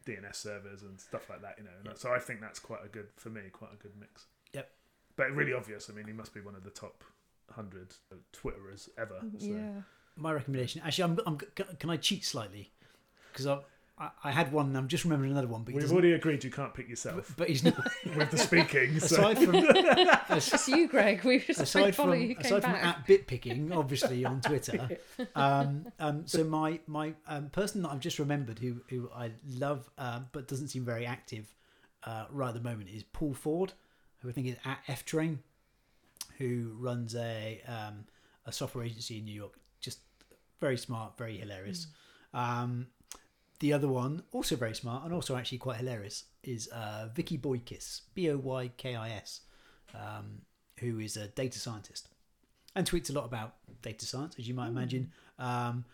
DNS 0.04 0.34
servers 0.34 0.82
and 0.82 0.98
stuff 0.98 1.30
like 1.30 1.42
that. 1.42 1.54
You 1.58 1.64
know, 1.64 1.90
and 1.90 1.98
so 1.98 2.12
I 2.12 2.18
think 2.18 2.40
that's 2.40 2.58
quite 2.58 2.84
a 2.84 2.88
good 2.88 3.08
for 3.16 3.28
me, 3.30 3.42
quite 3.52 3.72
a 3.72 3.76
good 3.76 3.92
mix. 4.00 4.26
Yep. 4.52 4.68
But 5.16 5.30
really 5.30 5.52
obvious. 5.52 5.88
I 5.88 5.92
mean, 5.92 6.06
he 6.06 6.12
must 6.12 6.34
be 6.34 6.40
one 6.40 6.56
of 6.56 6.64
the 6.64 6.70
top 6.70 7.04
hundred 7.50 7.94
Twitterers 8.32 8.88
ever. 8.98 9.20
So. 9.38 9.46
yeah 9.46 9.82
my 10.16 10.32
recommendation. 10.32 10.82
Actually, 10.84 11.04
I'm, 11.04 11.20
I'm 11.26 11.38
can 11.78 11.90
I 11.90 11.96
cheat 11.96 12.24
slightly? 12.24 12.72
Because 13.32 13.46
I, 13.98 14.04
I 14.04 14.10
I 14.24 14.30
had 14.30 14.52
one. 14.52 14.74
I'm 14.74 14.88
just 14.88 15.04
remembering 15.04 15.32
another 15.32 15.46
one, 15.46 15.62
but 15.62 15.74
We've 15.74 15.90
already 15.92 16.12
agreed 16.12 16.42
you 16.42 16.50
can't 16.50 16.74
pick 16.74 16.88
yourself 16.88 17.32
but 17.36 17.48
he's 17.48 17.62
not. 17.62 17.76
with 18.16 18.30
the 18.30 18.38
speaking. 18.38 18.98
So. 19.00 19.16
aside 19.16 19.38
from 19.38 19.54
It's 20.36 20.68
you, 20.68 20.88
Greg. 20.88 21.22
We 21.24 21.38
were 21.38 21.44
just 21.44 21.60
aside 21.60 21.94
follow 21.94 22.12
from 22.12 22.20
you. 22.20 22.28
You 22.28 22.34
came 22.34 22.46
aside 22.46 22.62
from 22.62 22.72
back. 22.72 22.84
at 22.84 23.06
bit 23.06 23.26
picking, 23.26 23.72
obviously 23.72 24.24
on 24.24 24.40
Twitter. 24.40 24.88
Um, 25.36 25.86
um, 25.98 26.26
so 26.26 26.44
my 26.44 26.80
my 26.86 27.14
um, 27.26 27.48
person 27.50 27.82
that 27.82 27.90
I've 27.90 28.00
just 28.00 28.18
remembered 28.18 28.58
who 28.58 28.80
who 28.88 29.10
I 29.14 29.30
love 29.48 29.88
um, 29.98 30.26
but 30.32 30.48
doesn't 30.48 30.68
seem 30.68 30.84
very 30.84 31.06
active 31.06 31.54
uh, 32.04 32.26
right 32.30 32.48
at 32.48 32.54
the 32.54 32.60
moment 32.60 32.88
is 32.90 33.02
Paul 33.02 33.34
Ford, 33.34 33.72
who 34.18 34.28
I 34.28 34.32
think 34.32 34.48
is 34.48 34.56
at 34.64 34.78
F 34.88 35.04
Train, 35.04 35.40
who 36.38 36.74
runs 36.78 37.14
a 37.14 37.60
um, 37.66 38.04
a 38.46 38.52
software 38.52 38.84
agency 38.84 39.18
in 39.18 39.24
New 39.24 39.34
York. 39.34 39.54
Just 39.80 40.00
very 40.60 40.76
smart, 40.76 41.16
very 41.16 41.38
hilarious. 41.38 41.86
Um, 42.32 42.88
the 43.60 43.72
other 43.72 43.88
one, 43.88 44.22
also 44.32 44.56
very 44.56 44.74
smart 44.74 45.04
and 45.04 45.12
also 45.12 45.36
actually 45.36 45.58
quite 45.58 45.76
hilarious, 45.78 46.24
is 46.42 46.68
uh, 46.68 47.08
Vicki 47.14 47.38
Boykis, 47.38 48.02
B 48.14 48.30
O 48.30 48.36
Y 48.36 48.70
K 48.76 48.94
I 48.96 49.10
S, 49.10 49.40
um, 49.94 50.42
who 50.80 50.98
is 50.98 51.16
a 51.16 51.28
data 51.28 51.58
scientist 51.58 52.08
and 52.74 52.86
tweets 52.88 53.08
a 53.10 53.12
lot 53.12 53.24
about 53.24 53.54
data 53.82 54.04
science, 54.04 54.34
as 54.38 54.48
you 54.48 54.54
might 54.54 54.68
imagine, 54.68 55.12
um, 55.38 55.84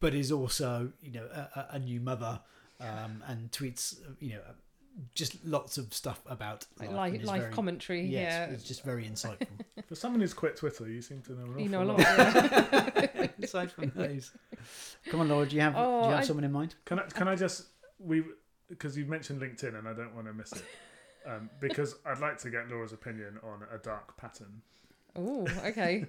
but 0.00 0.14
is 0.14 0.32
also, 0.32 0.90
you 1.02 1.12
know, 1.12 1.26
a, 1.32 1.48
a- 1.60 1.68
a 1.72 1.78
new 1.78 2.00
mother 2.00 2.40
um, 2.80 3.22
and 3.26 3.50
tweets, 3.52 3.96
you 4.20 4.30
know, 4.30 4.40
just 5.14 5.44
lots 5.44 5.78
of 5.78 5.92
stuff 5.94 6.20
about 6.26 6.66
Like 6.78 6.90
life. 6.90 7.12
life, 7.14 7.24
life 7.24 7.40
very- 7.42 7.52
commentary. 7.52 8.02
Yes, 8.02 8.32
yeah. 8.48 8.54
it's 8.54 8.64
just 8.64 8.84
very 8.84 9.04
insightful. 9.04 9.46
For 9.88 9.94
someone 9.94 10.20
who's 10.20 10.34
quit 10.34 10.56
Twitter, 10.56 10.88
you 10.88 11.00
seem 11.02 11.22
to 11.22 11.32
know 11.32 11.44
an 11.52 11.58
You 11.58 11.66
awful 11.66 11.68
know 11.68 11.82
a 11.82 11.84
lot. 11.84 11.98
lot. 11.98 13.04
yeah. 13.14 13.26
Aside 13.42 13.72
from 13.72 13.90
those, 13.94 14.32
come 15.08 15.20
on, 15.20 15.28
Laura, 15.28 15.46
do 15.46 15.56
you 15.56 15.62
have 15.62 15.74
Oh, 15.76 16.02
do 16.02 16.06
you 16.08 16.12
have 16.14 16.22
I- 16.22 16.26
someone 16.26 16.44
in 16.44 16.52
mind? 16.52 16.74
Can 16.84 16.98
I 17.00 17.02
can 17.04 17.28
I 17.28 17.34
just 17.36 17.66
we 17.98 18.22
because 18.68 18.96
you 18.96 19.04
mentioned 19.06 19.40
LinkedIn 19.40 19.78
and 19.78 19.88
I 19.88 19.92
don't 19.94 20.14
want 20.14 20.26
to 20.26 20.32
miss 20.32 20.52
it 20.52 20.64
um, 21.26 21.50
because 21.60 21.96
I'd 22.06 22.18
like 22.20 22.38
to 22.38 22.50
get 22.50 22.68
Laura's 22.68 22.92
opinion 22.92 23.38
on 23.42 23.62
a 23.74 23.78
dark 23.78 24.16
pattern 24.16 24.62
Oh, 25.16 25.46
okay. 25.64 26.06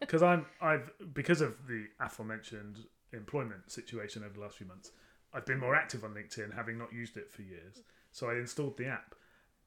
because 0.00 0.22
I'm 0.22 0.46
I've 0.60 0.90
because 1.14 1.40
of 1.40 1.66
the 1.68 1.86
aforementioned 2.00 2.80
employment 3.12 3.70
situation 3.70 4.22
over 4.24 4.34
the 4.34 4.40
last 4.40 4.56
few 4.56 4.66
months, 4.66 4.90
I've 5.32 5.46
been 5.46 5.58
more 5.60 5.74
active 5.74 6.04
on 6.04 6.14
LinkedIn, 6.14 6.54
having 6.54 6.78
not 6.78 6.92
used 6.92 7.16
it 7.16 7.30
for 7.30 7.42
years. 7.42 7.80
So 8.12 8.28
I 8.28 8.34
installed 8.34 8.76
the 8.76 8.86
app, 8.86 9.14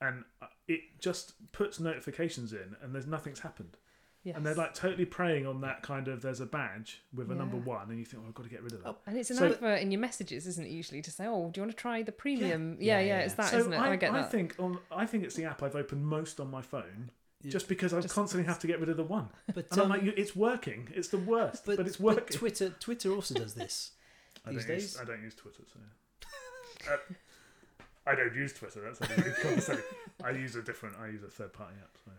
and 0.02 0.24
uh, 0.42 0.48
it 0.68 0.82
just 1.00 1.34
puts 1.54 1.80
notifications 1.80 2.52
in, 2.54 2.76
and 2.82 2.94
there's 2.94 3.08
nothing's 3.08 3.40
happened, 3.40 3.78
Yes. 4.24 4.36
and 4.36 4.46
they're 4.46 4.56
like 4.56 4.74
totally 4.74 5.06
preying 5.06 5.46
on 5.48 5.62
that 5.62 5.82
kind 5.82 6.08
of 6.10 6.22
there's 6.22 6.40
a 6.42 6.46
badge 6.46 7.02
with 7.14 7.32
a 7.32 7.36
number 7.36 7.56
one, 7.58 7.90
and 7.90 7.98
you 8.00 8.04
think, 8.06 8.22
oh, 8.24 8.28
I've 8.28 8.34
got 8.34 8.44
to 8.44 8.50
get 8.50 8.62
rid 8.64 8.74
of 8.74 8.84
that. 8.84 8.90
Oh, 8.90 8.98
And 9.06 9.18
it's 9.18 9.30
an 9.32 9.38
So- 9.38 9.48
advert 9.48 9.82
in 9.82 9.92
your 9.92 10.02
messages, 10.02 10.46
isn't 10.48 10.66
it? 10.66 10.70
Usually 10.72 11.02
to 11.02 11.12
say, 11.12 11.26
"Oh, 11.26 11.50
do 11.52 11.60
you 11.60 11.64
want 11.64 11.72
to 11.72 11.82
try 11.82 12.04
the 12.04 12.12
premium?" 12.12 12.78
Yeah, 12.80 13.00
Yeah, 13.00 13.06
yeah, 13.06 13.06
yeah. 13.20 13.26
it's 13.26 13.36
that, 13.36 13.52
so 13.52 13.60
not 13.60 13.74
it? 13.74 13.78
I, 13.80 13.92
I 13.92 13.96
get 13.96 14.12
that. 14.14 14.32
think 14.32 14.56
on 14.60 14.80
I 14.92 15.06
think 15.06 15.24
it's 15.24 15.36
the 15.36 15.46
app 15.46 15.64
I've 15.64 15.76
opened 15.76 16.06
most 16.06 16.40
on 16.40 16.52
my 16.52 16.62
phone. 16.62 17.12
Yeah. 17.42 17.52
Just 17.52 17.68
because 17.68 17.94
I 17.94 18.00
Just- 18.00 18.14
constantly 18.16 18.46
have 18.48 18.60
to 18.60 18.68
get 18.68 18.80
rid 18.80 18.88
of 18.88 18.96
the 18.98 19.04
one, 19.04 19.28
But, 19.54 19.68
and 19.72 19.82
I'm 19.82 19.92
um, 19.92 20.06
like, 20.06 20.18
it's 20.18 20.34
working. 20.36 20.88
It's 20.94 21.10
the 21.10 21.18
worst, 21.18 21.66
but, 21.66 21.78
it's 21.80 21.98
but 21.98 22.04
working. 22.06 22.38
Twitter 22.38 22.70
Twitter 22.80 23.12
also 23.12 23.34
does 23.36 23.54
this. 23.54 23.92
I 24.46 24.52
these 24.52 24.60
don't 24.66 24.68
days? 24.76 24.84
Use, 24.84 25.00
I 25.02 25.06
don't 25.06 25.22
use 25.24 25.36
Twitter, 25.36 25.64
so. 25.72 25.80
uh, 26.92 26.98
I 28.06 28.16
don't 28.16 28.36
use 28.36 28.54
Twitter. 28.54 28.82
That's 28.82 29.00
a 29.02 29.16
really 29.22 29.34
conversation. 29.42 29.84
I 30.24 30.32
use 30.32 30.56
a 30.56 30.62
different. 30.62 30.96
I 31.02 31.08
use 31.08 31.24
a 31.24 31.28
third 31.30 31.54
party 31.54 31.76
app. 31.82 31.98
So. 32.04 32.12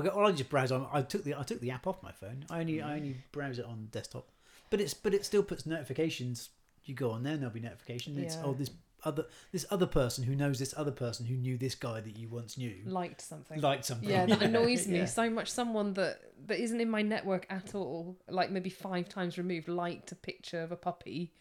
Okay, 0.00 0.10
well, 0.14 0.26
I 0.26 0.32
just 0.32 0.50
browse 0.50 0.70
on. 0.72 0.86
I 0.92 1.02
took 1.02 1.24
the 1.24 1.34
I 1.34 1.42
took 1.42 1.60
the 1.60 1.70
app 1.72 1.86
off 1.86 2.02
my 2.02 2.12
phone. 2.12 2.44
I 2.50 2.60
only 2.60 2.80
I 2.82 2.96
only 2.96 3.16
browse 3.32 3.58
it 3.58 3.64
on 3.64 3.88
desktop, 3.90 4.28
but 4.70 4.80
it's 4.80 4.94
but 4.94 5.14
it 5.14 5.24
still 5.24 5.42
puts 5.42 5.66
notifications. 5.66 6.50
You 6.84 6.94
go 6.94 7.10
on 7.10 7.22
there, 7.22 7.32
and 7.32 7.42
there'll 7.42 7.54
be 7.54 7.60
notification. 7.60 8.16
It's 8.18 8.36
Yeah. 8.36 8.42
oh 8.44 8.52
this 8.54 8.70
other 9.04 9.26
this 9.52 9.66
other 9.70 9.86
person 9.86 10.24
who 10.24 10.34
knows 10.34 10.58
this 10.58 10.72
other 10.76 10.90
person 10.92 11.26
who 11.26 11.34
knew 11.34 11.58
this 11.58 11.74
guy 11.74 12.00
that 12.00 12.16
you 12.16 12.28
once 12.28 12.56
knew 12.56 12.74
Liked 12.86 13.20
something. 13.20 13.60
liked 13.60 13.84
something. 13.84 14.08
yeah, 14.08 14.24
that 14.26 14.42
annoys 14.48 14.86
me 14.86 14.98
Yeah. 14.98 15.04
so 15.06 15.28
much. 15.28 15.50
Someone 15.50 15.94
that 15.94 16.20
that 16.46 16.58
isn't 16.60 16.80
in 16.80 16.88
my 16.90 17.02
network 17.02 17.46
at 17.50 17.74
all, 17.74 18.16
like 18.28 18.50
maybe 18.50 18.70
five 18.70 19.08
times 19.08 19.36
removed, 19.36 19.68
liked 19.68 20.12
a 20.12 20.16
picture 20.16 20.62
of 20.62 20.72
a 20.72 20.76
puppy, 20.76 21.32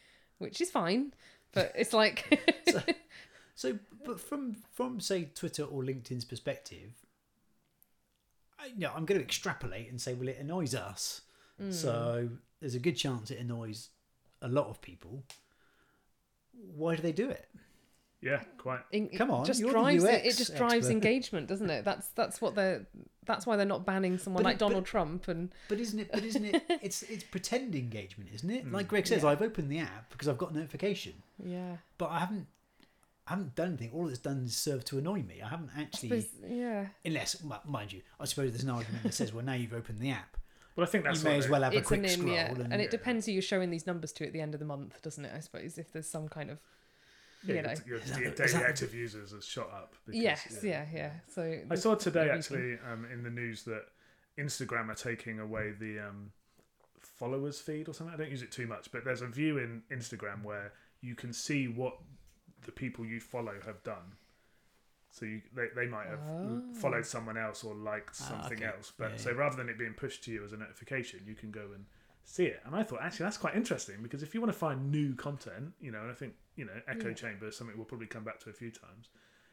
which 0.43 0.61
is 0.61 0.69
fine, 0.69 1.13
but 1.53 1.71
it's 1.75 1.93
like 2.03 2.39
So, 3.55 3.77
but 4.03 4.19
from 4.19 4.55
from 4.73 4.99
say 4.99 5.29
Twitter 5.35 5.63
or 5.63 5.83
LinkedIn's 5.83 6.25
perspective, 6.25 6.91
I, 8.59 8.67
you 8.67 8.79
know, 8.79 8.91
I'm 8.95 9.05
going 9.05 9.19
to 9.19 9.23
extrapolate 9.25 9.89
and 9.89 10.01
say, 10.01 10.13
well, 10.13 10.27
it 10.27 10.37
annoys 10.39 10.73
us. 10.75 11.21
Hmm. 11.59 11.71
So 11.71 12.29
there's 12.59 12.75
a 12.75 12.79
good 12.79 12.97
chance 12.97 13.29
it 13.31 13.39
annoys 13.39 13.89
a 14.41 14.47
lot 14.47 14.67
of 14.67 14.81
people. 14.81 15.23
Why 16.75 16.95
do 16.95 17.01
they 17.01 17.11
do 17.11 17.29
it? 17.29 17.47
Yeah, 18.21 18.41
quite. 18.57 18.79
in- 18.91 19.09
it 19.11 19.17
Come 19.17 19.31
on, 19.31 19.45
just 19.45 19.59
you're 19.59 19.71
drives 19.71 20.03
it. 20.03 20.25
It 20.25 20.27
UX 20.29 20.37
just 20.37 20.55
drives 20.55 20.73
expert. 20.75 20.91
engagement, 20.93 21.47
doesn't 21.47 21.69
it? 21.69 21.83
That's 21.85 22.07
that's 22.09 22.41
what 22.41 22.55
they're. 22.55 22.85
That's 23.25 23.45
why 23.45 23.55
they're 23.57 23.65
not 23.65 23.85
banning 23.85 24.17
someone 24.17 24.43
But 24.43 24.49
like 24.49 24.55
it- 24.55 24.59
but- 24.59 24.67
Donald 24.67 24.85
Trump 24.85 25.27
and 25.27 25.49
But 25.69 25.79
isn't 25.79 25.99
it? 25.99 26.09
But 26.11 26.23
isn't 26.23 26.45
it? 26.45 26.61
It's 26.81 27.03
it's 27.03 27.23
pretend 27.23 27.75
engagement, 27.75 28.29
isn't 28.33 28.49
it? 28.49 28.71
Like 28.71 28.85
hmm. 28.85 28.89
Greg 28.89 29.07
says, 29.07 29.23
Yeah. 29.23 29.29
I've 29.29 29.41
opened 29.41 29.69
the 29.71 29.79
app 29.79 30.09
because 30.11 30.27
I've 30.27 30.37
got 30.37 30.51
a 30.51 30.55
notification, 30.55 31.13
yeah. 31.43 31.77
but 31.97 32.09
I 32.09 32.19
haven't. 32.19 32.47
I 33.25 33.31
haven't 33.31 33.55
done 33.55 33.69
anything. 33.69 33.91
All 33.93 34.09
it's 34.09 34.17
done 34.17 34.43
is 34.45 34.53
serve 34.57 34.83
to 34.85 34.97
annoy 34.97 35.21
me. 35.21 35.41
I 35.41 35.47
haven't 35.47 35.69
actually, 35.77 36.19
Suppose- 36.21 36.49
yeah. 36.51 36.87
unless 37.05 37.41
m- 37.41 37.53
mind 37.65 37.93
you, 37.93 38.01
I 38.19 38.25
suppose 38.25 38.51
there's 38.51 38.63
an 38.63 38.69
argument 38.69 39.03
that 39.03 39.13
says, 39.13 39.31
well, 39.33 39.45
now 39.45 39.53
you've 39.53 39.71
opened 39.73 39.99
the 39.99 40.09
app, 40.09 40.35
But 40.75 40.81
I 40.83 40.85
think 40.87 41.05
that's 41.05 41.23
you 41.23 41.29
may 41.29 41.37
as 41.37 41.47
well 41.47 41.63
have 41.63 41.73
a 41.73 41.79
quick 41.81 41.99
an 41.99 42.05
in, 42.05 42.11
scroll. 42.11 42.33
yeah. 42.33 42.51
and, 42.51 42.73
And 42.73 42.81
it 42.81 42.91
depends 42.91 43.25
who 43.25 43.31
you're 43.31 43.41
showing 43.41 43.69
these 43.69 43.87
numbers 43.87 44.11
to 44.13 44.25
at 44.27 44.33
the 44.33 44.41
end 44.41 44.53
of 44.55 44.59
the 44.59 44.65
month, 44.65 45.01
doesn't 45.01 45.23
it? 45.23 45.31
I 45.33 45.39
suppose 45.39 45.77
if 45.77 45.93
there's 45.93 46.09
some 46.09 46.27
kind 46.27 46.49
of, 46.49 46.57
Yeah, 47.45 47.55
you 47.55 47.61
know. 47.63 47.73
your, 47.85 47.99
your 48.21 48.31
daily 48.31 48.51
that 48.53 48.63
active 48.69 48.93
users 48.93 49.31
has 49.31 49.45
shot 49.45 49.69
up. 49.71 49.95
Because, 50.05 50.21
Yes, 50.21 50.59
yeah, 50.63 50.85
yeah. 50.93 51.11
So 51.27 51.59
I 51.69 51.75
saw 51.75 51.95
today 51.95 52.29
actually 52.29 52.77
um, 52.91 53.05
in 53.11 53.23
the 53.23 53.29
news 53.29 53.63
that 53.63 53.83
Instagram 54.39 54.89
are 54.89 54.95
taking 54.95 55.39
away 55.39 55.71
the 55.79 55.99
um, 55.99 56.31
followers 56.99 57.59
feed 57.59 57.87
or 57.89 57.93
something. 57.93 58.13
I 58.13 58.17
don't 58.17 58.31
use 58.31 58.41
it 58.41 58.51
too 58.51 58.67
much, 58.67 58.91
but 58.91 59.03
there's 59.05 59.21
a 59.21 59.27
view 59.27 59.57
in 59.57 59.83
Instagram 59.91 60.43
where 60.43 60.73
you 61.01 61.15
can 61.15 61.33
see 61.33 61.67
what 61.67 61.97
the 62.65 62.71
people 62.71 63.05
you 63.05 63.19
follow 63.19 63.53
have 63.65 63.83
done. 63.83 64.13
So 65.11 65.25
you, 65.25 65.41
they, 65.55 65.67
they 65.75 65.85
might 65.87 66.07
have 66.07 66.19
Oh. 66.27 66.63
followed 66.73 67.05
someone 67.05 67.37
else 67.37 67.63
or 67.63 67.75
liked 67.75 68.17
Ah, 68.21 68.29
something 68.29 68.57
okay. 68.63 68.75
else. 68.75 68.91
But 68.97 69.11
Yeah, 69.11 69.17
so 69.17 69.29
yeah. 69.31 69.35
rather 69.37 69.57
than 69.57 69.69
it 69.69 69.77
being 69.77 69.93
pushed 69.93 70.23
to 70.23 70.31
you 70.31 70.43
as 70.43 70.53
a 70.53 70.57
notification, 70.57 71.19
you 71.27 71.35
can 71.35 71.51
go 71.51 71.67
and 71.75 71.85
see 72.23 72.45
it. 72.45 72.61
And 72.65 72.75
I 72.75 72.83
thought 72.83 72.99
actually 73.01 73.25
that's 73.25 73.37
quite 73.37 73.55
interesting 73.55 73.97
because 74.01 74.23
if 74.23 74.33
you 74.33 74.41
want 74.41 74.51
to 74.53 74.57
find 74.57 74.91
new 74.91 75.13
content, 75.15 75.73
you 75.79 75.91
know, 75.91 75.99
and 76.01 76.11
I 76.11 76.13
think 76.13 76.33
you 76.55 76.65
know 76.65 76.73
Echo 76.87 77.09
Yeah. 77.09 77.13
Chamber 77.13 77.47
is 77.47 77.57
something 77.57 77.75
we'll 77.75 77.85
probably 77.85 78.07
come 78.07 78.23
back 78.23 78.39
to 78.41 78.49
a 78.49 78.53
few 78.53 78.71
times. 78.71 79.09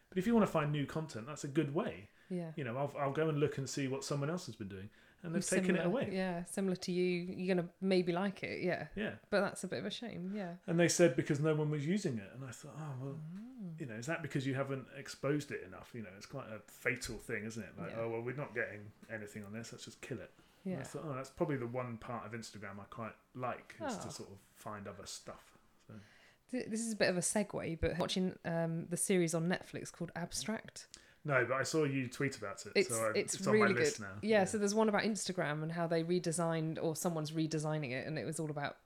But 0.09 0.19
if 0.19 0.27
you 0.27 0.35
want 0.35 0.45
to 0.47 0.53
find 0.53 0.73
new 0.73 0.87
content, 0.87 1.27
that's 1.27 1.45
a 1.45 1.49
good 1.49 1.73
way. 1.75 2.09
Yeah. 2.29 2.51
You 2.57 2.65
know, 2.65 2.77
I'll, 2.77 2.93
I'll 2.99 3.13
go 3.13 3.29
and 3.29 3.39
look 3.39 3.59
and 3.59 3.69
see 3.69 3.87
what 3.89 4.03
someone 4.05 4.29
else 4.31 4.47
has 4.47 4.57
been 4.57 4.69
doing, 4.69 4.89
and 5.23 5.33
they've 5.33 5.39
Who's 5.41 5.51
taken 5.51 5.77
it 5.77 5.87
away. 5.87 6.11
Yeah, 6.13 6.45
similar 6.45 6.75
to 6.77 6.93
you. 6.93 7.05
You're 7.37 7.55
gonna 7.57 7.69
maybe 7.81 8.13
like 8.13 8.43
it, 8.43 8.63
yeah. 8.63 8.87
Yeah. 8.97 9.13
But 9.31 9.41
that's 9.43 9.63
a 9.65 9.69
bit 9.69 9.79
of 9.81 9.87
a 9.87 9.91
shame, 9.91 10.33
yeah. 10.35 10.55
And 10.67 10.79
they 10.81 10.89
said 10.89 11.15
because 11.17 11.39
no 11.41 11.55
one 11.55 11.71
was 11.71 11.87
using 11.87 12.19
it, 12.19 12.31
and 12.35 12.45
I 12.49 12.51
thought, 12.53 12.75
oh 12.79 12.95
well, 13.05 13.17
Mm. 13.63 13.79
you 13.81 13.87
know, 13.87 13.95
is 13.95 14.07
that 14.07 14.23
because 14.23 14.47
you 14.47 14.55
haven't 14.55 14.87
exposed 14.97 15.51
it 15.53 15.63
enough? 15.67 15.91
You 15.95 16.03
know, 16.03 16.09
it's 16.17 16.25
quite 16.27 16.47
a 16.49 16.61
fatal 16.67 17.17
thing, 17.19 17.45
isn't 17.45 17.63
it? 17.63 17.71
Like, 17.79 17.91
Yeah. 17.91 17.97
oh 18.01 18.09
well, 18.11 18.23
we're 18.23 18.35
not 18.35 18.55
getting 18.55 18.81
anything 19.13 19.45
on 19.45 19.53
this. 19.53 19.71
Let's 19.73 19.85
just 19.85 20.01
kill 20.01 20.19
it. 20.19 20.31
And 20.65 20.75
Yeah. 20.75 20.81
I 20.81 20.83
thought, 20.85 21.05
oh, 21.07 21.15
that's 21.15 21.31
probably 21.31 21.57
the 21.57 21.67
one 21.67 21.97
part 21.97 22.27
of 22.27 22.33
Instagram 22.33 22.79
I 22.81 22.85
quite 22.91 23.15
like 23.35 23.75
is 23.87 23.97
Oh. 23.99 24.07
to 24.07 24.11
sort 24.13 24.31
of 24.31 24.39
find 24.55 24.87
other 24.87 25.07
stuff. 25.07 25.57
Th- 26.51 26.67
This 26.69 26.81
is 26.81 26.93
a 26.93 26.97
bit 26.97 27.09
of 27.09 27.17
a 27.17 27.21
segue, 27.21 27.81
but 27.81 27.97
watching 27.99 28.37
um, 28.45 28.87
the 28.91 28.97
series 28.97 29.35
on 29.35 29.49
Netflix 29.49 29.93
called 29.93 30.11
Abstract. 30.17 30.89
No, 31.25 31.45
but 31.45 31.55
I 31.55 31.63
saw 31.63 31.85
you 31.85 32.09
tweet 32.09 32.37
about 32.39 32.65
it, 32.67 32.73
It's 32.75 32.89
so 32.89 33.05
I, 33.05 33.13
it's, 33.15 33.35
it's, 33.35 33.47
on 33.47 33.53
really 33.53 33.75
my 33.75 33.79
list 33.81 33.99
good. 33.99 34.05
now. 34.05 34.13
Yeah, 34.23 34.45
so 34.45 34.59
there's 34.59 34.75
one 34.75 34.89
about 34.89 35.03
Instagram 35.03 35.63
and 35.63 35.71
how 35.71 35.87
they 35.87 36.03
redesigned, 36.03 36.79
or 36.83 36.97
someone's 36.97 37.31
redesigning 37.31 37.93
it, 37.93 38.07
and 38.07 38.19
it 38.19 38.25
was 38.25 38.41
all 38.41 38.51
about 38.51 38.77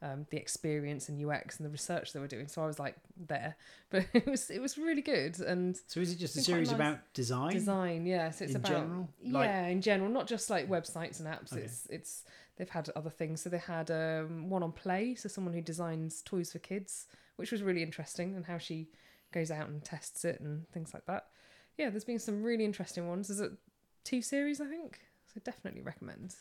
um, 0.00 0.26
the 0.30 0.36
experience 0.36 1.08
and 1.08 1.24
UX 1.24 1.56
and 1.58 1.66
the 1.66 1.70
research 1.70 2.12
they 2.12 2.20
were 2.20 2.28
doing. 2.28 2.46
So 2.48 2.62
I 2.62 2.66
was 2.66 2.78
like 2.78 2.96
there, 3.26 3.56
but 3.90 4.06
it 4.14 4.26
was 4.26 4.48
it 4.50 4.60
was 4.60 4.78
really 4.78 5.02
good 5.02 5.38
and 5.40 5.76
So 5.86 6.00
is 6.00 6.12
it 6.12 6.18
just 6.18 6.36
a 6.36 6.38
It's 6.38 6.46
been 6.46 6.54
quite 6.54 6.66
series 6.66 6.68
nice. 6.70 6.74
about 6.76 7.12
design? 7.14 7.52
design. 7.52 8.06
Yeah, 8.06 8.30
so 8.30 8.44
it's 8.44 8.54
in 8.54 8.60
about 8.60 8.68
general? 8.72 9.08
yeah, 9.22 9.38
Like- 9.38 9.72
in 9.72 9.80
general, 9.82 10.10
not 10.10 10.26
just 10.28 10.50
like 10.50 10.68
websites 10.68 11.18
and 11.20 11.28
apps. 11.28 11.52
Okay. 11.52 11.62
It's 11.62 11.86
it's 11.90 12.24
they've 12.56 12.68
had 12.68 12.90
other 12.96 13.10
things. 13.10 13.40
So 13.42 13.50
they 13.50 13.58
had 13.58 13.90
um, 13.90 14.48
one 14.50 14.62
on 14.62 14.72
Play, 14.72 15.14
so 15.14 15.28
someone 15.28 15.54
who 15.54 15.60
designs 15.60 16.22
toys 16.22 16.52
for 16.52 16.58
kids, 16.58 17.06
which 17.36 17.50
was 17.52 17.62
really 17.62 17.82
interesting, 17.82 18.34
and 18.36 18.44
how 18.46 18.58
she 18.58 18.88
goes 19.32 19.50
out 19.50 19.68
and 19.68 19.84
tests 19.84 20.24
it 20.24 20.40
and 20.40 20.68
things 20.70 20.94
like 20.94 21.06
that. 21.06 21.26
Yeah, 21.76 21.90
there's 21.90 22.04
been 22.04 22.18
some 22.18 22.42
really 22.42 22.64
interesting 22.64 23.06
ones. 23.08 23.28
There's 23.28 23.40
a 23.40 23.50
two 24.04 24.22
series, 24.22 24.60
I 24.60 24.66
think. 24.66 25.00
So 25.32 25.40
definitely 25.44 25.82
recommend. 25.82 26.34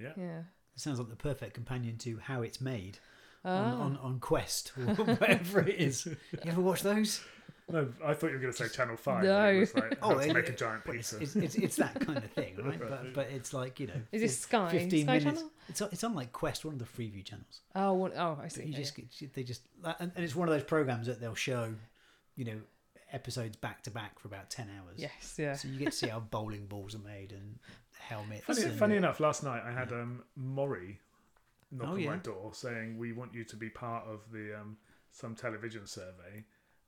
yeah. 0.00 0.12
Yeah. 0.16 0.42
It 0.76 0.80
sounds 0.80 0.98
like 0.98 1.08
the 1.08 1.16
perfect 1.16 1.54
companion 1.54 1.96
to 1.98 2.18
How 2.18 2.42
It's 2.42 2.60
Made 2.60 2.98
Ah. 3.44 3.48
on, 3.74 3.80
on, 3.80 3.96
on 3.98 4.18
Quest 4.20 4.72
or 4.76 4.82
whatever 4.94 5.60
it 5.60 5.76
is. 5.80 6.06
You 6.06 6.16
ever 6.46 6.60
watch 6.60 6.82
those? 6.82 7.22
No, 7.68 7.88
I 8.04 8.12
thought 8.14 8.28
you 8.28 8.34
were 8.34 8.38
going 8.40 8.52
to 8.52 8.56
say 8.56 8.68
Channel 8.68 8.96
Five. 8.96 9.24
No. 9.24 9.42
No. 9.42 9.48
It 9.50 9.58
was 9.60 9.74
like, 9.74 9.98
Oh, 10.02 10.08
how 10.10 10.14
to 10.20 10.28
it- 10.30 10.34
make 10.34 10.48
a 10.48 10.52
giant 10.52 10.84
pizza. 10.84 11.18
it's, 11.20 11.34
it's, 11.36 11.54
it's 11.54 11.76
that 11.76 11.98
kind 12.00 12.18
of 12.18 12.30
thing, 12.32 12.56
right? 12.62 12.78
But, 12.78 13.14
but 13.14 13.26
it's 13.30 13.52
like 13.54 13.80
you 13.80 13.86
know, 13.88 14.00
Is 14.12 14.22
this 14.22 14.40
Sky? 14.40 14.68
Fifteen 14.70 15.04
Sky 15.04 15.18
minutes. 15.18 15.40
Channel? 15.40 15.52
It's 15.68 15.80
on, 15.82 15.88
it's 15.92 16.04
on 16.04 16.14
like 16.14 16.32
Quest, 16.32 16.64
one 16.64 16.74
of 16.74 16.78
the 16.80 16.84
Freeview 16.84 17.24
channels. 17.24 17.60
Oh, 17.74 17.94
one, 17.94 18.12
oh, 18.16 18.38
I 18.42 18.48
So 18.48 18.60
see. 18.60 18.66
you 18.66 18.72
yeah, 18.72 18.78
just 18.78 18.94
get- 18.96 19.34
they 19.34 19.42
just 19.44 19.62
and, 19.84 20.12
and 20.14 20.24
it's 20.24 20.36
one 20.36 20.48
of 20.48 20.54
those 20.54 20.64
programs 20.64 21.06
that 21.08 21.20
they'll 21.20 21.34
show, 21.34 21.72
you 22.36 22.44
know, 22.44 22.58
episodes 23.12 23.56
back 23.56 23.82
to 23.84 23.90
back 23.90 24.18
for 24.18 24.28
about 24.28 24.50
ten 24.50 24.68
hours. 24.78 24.98
Yes, 24.98 25.34
yeah. 25.38 25.54
So 25.54 25.68
you 25.68 25.78
get 25.78 25.86
to 25.92 25.96
see 25.96 26.08
how 26.08 26.20
bowling 26.20 26.66
balls 26.66 26.94
are 26.94 26.98
made 27.00 27.32
and 27.32 27.58
helmets. 28.06 28.44
Funny, 28.46 28.62
and- 28.62 28.78
funny 28.78 28.96
enough, 28.96 29.20
last 29.20 29.42
night 29.42 29.62
I 29.64 29.72
had 29.72 29.92
um, 29.92 30.22
Maury 30.36 30.98
knock 31.72 31.88
Oh, 31.90 31.94
on 31.94 32.04
my 32.04 32.16
door 32.16 32.52
saying, 32.54 32.96
"We 32.98 33.12
want 33.12 33.34
you 33.34 33.44
to 33.44 33.56
be 33.56 33.68
part 33.68 34.06
of 34.06 34.20
the 34.32 34.58
um, 34.60 34.76
some 35.10 35.34
television 35.34 35.86
survey, 35.86 36.44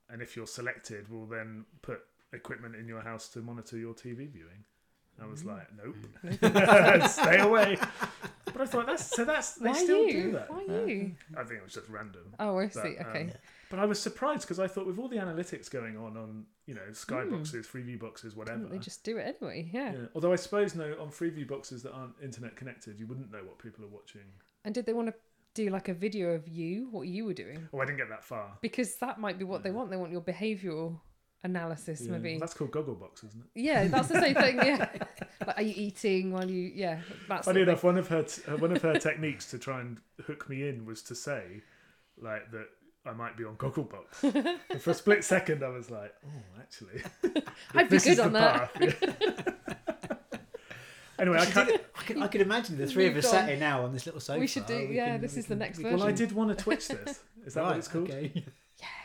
and 0.08 0.22
if 0.22 0.36
you're 0.36 0.46
selected, 0.46 1.08
we'll 1.10 1.26
then 1.26 1.64
put 1.82 2.00
equipment 2.32 2.76
in 2.76 2.86
your 2.86 3.00
house 3.00 3.28
to 3.30 3.40
monitor 3.40 3.76
your 3.76 3.94
TV 3.94 4.30
viewing." 4.30 4.64
I 5.22 5.26
was 5.26 5.42
Mm. 5.42 5.46
like, 5.46 5.68
"Nope, 5.76 5.96
stay 7.10 7.38
away." 7.40 7.76
But 8.46 8.62
I 8.62 8.66
thought 8.66 8.86
that's 8.86 9.04
so 9.14 9.24
that's 9.24 9.54
they 9.56 9.70
Why 9.70 9.82
still 9.84 10.04
you? 10.04 10.12
do 10.22 10.32
that. 10.32 10.50
Why 10.50 10.62
you? 10.62 11.14
I 11.36 11.44
think 11.44 11.60
it 11.60 11.64
was 11.64 11.74
just 11.74 11.88
random. 11.88 12.34
Oh, 12.38 12.58
I 12.58 12.64
But, 12.66 12.72
see. 12.74 12.96
Okay. 13.00 13.22
um, 13.24 13.30
But 13.70 13.78
I 13.80 13.84
was 13.84 14.00
surprised 14.00 14.42
because 14.42 14.58
I 14.58 14.66
thought 14.66 14.86
with 14.86 14.98
all 14.98 15.08
the 15.08 15.16
analytics 15.18 15.70
going 15.70 15.96
on 15.96 16.16
on 16.16 16.46
you 16.66 16.74
know 16.74 16.82
skyboxes, 16.92 17.66
freeview 17.66 17.98
boxes, 17.98 18.34
whatever. 18.34 18.58
Couldn't 18.60 18.72
they 18.72 18.78
just 18.82 19.04
do 19.04 19.18
it 19.18 19.36
anyway? 19.40 19.68
Yeah. 19.72 19.92
yeah. 19.92 19.98
Although 20.14 20.32
I 20.32 20.36
suppose 20.36 20.74
no, 20.74 20.96
on 21.00 21.10
freeview 21.10 21.46
boxes 21.46 21.82
that 21.82 21.92
aren't 21.92 22.14
internet 22.22 22.56
connected, 22.56 22.98
you 22.98 23.06
wouldn't 23.06 23.30
know 23.30 23.42
what 23.44 23.58
people 23.58 23.84
are 23.84 23.88
watching. 23.88 24.22
And 24.64 24.74
did 24.74 24.86
they 24.86 24.92
want 24.92 25.08
to 25.08 25.14
do 25.54 25.70
like 25.70 25.88
a 25.88 25.94
video 25.94 26.30
of 26.30 26.46
you, 26.48 26.88
what 26.90 27.08
you 27.08 27.24
were 27.24 27.34
doing? 27.34 27.68
Oh, 27.72 27.80
I 27.80 27.84
didn't 27.84 27.98
get 27.98 28.08
that 28.10 28.24
far. 28.24 28.56
Because 28.60 28.96
that 28.96 29.18
might 29.20 29.38
be 29.38 29.44
what 29.44 29.62
they 29.62 29.70
want. 29.70 29.90
They 29.90 29.96
want 29.96 30.12
your 30.12 30.20
behavioural 30.22 31.00
analysis, 31.44 32.02
Yeah. 32.04 32.12
maybe. 32.12 32.38
That's 32.38 32.54
called 32.54 32.70
Gogglebox, 32.72 33.24
isn't 33.24 33.40
it? 33.54 33.60
Yeah, 33.62 33.86
that's 33.88 34.08
the 34.08 34.20
same 34.20 34.34
thing. 34.34 34.56
Yeah. 34.56 34.88
like, 35.46 35.56
are 35.58 35.62
you 35.62 35.74
eating 35.76 36.32
while 36.32 36.50
you? 36.50 36.70
Yeah. 36.74 37.00
That's 37.28 37.46
Funny 37.46 37.62
enough, 37.62 37.84
one 37.84 37.96
of 37.98 38.08
her 38.08 38.22
t- 38.24 38.42
one 38.52 38.72
of 38.72 38.82
her 38.82 38.98
techniques 38.98 39.50
to 39.50 39.58
try 39.58 39.80
and 39.80 39.98
hook 40.26 40.48
me 40.48 40.68
in 40.68 40.84
was 40.84 41.02
to 41.04 41.14
say, 41.14 41.62
like 42.20 42.50
that 42.50 42.66
I 43.06 43.12
might 43.12 43.36
be 43.36 43.44
on 43.44 43.54
Gogglebox. 43.56 44.58
and 44.70 44.82
for 44.82 44.90
a 44.90 44.94
split 44.94 45.24
second, 45.24 45.62
I 45.64 45.68
was 45.68 45.90
like, 45.90 46.12
oh, 46.26 46.60
actually, 46.60 47.02
I'd 47.74 47.88
be 47.88 47.98
good 47.98 48.20
on 48.20 48.32
that. 48.34 48.74
path. 48.74 49.04
Yeah. 49.12 50.36
anyway, 51.18 51.38
I 51.38 51.46
can't. 51.46 51.70
I 51.96 52.02
can, 52.02 52.22
I 52.22 52.26
can 52.28 52.40
imagine 52.40 52.76
the 52.78 52.86
three 52.86 53.06
of 53.06 53.16
us 53.16 53.24
Moved 53.24 53.34
sat 53.34 53.48
here 53.48 53.58
now 53.58 53.84
on 53.84 53.92
this 53.92 54.06
little 54.06 54.20
sofa. 54.20 54.40
We 54.40 54.46
should 54.46 54.66
do- 54.66 54.88
yeah, 54.90 55.18
this 55.18 55.34
we 55.34 55.40
is 55.40 55.46
the 55.46 55.56
next 55.56 55.78
we 55.78 55.84
version. 55.84 55.98
Well, 55.98 56.08
I 56.08 56.12
did 56.12 56.32
want 56.32 56.56
to 56.56 56.62
Twitch 56.62 56.88
this. 56.88 57.20
Is 57.46 57.54
that 57.54 57.60
right, 57.62 57.68
what 57.68 57.76
it's 57.78 57.88
called? 57.88 58.10
Okay. 58.10 58.44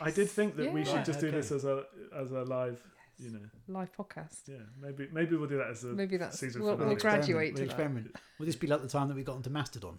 I 0.00 0.10
did 0.10 0.28
think 0.30 0.56
that 0.56 0.72
we 0.72 0.82
Yeah. 0.82 0.92
should 0.96 1.04
just 1.04 1.20
do 1.20 1.28
Okay. 1.28 1.36
this 1.36 1.50
as 1.52 1.64
a 1.64 1.84
as 2.14 2.30
a 2.32 2.42
live, 2.44 2.80
you 3.18 3.30
know. 3.30 3.40
Live 3.68 3.90
podcast. 3.96 4.46
Yeah, 4.48 4.56
maybe 4.80 5.08
maybe 5.12 5.36
we'll 5.36 5.48
do 5.48 5.56
that 5.58 5.70
as 5.70 5.84
a 5.84 5.88
Maybe 5.88 6.16
that's- 6.16 6.38
season 6.38 6.62
we'll- 6.62 6.74
finale. 6.76 6.94
we'll 6.94 7.00
graduate 7.00 7.54
We'll 7.54 7.62
to 7.62 7.68
that. 7.68 7.74
experiment. 7.74 8.16
Will 8.38 8.46
this 8.46 8.56
be 8.56 8.66
like 8.66 8.82
the 8.82 8.88
time 8.88 9.08
that 9.08 9.14
we 9.16 9.22
got 9.24 9.36
onto 9.36 9.50
Mastodon? 9.50 9.98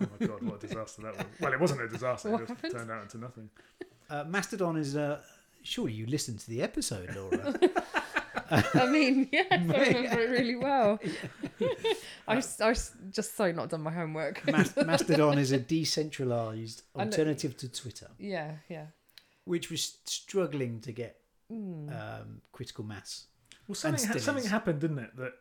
Oh 0.00 0.06
my 0.20 0.26
god, 0.26 0.42
what 0.42 0.62
a 0.62 0.66
disaster 0.66 1.02
that 1.02 1.16
was! 1.16 1.26
Well, 1.40 1.52
it 1.52 1.60
wasn't 1.60 1.80
a 1.82 1.88
disaster; 1.88 2.30
What 2.30 2.42
it 2.42 2.48
just 2.48 2.60
happened? 2.60 2.74
turned 2.74 2.90
out 2.90 3.02
into 3.02 3.18
nothing. 3.18 3.50
Uh, 4.10 4.24
Mastodon 4.24 4.76
is. 4.76 4.94
Uh, 4.96 5.20
surely 5.62 5.92
you 5.94 6.06
listened 6.06 6.38
to 6.40 6.48
the 6.50 6.62
episode, 6.62 7.14
Laura. 7.16 7.58
I 8.50 8.86
mean, 8.86 9.28
yes, 9.32 9.46
I 9.50 9.56
remember 9.56 10.20
it 10.20 10.30
really 10.30 10.56
well. 10.56 10.98
I 12.28 12.36
was, 12.36 12.60
I 12.60 12.74
just 13.10 13.36
so 13.36 13.52
not 13.52 13.68
done 13.70 13.82
my 13.82 13.92
homework. 13.92 14.42
Mastodon 14.46 15.38
is 15.38 15.52
a 15.52 15.58
decentralized 15.58 16.82
I 16.94 16.98
know- 16.98 17.04
alternative 17.06 17.56
to 17.58 17.68
Twitter, 17.68 18.08
yeah, 18.18 18.56
yeah. 18.68 18.86
which 19.44 19.70
was 19.70 19.98
struggling 20.04 20.80
to 20.80 20.92
get 20.92 21.16
Mm. 21.52 21.88
um, 21.90 22.40
critical 22.50 22.82
mass. 22.82 23.26
Well, 23.68 23.76
something 23.76 24.04
ha- 24.04 24.18
something 24.18 24.44
happened, 24.46 24.80
didn't 24.80 24.98
it? 24.98 25.16
That 25.16 25.34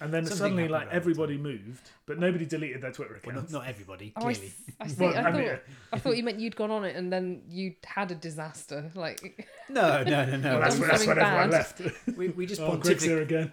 and 0.00 0.12
then 0.14 0.24
Something 0.24 0.38
suddenly, 0.38 0.62
happened 0.62 0.72
like 0.72 0.80
around 0.82 0.88
the 0.90 0.94
everybody 0.96 1.36
moved, 1.38 1.90
but 2.06 2.18
nobody 2.18 2.46
deleted 2.46 2.80
their 2.82 2.92
Twitter 2.92 3.20
Well, 3.24 3.34
accounts. 3.34 3.52
not, 3.52 3.60
not 3.60 3.68
everybody, 3.68 4.12
Oh, 4.16 4.20
I, 4.26 4.32
clearly. 4.34 4.46
s- 4.48 4.74
I 4.80 4.86
see. 4.88 5.04
Well, 5.04 5.14
I, 5.14 5.18
I 5.20 5.22
thought, 5.22 5.34
mean, 5.34 5.58
I 5.92 5.98
thought 5.98 6.16
you 6.16 6.22
meant 6.22 6.40
you'd 6.40 6.56
gone 6.56 6.70
on 6.70 6.84
it 6.84 6.96
and 6.96 7.12
then 7.12 7.42
you'd 7.50 7.76
had 7.84 8.10
a 8.10 8.14
disaster. 8.14 8.90
Like, 8.94 9.46
No, 9.68 10.02
no, 10.02 10.24
no, 10.24 10.36
no. 10.36 10.50
well, 10.52 10.60
that's, 10.60 10.74
Done 10.78 10.80
when, 10.80 10.88
that's 10.90 11.06
when 11.06 11.16
something 11.16 11.18
everyone 11.18 11.50
bad. 11.50 11.50
left. 11.50 11.82
we, 12.16 12.28
we 12.28 12.46
just 12.46 12.60
oh, 12.60 12.76
Greg's 12.76 13.02
here 13.04 13.18
pontific- 13.24 13.52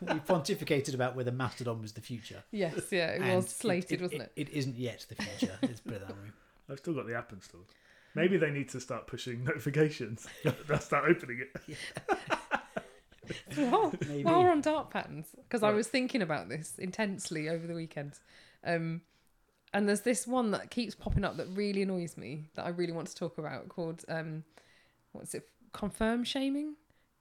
we 0.00 0.14
pontificated 0.20 0.94
about 0.94 1.14
whether 1.16 1.30
Mastodon 1.32 1.82
was 1.82 1.92
the 1.92 2.00
future. 2.00 2.42
yes, 2.50 2.74
yeah, 2.90 3.08
it 3.12 3.20
And 3.22 3.36
was 3.36 3.48
slated, 3.48 4.00
wasn't 4.00 4.22
it? 4.22 4.32
It 4.36 4.48
isn't 4.50 4.76
yet 4.76 5.04
the 5.08 5.22
future. 5.22 5.56
Let's 5.62 5.80
put 5.80 5.92
it 5.94 6.00
that 6.08 6.16
way. 6.16 6.30
I've 6.70 6.78
still 6.78 6.94
got 6.94 7.06
the 7.06 7.14
app 7.14 7.32
installed. 7.32 7.66
Maybe 8.14 8.38
they 8.38 8.50
need 8.50 8.70
to 8.70 8.80
start 8.80 9.06
pushing 9.06 9.44
notifications. 9.44 10.26
They'll 10.66 10.78
start 10.78 11.04
opening 11.10 11.42
it. 11.42 11.76
While, 13.56 13.94
Maybe. 14.08 14.24
while 14.24 14.42
we're 14.42 14.50
on 14.50 14.60
dark 14.60 14.90
patterns, 14.90 15.26
because 15.36 15.62
I 15.62 15.70
was 15.70 15.86
thinking 15.86 16.22
about 16.22 16.48
this 16.48 16.78
intensely 16.78 17.48
over 17.48 17.66
the 17.66 17.74
weekend. 17.74 18.18
Um, 18.64 19.02
and 19.72 19.88
there's 19.88 20.02
this 20.02 20.26
one 20.26 20.52
that 20.52 20.70
keeps 20.70 20.94
popping 20.94 21.24
up 21.24 21.36
that 21.36 21.48
really 21.48 21.82
annoys 21.82 22.16
me 22.16 22.48
that 22.54 22.64
I 22.64 22.70
really 22.70 22.92
want 22.92 23.08
to 23.08 23.14
talk 23.14 23.38
about 23.38 23.68
called, 23.68 24.04
um, 24.08 24.44
what's 25.12 25.34
it, 25.34 25.48
confirm 25.72 26.24
shaming? 26.24 26.74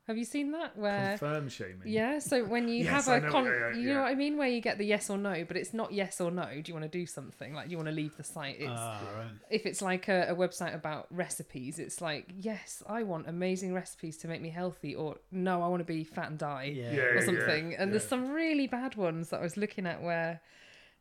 Have 0.08 0.20
you 0.20 0.26
seen 0.26 0.52
that? 0.52 0.78
Where 0.78 1.18
Confirm 1.18 1.50
shaming. 1.50 1.82
Yeah, 1.86 2.20
so 2.20 2.44
when 2.46 2.68
you 2.68 2.76
Yes, 2.84 3.08
have 3.08 3.08
I 3.08 3.18
a 3.18 3.22
know- 3.22 3.32
con- 3.32 3.46
yeah, 3.46 3.70
yeah, 3.72 3.76
you 3.76 3.94
know 3.96 4.02
what 4.04 4.12
I 4.12 4.16
mean, 4.16 4.38
where 4.38 4.48
you 4.48 4.62
get 4.62 4.78
the 4.78 4.86
yes 4.86 5.10
or 5.10 5.18
no, 5.18 5.44
but 5.48 5.58
it's 5.58 5.74
not 5.74 5.94
yes 5.94 6.22
or 6.22 6.30
no. 6.30 6.46
Do 6.46 6.62
you 6.68 6.74
want 6.76 6.84
to 6.92 6.98
do 7.00 7.08
something? 7.08 7.56
Like, 7.56 7.66
do 7.66 7.72
you 7.72 7.78
want 7.78 7.90
to 7.90 7.96
leave 7.96 8.16
the 8.16 8.24
site? 8.24 8.58
It's 8.60 8.70
Ah, 8.72 9.02
right. 9.18 9.32
if 9.50 9.66
it's 9.66 9.82
like 9.82 10.08
a, 10.08 10.28
a 10.30 10.36
website 10.36 10.76
about 10.76 11.08
recipes, 11.10 11.80
it's 11.80 12.02
like 12.02 12.28
yes, 12.40 12.84
I 12.88 13.02
want 13.02 13.28
amazing 13.28 13.74
recipes 13.74 14.18
to 14.18 14.28
make 14.28 14.42
me 14.42 14.50
healthy, 14.50 14.94
or 14.94 15.16
no, 15.32 15.64
I 15.64 15.68
want 15.70 15.80
to 15.80 15.86
be 15.86 16.04
fat 16.04 16.30
and 16.30 16.38
die, 16.38 16.74
Yeah. 16.76 16.92
Yeah, 16.94 17.02
or 17.02 17.16
yeah, 17.16 17.26
something. 17.26 17.74
and 17.76 17.92
there's 17.92 18.08
some 18.08 18.30
really 18.32 18.68
bad 18.68 18.96
ones 18.96 19.30
that 19.30 19.40
I 19.40 19.44
was 19.44 19.58
looking 19.58 19.88
at 19.88 20.04
where 20.04 20.40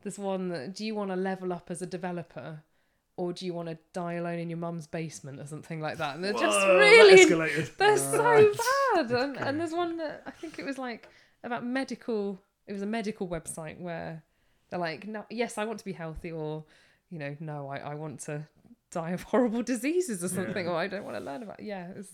there's 0.03 0.19
one 0.19 0.49
that 0.49 0.75
do 0.75 0.85
you 0.87 0.95
want 0.95 1.11
to 1.11 1.17
level 1.17 1.53
up 1.53 1.71
as 1.71 1.83
a 1.83 1.87
developer? 1.87 2.63
Or 3.17 3.33
do 3.33 3.47
you 3.47 3.55
want 3.55 3.69
to 3.69 3.79
die 3.93 4.15
alone 4.15 4.41
in 4.41 4.51
your 4.51 4.59
mum's 4.59 4.89
basement 4.89 5.39
or 5.39 5.47
something 5.47 5.81
like 5.81 5.99
that? 5.99 6.17
And 6.17 6.25
they're 6.25 6.33
just 6.33 6.59
Whoa, 6.59 6.67
that 6.67 6.81
really 6.81 7.25
escalated. 7.25 7.77
they're 7.77 7.91
Right. 7.91 8.01
so 8.01 8.53
bad. 8.95 9.11
And, 9.11 9.37
and 9.37 9.61
there's 9.61 9.73
one 9.73 9.97
that 9.99 10.23
I 10.27 10.31
think 10.31 10.59
it 10.59 10.65
was 10.65 10.79
like 10.79 11.09
about 11.43 11.65
medical. 11.65 12.41
It 12.67 12.73
was 12.73 12.83
a 12.83 12.87
medical 12.87 13.29
website 13.29 13.79
where 13.79 14.23
they're 14.71 14.81
like, 14.81 15.07
no, 15.07 15.25
yes, 15.31 15.59
I 15.59 15.65
want 15.65 15.79
to 15.81 15.85
be 15.85 15.93
healthy, 15.93 16.33
or 16.33 16.65
you 17.11 17.19
know, 17.19 17.37
no, 17.41 17.69
I, 17.69 17.79
I 17.79 17.95
want 17.95 18.21
to 18.21 18.47
die 18.91 19.11
of 19.11 19.23
horrible 19.33 19.63
diseases 19.63 20.23
or 20.25 20.29
something, 20.29 20.67
Yeah. 20.67 20.73
or 20.73 20.77
I 20.77 20.87
don't 20.89 21.05
want 21.05 21.17
to 21.17 21.23
learn 21.25 21.43
about. 21.43 21.61
Yeah, 21.61 21.89
it's, 21.97 22.11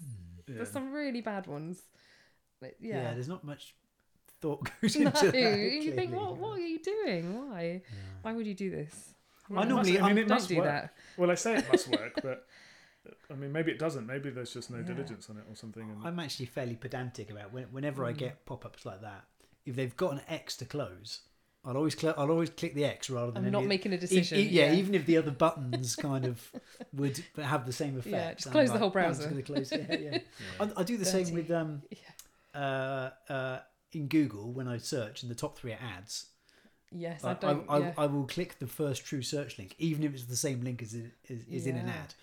Yeah. 0.46 0.56
there's 0.56 0.70
some 0.70 0.92
really 0.92 1.20
bad 1.20 1.46
ones. 1.46 1.80
But 2.60 2.74
Yeah. 2.80 3.02
yeah. 3.02 3.14
there's 3.14 3.28
not 3.28 3.44
much 3.44 3.74
thought 4.40 4.68
goes 4.82 4.96
no, 4.96 5.06
into 5.10 5.30
that. 5.32 5.58
you 5.58 5.92
think, 5.94 6.12
what, 6.14 6.36
what 6.36 6.58
are 6.58 6.60
you 6.60 6.78
doing? 6.78 7.48
Why? 7.50 7.82
Why 8.22 8.32
would 8.32 8.46
you 8.46 8.54
do 8.54 8.70
this? 8.70 9.14
I 9.54 9.64
normally- 9.64 9.98
I 10.00 10.08
mean, 10.08 10.18
it 10.18 10.20
don't 10.28 10.36
must 10.36 10.48
do 10.48 10.56
work. 10.56 10.64
that. 10.66 10.94
Well, 11.16 11.30
I 11.30 11.34
say 11.34 11.56
it 11.56 11.68
must 11.70 11.88
work, 11.88 12.12
but 12.22 12.46
I 13.30 13.34
mean, 13.34 13.51
maybe 13.53 13.72
it 13.72 13.78
doesn't. 13.78 14.07
Maybe 14.07 14.30
there's 14.30 14.53
just 14.53 14.70
no 14.70 14.78
Yeah. 14.78 14.84
diligence 14.84 15.30
on 15.30 15.38
it 15.38 15.44
or 15.48 15.57
something. 15.57 15.82
And 15.90 16.07
I'm 16.07 16.18
actually 16.20 16.46
fairly 16.46 16.76
pedantic 16.76 17.30
about 17.30 17.53
when, 17.53 17.64
whenever 17.72 18.03
Mm. 18.05 18.09
I 18.09 18.12
get 18.12 18.44
pop-ups 18.46 18.84
like 18.84 19.01
that. 19.03 19.24
If 19.64 19.76
they've 19.76 19.96
got 19.96 20.12
an 20.14 20.20
X 20.28 20.57
to 20.59 20.64
close, 20.64 21.20
I'll 21.64 21.76
always 21.76 21.98
cl- 21.98 22.14
I'll 22.16 22.30
always 22.30 22.51
click 22.51 22.74
the 22.74 22.84
X 22.84 23.09
rather 23.11 23.32
than 23.32 23.44
I'm 23.46 23.53
not 23.53 23.59
any- 23.61 23.68
making 23.68 23.92
a 23.92 23.98
decision. 23.98 24.38
yeah, 24.51 24.72
even 24.72 24.94
if 24.94 25.07
the 25.07 25.16
other 25.18 25.30
buttons 25.30 25.94
kind 26.09 26.24
of 26.26 26.51
would 26.92 27.22
have 27.36 27.66
the 27.66 27.72
same 27.72 27.98
effect. 27.98 28.12
Yeah, 28.12 28.34
just 28.34 28.46
I'm 28.48 28.53
close 28.53 28.68
the 28.68 28.74
like, 28.74 28.80
whole 28.80 28.92
"No, 28.94 29.01
I'm 29.01 29.09
just 29.11 29.20
browser." 29.20 29.30
gonna 29.30 29.42
close. 29.42 29.72
Yeah, 29.72 29.86
yeah. 29.90 30.11
yeah. 30.61 30.72
I, 30.76 30.80
I 30.80 30.82
do 30.84 30.96
the 30.96 31.05
same 31.05 31.32
with 31.34 31.51
um, 31.51 31.82
Yeah. 31.90 32.61
uh, 32.61 33.32
uh, 33.32 33.61
in 33.92 34.09
Google 34.09 34.53
when 34.53 34.68
I 34.68 34.78
search 34.78 35.22
and 35.22 35.30
the 35.30 35.34
top 35.34 35.59
three 35.59 35.72
are 35.72 35.78
ads. 35.98 36.26
yes, 36.92 37.24
I, 37.24 37.28
I 37.28 37.32
I, 37.32 37.34
don't. 37.34 37.66
I, 37.70 37.78
yeah. 37.78 37.92
I 37.98 38.07
will 38.07 38.26
click 38.26 38.59
the 38.59 38.66
first 38.66 39.05
true 39.05 39.22
search 39.22 39.59
link, 39.59 39.74
even 39.78 40.03
if 40.05 40.14
it's 40.14 40.24
the 40.24 40.36
same 40.36 40.62
link 40.62 40.82
as 40.82 40.94
it 40.94 41.12
is, 41.28 41.44
is 41.46 41.66
in 41.66 41.76
an 41.76 41.86
Yeah, 41.88 41.92
ad. 41.94 42.14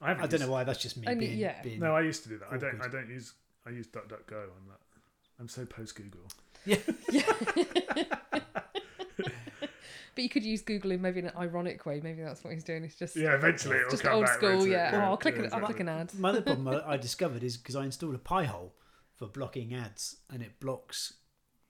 Yeah. 0.00 0.08
yeah. 0.12 0.20
I, 0.20 0.22
I 0.24 0.26
don't 0.26 0.40
know 0.40 0.50
why. 0.50 0.64
That's 0.64 0.80
just 0.80 0.96
me 0.96 1.06
Only- 1.06 1.26
being, 1.26 1.38
yeah. 1.38 1.62
being 1.62 1.80
No, 1.80 1.94
I 1.94 2.00
used 2.02 2.22
to 2.24 2.28
do 2.28 2.38
that. 2.38 2.48
I 2.50 2.56
don't. 2.56 2.74
Awkward. 2.76 2.88
I 2.94 3.00
don't 3.00 3.10
use. 3.10 3.34
I 3.66 3.70
use 3.70 3.86
DuckDuckGo 3.88 4.32
on 4.42 4.66
that. 4.68 4.80
I'm 5.38 5.48
so 5.48 5.64
post 5.66 5.94
Google. 5.96 6.20
Yeah. 6.66 6.76
but 9.16 10.22
you 10.24 10.28
could 10.28 10.44
use 10.44 10.62
Google 10.62 10.90
in 10.92 11.00
maybe 11.02 11.20
an 11.20 11.30
ironic 11.38 11.84
way. 11.86 12.00
Maybe 12.02 12.22
that's 12.22 12.42
what 12.44 12.52
he's 12.52 12.64
doing. 12.64 12.84
It's 12.84 12.96
just 12.96 13.16
Yeah, 13.16 13.34
eventually 13.34 13.76
it'll 13.78 13.90
just 13.90 14.02
come 14.02 14.14
old 14.14 14.24
back 14.26 14.34
school. 14.34 14.48
round 14.50 14.62
to 14.62 14.68
it. 14.68 14.72
Yeah. 14.72 14.90
Oh, 14.94 15.10
I'll 15.10 15.16
click 15.16 15.36
yeah, 15.36 15.44
it. 15.44 15.52
I'll 15.52 15.60
click 15.60 15.80
exactly. 15.80 15.92
an 15.94 16.00
ad. 16.00 16.14
My 16.18 16.28
other 16.30 16.42
problem 16.42 16.68
I 16.68 16.74
uh, 16.74 16.82
I 16.88 16.96
discovered 16.96 17.42
is 17.42 17.56
because 17.56 17.76
I 17.76 17.84
installed 17.84 18.14
a 18.14 18.18
Pi-hole 18.18 18.74
for 19.14 19.26
blocking 19.26 19.74
ads, 19.74 20.16
and 20.32 20.42
it 20.42 20.58
blocks 20.60 21.14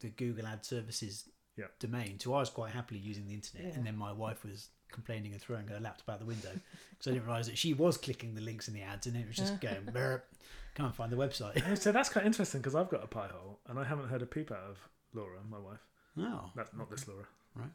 the 0.00 0.08
Google 0.08 0.46
Ad 0.46 0.64
Services 0.64 1.28
Yeah. 1.56 1.66
domain. 1.78 2.18
So 2.20 2.34
I 2.34 2.40
was 2.40 2.50
quite 2.50 2.72
happily 2.72 3.00
using 3.00 3.26
the 3.26 3.34
internet, 3.34 3.68
Yeah. 3.68 3.74
and 3.74 3.86
then 3.86 3.96
my 3.96 4.12
wife 4.12 4.44
was 4.44 4.68
complaining 4.90 5.32
and 5.32 5.40
throwing 5.40 5.66
her 5.68 5.80
laptop 5.80 6.08
out 6.08 6.18
the 6.20 6.26
window 6.26 6.50
because 6.90 7.06
I 7.08 7.12
didn't 7.12 7.26
realise 7.26 7.46
that 7.46 7.58
she 7.58 7.74
was 7.74 7.96
clicking 7.96 8.34
the 8.34 8.40
links 8.40 8.68
in 8.68 8.74
the 8.74 8.82
ads, 8.82 9.06
and 9.06 9.16
it 9.16 9.26
was 9.26 9.36
just 9.36 9.60
going, 9.60 9.88
"Burp, 9.92 10.26
can't 10.74 10.94
find 10.94 11.10
the 11.12 11.16
website. 11.16 11.78
So 11.78 11.92
that's 11.92 12.08
quite 12.08 12.26
interesting 12.26 12.60
because 12.60 12.74
I've 12.74 12.88
got 12.88 13.02
a 13.04 13.06
Pi-hole 13.06 13.58
and 13.68 13.78
I 13.78 13.84
haven't 13.84 14.08
heard 14.08 14.22
a 14.22 14.26
peep 14.26 14.50
out 14.52 14.64
of 14.68 14.88
Laura, 15.14 15.38
my 15.48 15.58
wife. 15.58 15.80
Oh, 16.18 16.50
That's 16.54 16.70
not 16.76 16.90
this 16.90 17.06
Laura. 17.08 17.24
Right. 17.54 17.68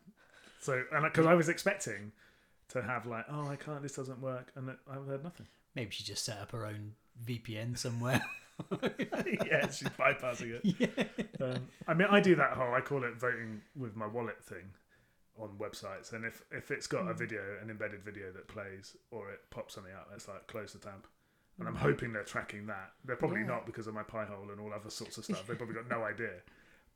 So, 0.60 0.84
and 0.92 1.04
because 1.04 1.26
I 1.26 1.34
was 1.34 1.50
expecting 1.50 2.12
to 2.70 2.82
have 2.82 3.06
like, 3.06 3.26
oh, 3.30 3.48
I 3.48 3.56
can't, 3.56 3.82
this 3.82 3.94
doesn't 3.96 4.22
work, 4.22 4.52
and 4.56 4.70
it- 4.70 4.80
I've 4.90 5.06
heard 5.06 5.24
nothing. 5.24 5.48
Maybe 5.76 5.92
she 5.92 6.04
just 6.04 6.24
set 6.26 6.40
up 6.40 6.52
her 6.52 6.66
own 6.66 6.94
VPN 7.26 7.78
somewhere. 7.78 8.22
yeah, 8.82 9.70
she's 9.70 9.90
bypassing 9.90 10.60
it. 10.62 10.62
yeah. 10.80 11.46
Um, 11.46 11.68
I 11.88 11.94
mean, 11.94 12.08
I 12.10 12.22
do 12.22 12.36
that 12.36 12.52
whole 12.52 12.74
I 12.74 12.80
call 12.80 13.04
it 13.04 13.16
voting 13.20 13.62
with 13.76 13.96
my 13.98 14.08
wallet 14.08 14.42
thing 14.44 14.70
on 15.38 15.50
websites, 15.58 16.14
and 16.14 16.24
if 16.26 16.44
if 16.52 16.72
it's 16.72 16.88
got 16.88 17.08
a 17.08 17.14
Mm. 17.14 17.18
video, 17.18 17.42
an 17.62 17.70
embedded 17.70 18.04
video 18.04 18.32
that 18.32 18.48
plays, 18.48 18.96
or 19.12 19.30
it 19.32 19.42
pops 19.50 19.74
something 19.76 19.94
up, 19.94 20.10
it's 20.14 20.28
like 20.28 20.48
close 20.48 20.74
the 20.74 20.80
tab. 20.80 21.06
And 21.60 21.68
I'm 21.68 21.76
Mm. 21.76 21.80
hoping 21.80 22.14
they're 22.14 22.24
tracking 22.24 22.66
that. 22.68 22.94
They're 23.06 23.16
probably 23.16 23.42
Yeah. 23.42 23.48
not 23.48 23.66
because 23.66 23.88
of 23.88 23.94
my 23.94 24.04
Pi-hole 24.04 24.50
and 24.52 24.60
all 24.60 24.74
other 24.74 24.90
sorts 24.90 25.18
of 25.18 25.24
stuff. 25.26 25.48
They've 25.48 25.58
probably 25.58 25.76
got 25.76 25.88
no 25.88 26.04
idea. 26.04 26.42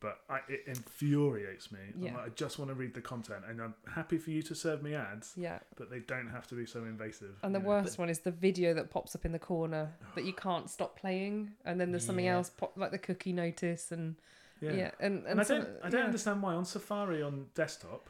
But 0.02 0.22
I, 0.30 0.40
it 0.48 0.64
infuriates 0.66 1.72
me. 1.74 1.80
Yeah. 1.98 2.14
like, 2.16 2.26
I 2.26 2.30
just 2.30 2.58
want 2.60 2.70
to 2.70 2.76
read 2.76 2.94
the 2.94 3.02
content, 3.02 3.44
and 3.48 3.62
I'm 3.62 3.76
happy 3.88 4.18
for 4.18 4.32
you 4.32 4.42
to 4.44 4.56
serve 4.56 4.82
me 4.82 4.96
ads, 4.96 5.34
Yeah. 5.36 5.60
but 5.76 5.90
they 5.90 6.00
don't 6.00 6.30
have 6.30 6.48
to 6.48 6.56
be 6.56 6.66
so 6.66 6.84
invasive. 6.86 7.38
And 7.44 7.54
the 7.54 7.60
worst 7.60 7.98
one 7.98 8.10
is 8.10 8.20
the 8.20 8.32
video 8.32 8.74
that 8.76 8.90
pops 8.90 9.14
up 9.16 9.26
in 9.26 9.32
the 9.34 9.40
corner 9.40 9.94
that 10.16 10.24
you 10.24 10.34
can't 10.34 10.70
stop 10.70 10.98
playing, 10.98 11.56
and 11.66 11.80
then 11.82 11.92
there's 11.92 12.06
something 12.06 12.26
Yeah. 12.26 12.36
else 12.38 12.50
pop 12.50 12.78
like 12.78 12.92
the 12.92 12.98
cookie 13.00 13.34
notice, 13.34 13.92
and 13.92 14.16
Yeah. 14.62 14.92
and 15.00 15.20
and, 15.20 15.28
And 15.28 15.42
I 15.42 15.44
don't, 15.44 15.70
I 15.84 15.90
don't 15.90 16.06
understand 16.06 16.42
why 16.42 16.54
on 16.54 16.64
Safari 16.66 17.22
on 17.22 17.50
desktop 17.54 18.10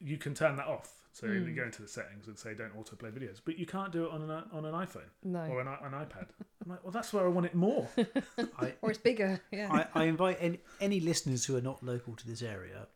you 0.00 0.16
can 0.18 0.34
turn 0.34 0.56
that 0.56 0.66
off. 0.66 0.94
So 1.12 1.26
you 1.26 1.40
Hmm. 1.40 1.54
go 1.56 1.64
into 1.64 1.82
the 1.82 1.88
settings 1.88 2.28
and 2.28 2.38
say 2.38 2.54
don't 2.54 2.76
autoplay 2.76 3.10
videos, 3.10 3.40
but 3.44 3.58
you 3.58 3.66
can't 3.66 3.90
do 3.90 4.04
it 4.04 4.12
on 4.12 4.22
an 4.22 4.30
on 4.52 4.64
an 4.64 4.72
iPhone 4.74 5.08
No, 5.24 5.40
or 5.46 5.60
an, 5.60 5.66
an 5.66 5.92
iPad. 5.92 6.28
I'm 6.64 6.70
like, 6.70 6.84
well, 6.84 6.92
that's 6.92 7.12
where 7.12 7.24
I 7.24 7.28
want 7.28 7.46
it 7.46 7.54
more. 7.56 7.88
I, 8.58 8.74
or 8.82 8.90
it's 8.90 8.98
bigger. 9.00 9.40
Yeah. 9.50 9.86
I, 9.94 10.02
I 10.02 10.04
invite 10.04 10.36
any, 10.40 10.60
any 10.80 11.00
listeners 11.00 11.44
who 11.44 11.56
are 11.56 11.60
not 11.60 11.82
local 11.82 12.14
to 12.14 12.26
this 12.26 12.42
area 12.42 12.86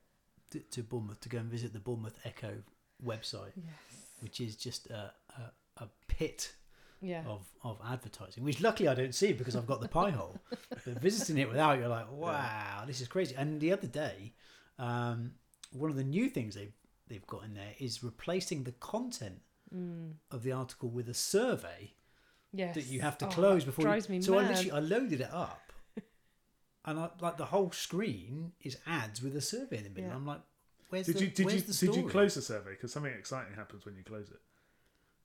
to, 0.51 0.61
to 0.61 0.83
Bournemouth 0.85 1.21
to 1.23 1.29
go 1.29 1.39
and 1.39 1.51
visit 1.51 1.73
the 1.73 1.81
Bournemouth 1.81 2.19
Echo 2.25 2.53
website, 3.05 3.53
yes. 3.57 3.75
which 4.21 4.41
is 4.41 4.55
just 4.55 4.89
a, 4.91 5.13
a, 5.39 5.83
a 5.85 5.89
pit 6.07 6.53
Yeah. 7.01 7.25
of, 7.27 7.45
of 7.65 7.81
advertising, 7.85 8.45
which 8.45 8.61
luckily 8.61 8.89
I 8.89 8.95
don't 8.95 9.15
see 9.15 9.33
because 9.33 9.57
I've 9.57 9.67
got 9.67 9.81
the 9.81 9.89
pie 9.89 10.11
hole. 10.21 10.39
But 10.71 11.01
visiting 11.01 11.39
it 11.39 11.49
without, 11.49 11.79
you're 11.79 11.89
like, 11.89 12.13
wow, 12.13 12.85
this 12.87 13.01
is 13.01 13.09
crazy. 13.09 13.35
And 13.37 13.61
the 13.61 13.73
other 13.73 13.89
day, 13.89 14.35
um, 14.79 15.33
one 15.73 15.91
of 15.91 15.97
the 15.97 16.05
new 16.05 16.29
things 16.29 16.55
they've, 16.55 16.73
they've 17.09 17.27
got 17.27 17.45
in 17.45 17.55
there 17.55 17.75
is 17.79 18.03
replacing 18.03 18.65
the 18.65 18.73
content 18.73 19.41
Mm. 19.75 20.17
of 20.31 20.43
the 20.43 20.53
article 20.53 20.91
with 20.91 21.09
a 21.09 21.15
survey 21.15 21.95
Yes. 22.53 22.75
that 22.75 22.85
you 22.85 23.01
have 23.01 23.17
to 23.19 23.27
Oh, 23.27 23.31
close 23.31 23.65
before. 23.65 23.85
Drives 23.87 24.07
you, 24.09 24.17
me 24.17 24.21
so 24.23 24.37
I 24.37 24.47
literally 24.47 24.71
I 24.71 24.81
loaded 24.81 25.21
it 25.23 25.31
up, 25.33 25.73
and 26.85 26.99
I, 27.01 27.09
like 27.21 27.39
the 27.39 27.47
whole 27.47 27.71
screen 27.73 28.53
is 28.61 28.77
ads 28.87 29.23
with 29.23 29.35
a 29.35 29.41
survey 29.41 29.79
in 29.79 29.85
the 29.85 29.89
middle. 29.89 30.11
Yeah. 30.11 30.17
I'm 30.17 30.27
like, 30.27 30.43
where's 30.91 31.07
Did 31.07 31.17
the 31.17 31.21
you 31.23 31.27
did 31.31 31.47
where's 31.47 31.67
you 31.67 31.73
the 31.73 31.87
did 31.87 31.97
you 31.97 32.09
close 32.11 32.35
the 32.35 32.43
survey? 32.43 32.73
Because 32.73 32.93
something 32.93 33.13
exciting 33.15 33.55
happens 33.55 33.87
when 33.87 33.97
you 33.97 34.03
close 34.05 34.31
it. 34.31 34.41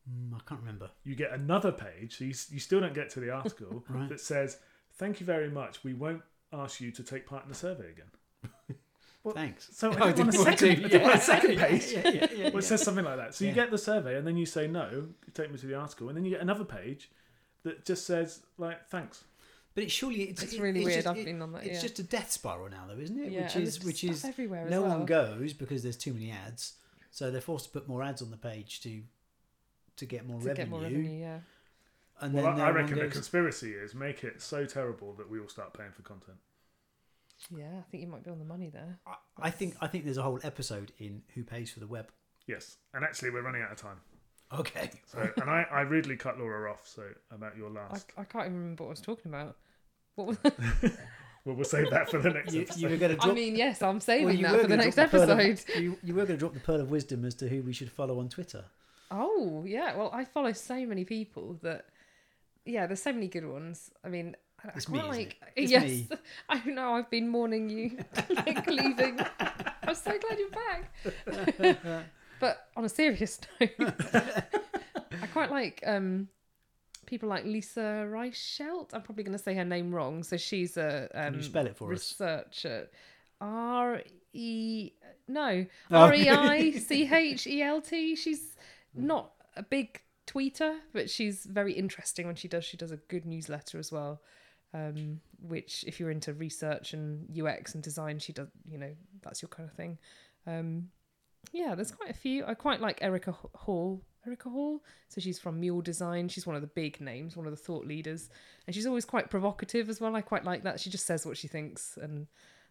Mm, 0.09 0.33
I 0.33 0.39
can't 0.47 0.61
remember. 0.61 0.91
You 1.03 1.15
get 1.15 1.33
another 1.33 1.73
page, 1.73 2.17
so 2.17 2.23
you, 2.23 2.33
you 2.49 2.59
still 2.61 2.79
don't 2.79 2.93
get 2.93 3.09
to 3.11 3.19
the 3.19 3.29
article 3.41 3.83
Right. 3.89 4.07
that 4.07 4.21
says 4.21 4.59
thank 4.93 5.19
you 5.19 5.25
very 5.25 5.49
much. 5.49 5.83
We 5.83 5.93
won't 5.93 6.21
ask 6.53 6.79
you 6.79 6.91
to 6.93 7.03
take 7.03 7.27
part 7.27 7.43
in 7.43 7.49
the 7.49 7.55
survey 7.55 7.89
again. 7.91 8.77
Well, 9.27 9.35
Thanks. 9.35 9.69
So 9.73 9.91
Oh, 9.99 10.03
I 10.05 10.11
didn't 10.11 10.35
want 10.35 10.49
a 10.49 10.57
second, 10.57 10.85
I 10.85 10.87
didn't 10.87 11.01
want 11.03 11.15
a 11.15 11.21
second 11.21 11.57
page. 11.59 11.91
yeah, 11.91 12.09
yeah, 12.09 12.27
yeah, 12.35 12.43
Well, 12.49 12.57
it 12.57 12.63
says 12.63 12.81
something 12.81 13.05
like 13.05 13.17
that. 13.17 13.35
So 13.35 13.45
you 13.45 13.51
get 13.51 13.71
the 13.71 13.77
survey, 13.77 14.15
and 14.17 14.25
then 14.25 14.37
you 14.37 14.45
say 14.45 14.67
no. 14.67 14.89
You 14.91 15.13
take 15.33 15.51
me 15.51 15.57
to 15.57 15.65
the 15.65 15.75
article, 15.75 16.07
and 16.09 16.17
then 16.17 16.23
you 16.25 16.31
get 16.31 16.41
another 16.41 16.63
page 16.65 17.11
that 17.63 17.85
just 17.85 18.05
says 18.05 18.41
like 18.57 18.87
thanks. 18.87 19.23
But 19.75 19.83
it 19.83 19.91
surely 19.91 20.23
it's, 20.23 20.41
It's 20.43 20.53
it- 20.53 20.61
really 20.61 20.83
weird. 20.83 20.95
just- 21.03 21.07
I've 21.07 21.17
it- 21.17 21.25
been 21.25 21.41
on 21.41 21.51
that. 21.51 21.63
It's 21.65 21.75
yeah. 21.75 21.81
just 21.81 21.99
a 21.99 22.03
death 22.03 22.31
spiral 22.31 22.69
now, 22.69 22.85
though, 22.87 22.99
isn't 22.99 23.19
it? 23.19 23.31
yeah, 23.31 23.43
which 23.43 23.55
is 23.57 23.83
which 23.83 24.03
is 24.03 24.23
everywhere. 24.25 24.67
no 24.69 24.81
well. 24.81 24.97
one 24.97 25.05
goes 25.05 25.53
because 25.53 25.83
there's 25.83 25.97
too 25.97 26.13
many 26.13 26.31
ads, 26.31 26.73
so 27.11 27.29
they're 27.29 27.41
forced 27.41 27.65
to 27.65 27.71
put 27.71 27.87
more 27.87 28.01
ads 28.03 28.21
on 28.21 28.31
the 28.31 28.37
page 28.37 28.81
to 28.81 29.01
to 29.97 30.05
get 30.05 30.25
more, 30.25 30.39
to 30.39 30.45
revenue, 30.47 30.63
get 30.65 30.69
more 30.69 30.81
revenue. 30.81 31.19
Yeah. 31.19 31.39
And 32.21 32.33
Well, 32.33 32.43
then 32.45 32.53
I, 32.53 32.57
no 32.57 32.63
I 32.63 32.65
one 32.67 32.75
reckon 32.75 32.97
the 32.99 33.07
conspiracy 33.07 33.73
is 33.73 33.93
make 33.93 34.23
it 34.23 34.41
so 34.41 34.65
terrible 34.65 35.13
that 35.15 35.29
we 35.29 35.39
all 35.39 35.49
start 35.49 35.73
paying 35.77 35.91
for 35.91 36.01
content. 36.01 36.37
Yeah, 37.55 37.69
I 37.79 37.81
think 37.91 38.01
you 38.03 38.09
might 38.09 38.23
be 38.23 38.31
on 38.31 38.39
the 38.39 38.45
money 38.45 38.69
there. 38.69 38.99
I- 39.05 39.15
I 39.39 39.49
think 39.51 39.75
I 39.81 39.87
think 39.87 40.03
there's 40.05 40.17
a 40.17 40.23
whole 40.23 40.39
episode 40.43 40.91
in 40.97 41.21
Who 41.35 41.43
Pays 41.43 41.71
for 41.71 41.79
the 41.79 41.87
Web. 41.87 42.11
Yes, 42.47 42.77
and 42.93 43.03
actually 43.03 43.29
we're 43.29 43.43
running 43.43 43.61
out 43.61 43.71
of 43.71 43.77
time. 43.77 43.97
Okay. 44.53 44.89
So, 45.05 45.29
and 45.41 45.49
I, 45.49 45.65
I 45.71 45.81
rudely 45.81 46.15
cut 46.15 46.39
Laura 46.39 46.71
off. 46.71 46.87
So 46.87 47.03
about 47.31 47.55
your 47.57 47.69
last. 47.69 48.07
I 48.17 48.23
can't 48.23 48.45
even 48.45 48.57
remember 48.57 48.83
what 48.85 48.89
I 48.89 48.91
was 48.91 49.01
talking 49.01 49.31
about. 49.33 49.57
What 50.15 50.27
was? 50.27 50.37
Well, 51.45 51.55
we'll 51.55 51.63
save 51.63 51.89
that 51.91 52.09
for 52.11 52.17
the 52.17 52.29
next 52.31 52.53
You, 52.53 52.63
episode. 52.63 52.79
you 52.81 52.89
were 52.89 52.97
going 52.97 53.17
to 53.17 53.23
I 53.25 53.31
mean, 53.31 53.55
yes, 53.55 53.81
I'm 53.81 54.01
saving 54.01 54.25
well, 54.25 54.35
you 54.35 54.41
that 54.43 54.51
were 54.51 54.59
for 54.63 54.67
the 54.67 54.75
next 54.75 54.95
drop 54.95 55.11
pearl 55.11 55.31
of- 55.31 55.39
episode. 55.39 55.75
you, 55.81 55.97
you 56.03 56.13
were 56.13 56.25
going 56.25 56.37
to 56.37 56.37
drop 56.37 56.53
the 56.53 56.59
pearl 56.59 56.81
of 56.81 56.91
wisdom 56.91 57.23
as 57.23 57.35
to 57.35 57.47
who 57.47 57.61
we 57.61 57.71
should 57.71 57.89
follow 57.89 58.19
on 58.19 58.27
Twitter. 58.27 58.65
Oh 59.11 59.63
yeah, 59.65 59.95
well 59.95 60.09
I 60.13 60.25
follow 60.25 60.51
so 60.51 60.85
many 60.85 61.05
people 61.05 61.57
that 61.63 61.85
yeah, 62.65 62.85
there's 62.85 63.01
so 63.01 63.13
many 63.13 63.29
good 63.29 63.45
ones. 63.47 63.89
I 64.03 64.09
mean, 64.09 64.35
I 64.63 64.69
it's 64.75 64.89
me, 64.89 65.01
like 65.01 65.37
it? 65.41 65.53
It's 65.55 65.71
yes, 65.71 65.83
me. 65.83 66.07
I 66.49 66.63
know 66.65 66.93
I've 66.93 67.09
been 67.09 67.29
mourning 67.29 67.69
you 67.69 67.97
like 68.35 68.67
leaving. 68.67 69.19
I'm 69.83 69.95
so 69.95 70.17
glad 70.17 70.39
you're 70.39 70.49
back. 70.49 72.03
but 72.39 72.67
on 72.75 72.85
a 72.85 72.89
serious 72.89 73.39
note, 73.59 73.71
I 73.79 75.27
quite 75.31 75.51
like 75.51 75.83
um 75.85 76.27
people 77.05 77.29
like 77.29 77.45
Lisa 77.45 78.05
Reichelt. 78.09 78.93
I'm 78.93 79.01
probably 79.01 79.23
going 79.23 79.37
to 79.37 79.43
say 79.43 79.55
her 79.55 79.65
name 79.65 79.93
wrong. 79.93 80.23
So 80.23 80.37
she's 80.37 80.77
a 80.77 81.07
um, 81.13 81.31
Can 81.31 81.35
you 81.35 81.43
spell 81.43 81.65
it 81.67 81.77
for 81.77 81.91
us? 81.93 82.15
researcher. 82.19 82.89
R 83.39 84.01
E 84.33 84.91
no 85.27 85.65
Oh. 85.91 85.97
R 85.97 86.13
E 86.15 86.29
I 86.29 86.71
C 86.71 87.07
H 87.11 87.47
E 87.47 87.61
L 87.61 87.81
T. 87.81 88.15
She's 88.15 88.55
not 88.93 89.31
a 89.55 89.63
big 89.63 90.01
tweeter, 90.27 90.77
but 90.93 91.09
she's 91.09 91.45
very 91.45 91.73
interesting 91.73 92.27
when 92.27 92.35
she 92.35 92.47
does. 92.47 92.65
She 92.65 92.77
does 92.77 92.91
a 92.91 92.97
good 92.97 93.25
newsletter 93.25 93.79
as 93.79 93.91
well. 93.91 94.21
Um, 94.73 95.21
which, 95.39 95.83
if 95.87 95.99
you're 95.99 96.11
into 96.11 96.33
research 96.33 96.93
and 96.93 97.27
UX 97.39 97.73
and 97.73 97.83
design, 97.83 98.19
she 98.19 98.33
does. 98.33 98.47
You 98.69 98.77
know, 98.77 98.91
that's 99.21 99.41
your 99.41 99.49
kind 99.49 99.69
of 99.69 99.75
thing. 99.75 99.97
Um, 100.45 100.89
yeah, 101.51 101.75
there's 101.75 101.91
quite 101.91 102.09
a 102.09 102.13
few. 102.13 102.45
I 102.45 102.53
quite 102.53 102.81
like 102.81 102.99
Erika 103.01 103.31
Hall. 103.55 104.01
Erika 104.25 104.49
Hall. 104.49 104.83
So 105.07 105.21
she's 105.21 105.39
from 105.39 105.59
Mule 105.59 105.81
Design. 105.81 106.27
She's 106.27 106.45
one 106.45 106.55
of 106.55 106.61
the 106.61 106.67
big 106.67 106.99
names, 106.99 107.37
one 107.37 107.45
of 107.45 107.51
the 107.51 107.57
thought 107.57 107.85
leaders, 107.85 108.29
and 108.65 108.75
she's 108.75 108.85
always 108.85 109.05
quite 109.05 109.29
provocative 109.29 109.89
as 109.89 110.01
well. 110.01 110.15
I 110.15 110.21
quite 110.21 110.43
like 110.43 110.63
that. 110.63 110.79
She 110.79 110.89
just 110.89 111.05
says 111.05 111.25
what 111.25 111.37
she 111.37 111.47
thinks, 111.47 111.97
and 112.01 112.27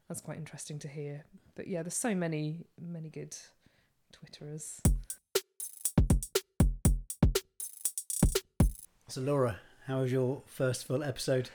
that's 0.08 0.20
quite 0.20 0.36
interesting 0.36 0.78
to 0.80 0.88
hear. 0.88 1.24
But 1.54 1.66
yeah, 1.66 1.82
there's 1.82 1.96
so 1.96 2.14
many, 2.14 2.66
many 2.80 3.08
good 3.08 3.34
Twitterers. 4.12 4.80
So, 9.08 9.20
Laura, 9.20 9.56
how 9.86 10.00
was 10.00 10.12
your 10.12 10.42
first 10.46 10.86
full 10.86 11.02
episode? 11.02 11.48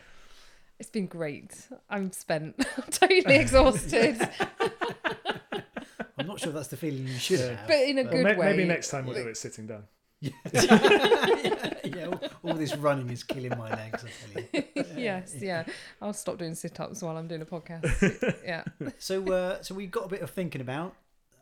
It's 0.81 0.89
been 0.89 1.05
great. 1.05 1.67
I'm 1.91 2.11
spent. 2.11 2.55
I'm 2.77 2.91
totally 2.91 3.35
exhausted, 3.35 4.17
I'm 6.17 6.25
not 6.25 6.39
sure 6.39 6.51
that's 6.51 6.69
the 6.69 6.77
feeling 6.77 7.07
you 7.07 7.13
should 7.19 7.39
have. 7.39 7.67
but 7.67 7.77
in 7.77 7.99
a 7.99 8.03
Well, 8.03 8.11
good 8.11 8.23
may- 8.23 8.35
way. 8.35 8.45
Maybe 8.51 8.65
next 8.65 8.89
time 8.89 9.05
we'll 9.05 9.13
do 9.15 9.27
it 9.27 9.37
sitting 9.37 9.67
down. 9.67 9.83
yeah, 10.21 12.07
all, 12.07 12.19
all 12.43 12.53
this 12.55 12.75
running 12.77 13.11
is 13.11 13.23
killing 13.23 13.55
my 13.57 13.69
legs. 13.69 14.03
I 14.03 14.09
tell 14.33 14.43
you. 14.53 14.63
yes, 14.95 15.35
yeah. 15.39 15.65
I'll 16.01 16.13
stop 16.13 16.39
doing 16.39 16.55
sit-ups 16.55 17.03
while 17.03 17.15
I'm 17.15 17.27
doing 17.27 17.41
a 17.43 17.45
podcast. 17.45 18.41
yeah. 18.43 18.63
So, 18.97 19.31
uh, 19.31 19.61
so 19.61 19.75
we've 19.75 19.91
got 19.91 20.05
a 20.05 20.09
bit 20.09 20.21
of 20.21 20.31
thinking 20.31 20.61
about 20.61 20.95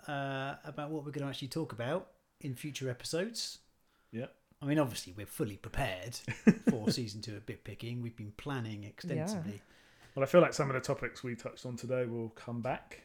uh, 0.08 0.56
about 0.66 0.90
what 0.92 1.06
we're 1.06 1.12
going 1.12 1.24
to 1.24 1.30
actually 1.30 1.48
talk 1.50 1.72
about 1.72 2.08
in 2.42 2.56
future 2.56 2.90
episodes. 2.90 3.60
Yeah. 4.12 4.26
I 4.62 4.66
mean, 4.66 4.80
obviously, 4.80 5.14
we're 5.16 5.26
fully 5.26 5.58
prepared 5.58 6.16
for 6.70 6.92
season 6.92 7.22
two 7.22 7.36
of 7.36 7.46
Bit 7.46 7.64
Picking. 7.64 8.02
We've 8.02 8.16
been 8.16 8.34
planning 8.36 8.84
extensively. 8.84 9.62
Well, 10.16 10.24
I 10.24 10.28
feel 10.28 10.42
like 10.42 10.54
some 10.54 10.70
of 10.70 10.74
the 10.74 10.82
topics 10.82 11.24
we 11.24 11.36
touched 11.36 11.66
on 11.66 11.78
today 11.78 12.06
will 12.06 12.30
come 12.30 12.62
back. 12.62 13.04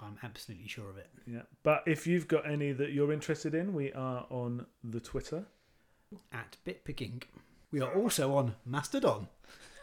I'm 0.00 0.16
absolutely 0.22 0.68
sure 0.68 0.88
of 0.88 0.96
it. 0.96 1.08
Yeah. 1.26 1.42
But 1.64 1.82
if 1.86 2.06
you've 2.06 2.28
got 2.28 2.48
any 2.48 2.72
that 2.72 2.92
you're 2.92 3.12
interested 3.12 3.54
in, 3.54 3.74
we 3.74 3.92
are 3.92 4.26
on 4.30 4.66
the 4.84 5.00
Twitter. 5.00 5.46
At 6.32 6.56
Bitpicking. 6.64 7.24
We 7.70 7.80
are 7.80 7.92
also 7.94 8.34
on 8.36 8.54
Mastodon 8.64 9.28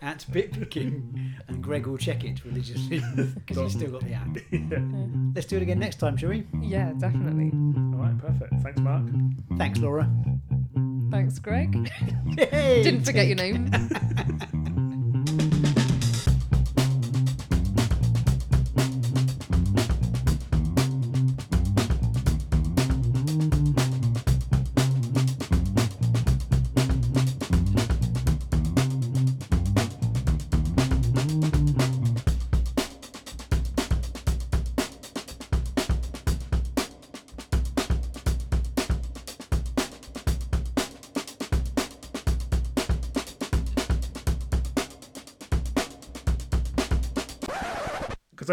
at 0.01 0.25
Bitpicking. 0.31 1.33
And 1.47 1.61
Greg 1.61 1.85
will 1.87 1.97
check 1.97 2.23
it 2.23 2.45
religiously 2.45 3.03
because 3.15 3.57
he's 3.57 3.73
still 3.73 3.91
got 3.91 4.03
the 4.03 4.13
app. 4.13 4.37
yeah. 4.51 4.79
Let's 5.35 5.47
do 5.47 5.57
it 5.57 5.61
again 5.61 5.79
next 5.79 5.97
time, 5.99 6.15
shall 6.17 6.29
we? 6.29 6.47
Yeah, 6.61 6.93
definitely. 6.97 7.51
All 7.93 8.01
right. 8.01 8.17
Perfect. 8.17 8.53
Thanks, 8.63 8.79
Mark. 8.79 9.03
Thanks, 9.57 9.79
Laura. 9.79 10.09
Thanks, 11.11 11.39
Greg. 11.39 11.71
Mm. 11.71 12.51
Yay, 12.51 12.83
Didn't 12.83 13.03
forget 13.03 13.27
your 13.27 13.35
name. 13.35 13.71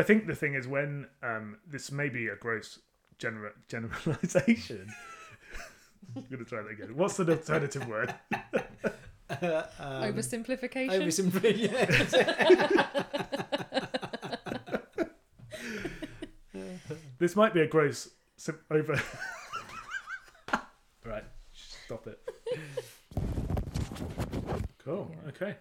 I 0.03 0.05
think 0.05 0.27
the 0.27 0.35
thing 0.35 0.55
is 0.55 0.67
when 0.67 1.07
um, 1.23 1.59
this 1.65 1.93
may 1.93 2.09
be 2.09 2.27
a 2.27 2.35
gross 2.35 2.81
gener- 3.21 3.53
generalization. 3.69 4.93
I'm 6.17 6.27
gonna 6.29 6.43
try 6.45 6.61
that 6.61 6.73
again. 6.73 6.97
What's 6.97 7.19
the 7.19 7.31
alternative 7.31 7.87
word? 7.87 8.13
um, 8.33 8.43
Oversimplification. 9.79 10.91
Oversimplification. 10.91 12.87
This 17.19 17.37
might 17.37 17.55
be 17.55 17.61
a 17.61 17.69
gross 17.69 18.09
sim- 18.37 18.59
over. 18.69 19.01
right, 21.05 21.23
stop 21.53 22.09
it. 22.09 22.19
Cool. 24.85 25.09
Yeah. 25.23 25.29
Okay. 25.29 25.57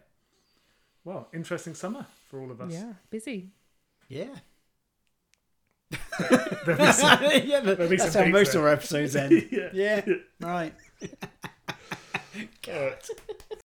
Well, 1.03 1.27
interesting 1.31 1.75
summer 1.75 2.07
for 2.29 2.39
all 2.41 2.49
of 2.49 2.59
us. 2.61 2.73
yeah, 2.73 2.93
busy. 3.11 3.51
Yeah. 4.11 4.25
There'll 6.65 6.93
some- 6.93 7.23
yeah, 7.23 7.61
but 7.63 7.77
There'll 7.77 7.89
that's 7.89 8.13
how 8.13 8.25
most 8.25 8.51
there. 8.53 8.61
of 8.61 8.67
our 8.67 8.73
episodes 8.73 9.15
end. 9.15 9.47
yeah. 9.51 9.69
yeah, 9.73 10.01
right. 10.39 10.73
Right. 12.67 13.09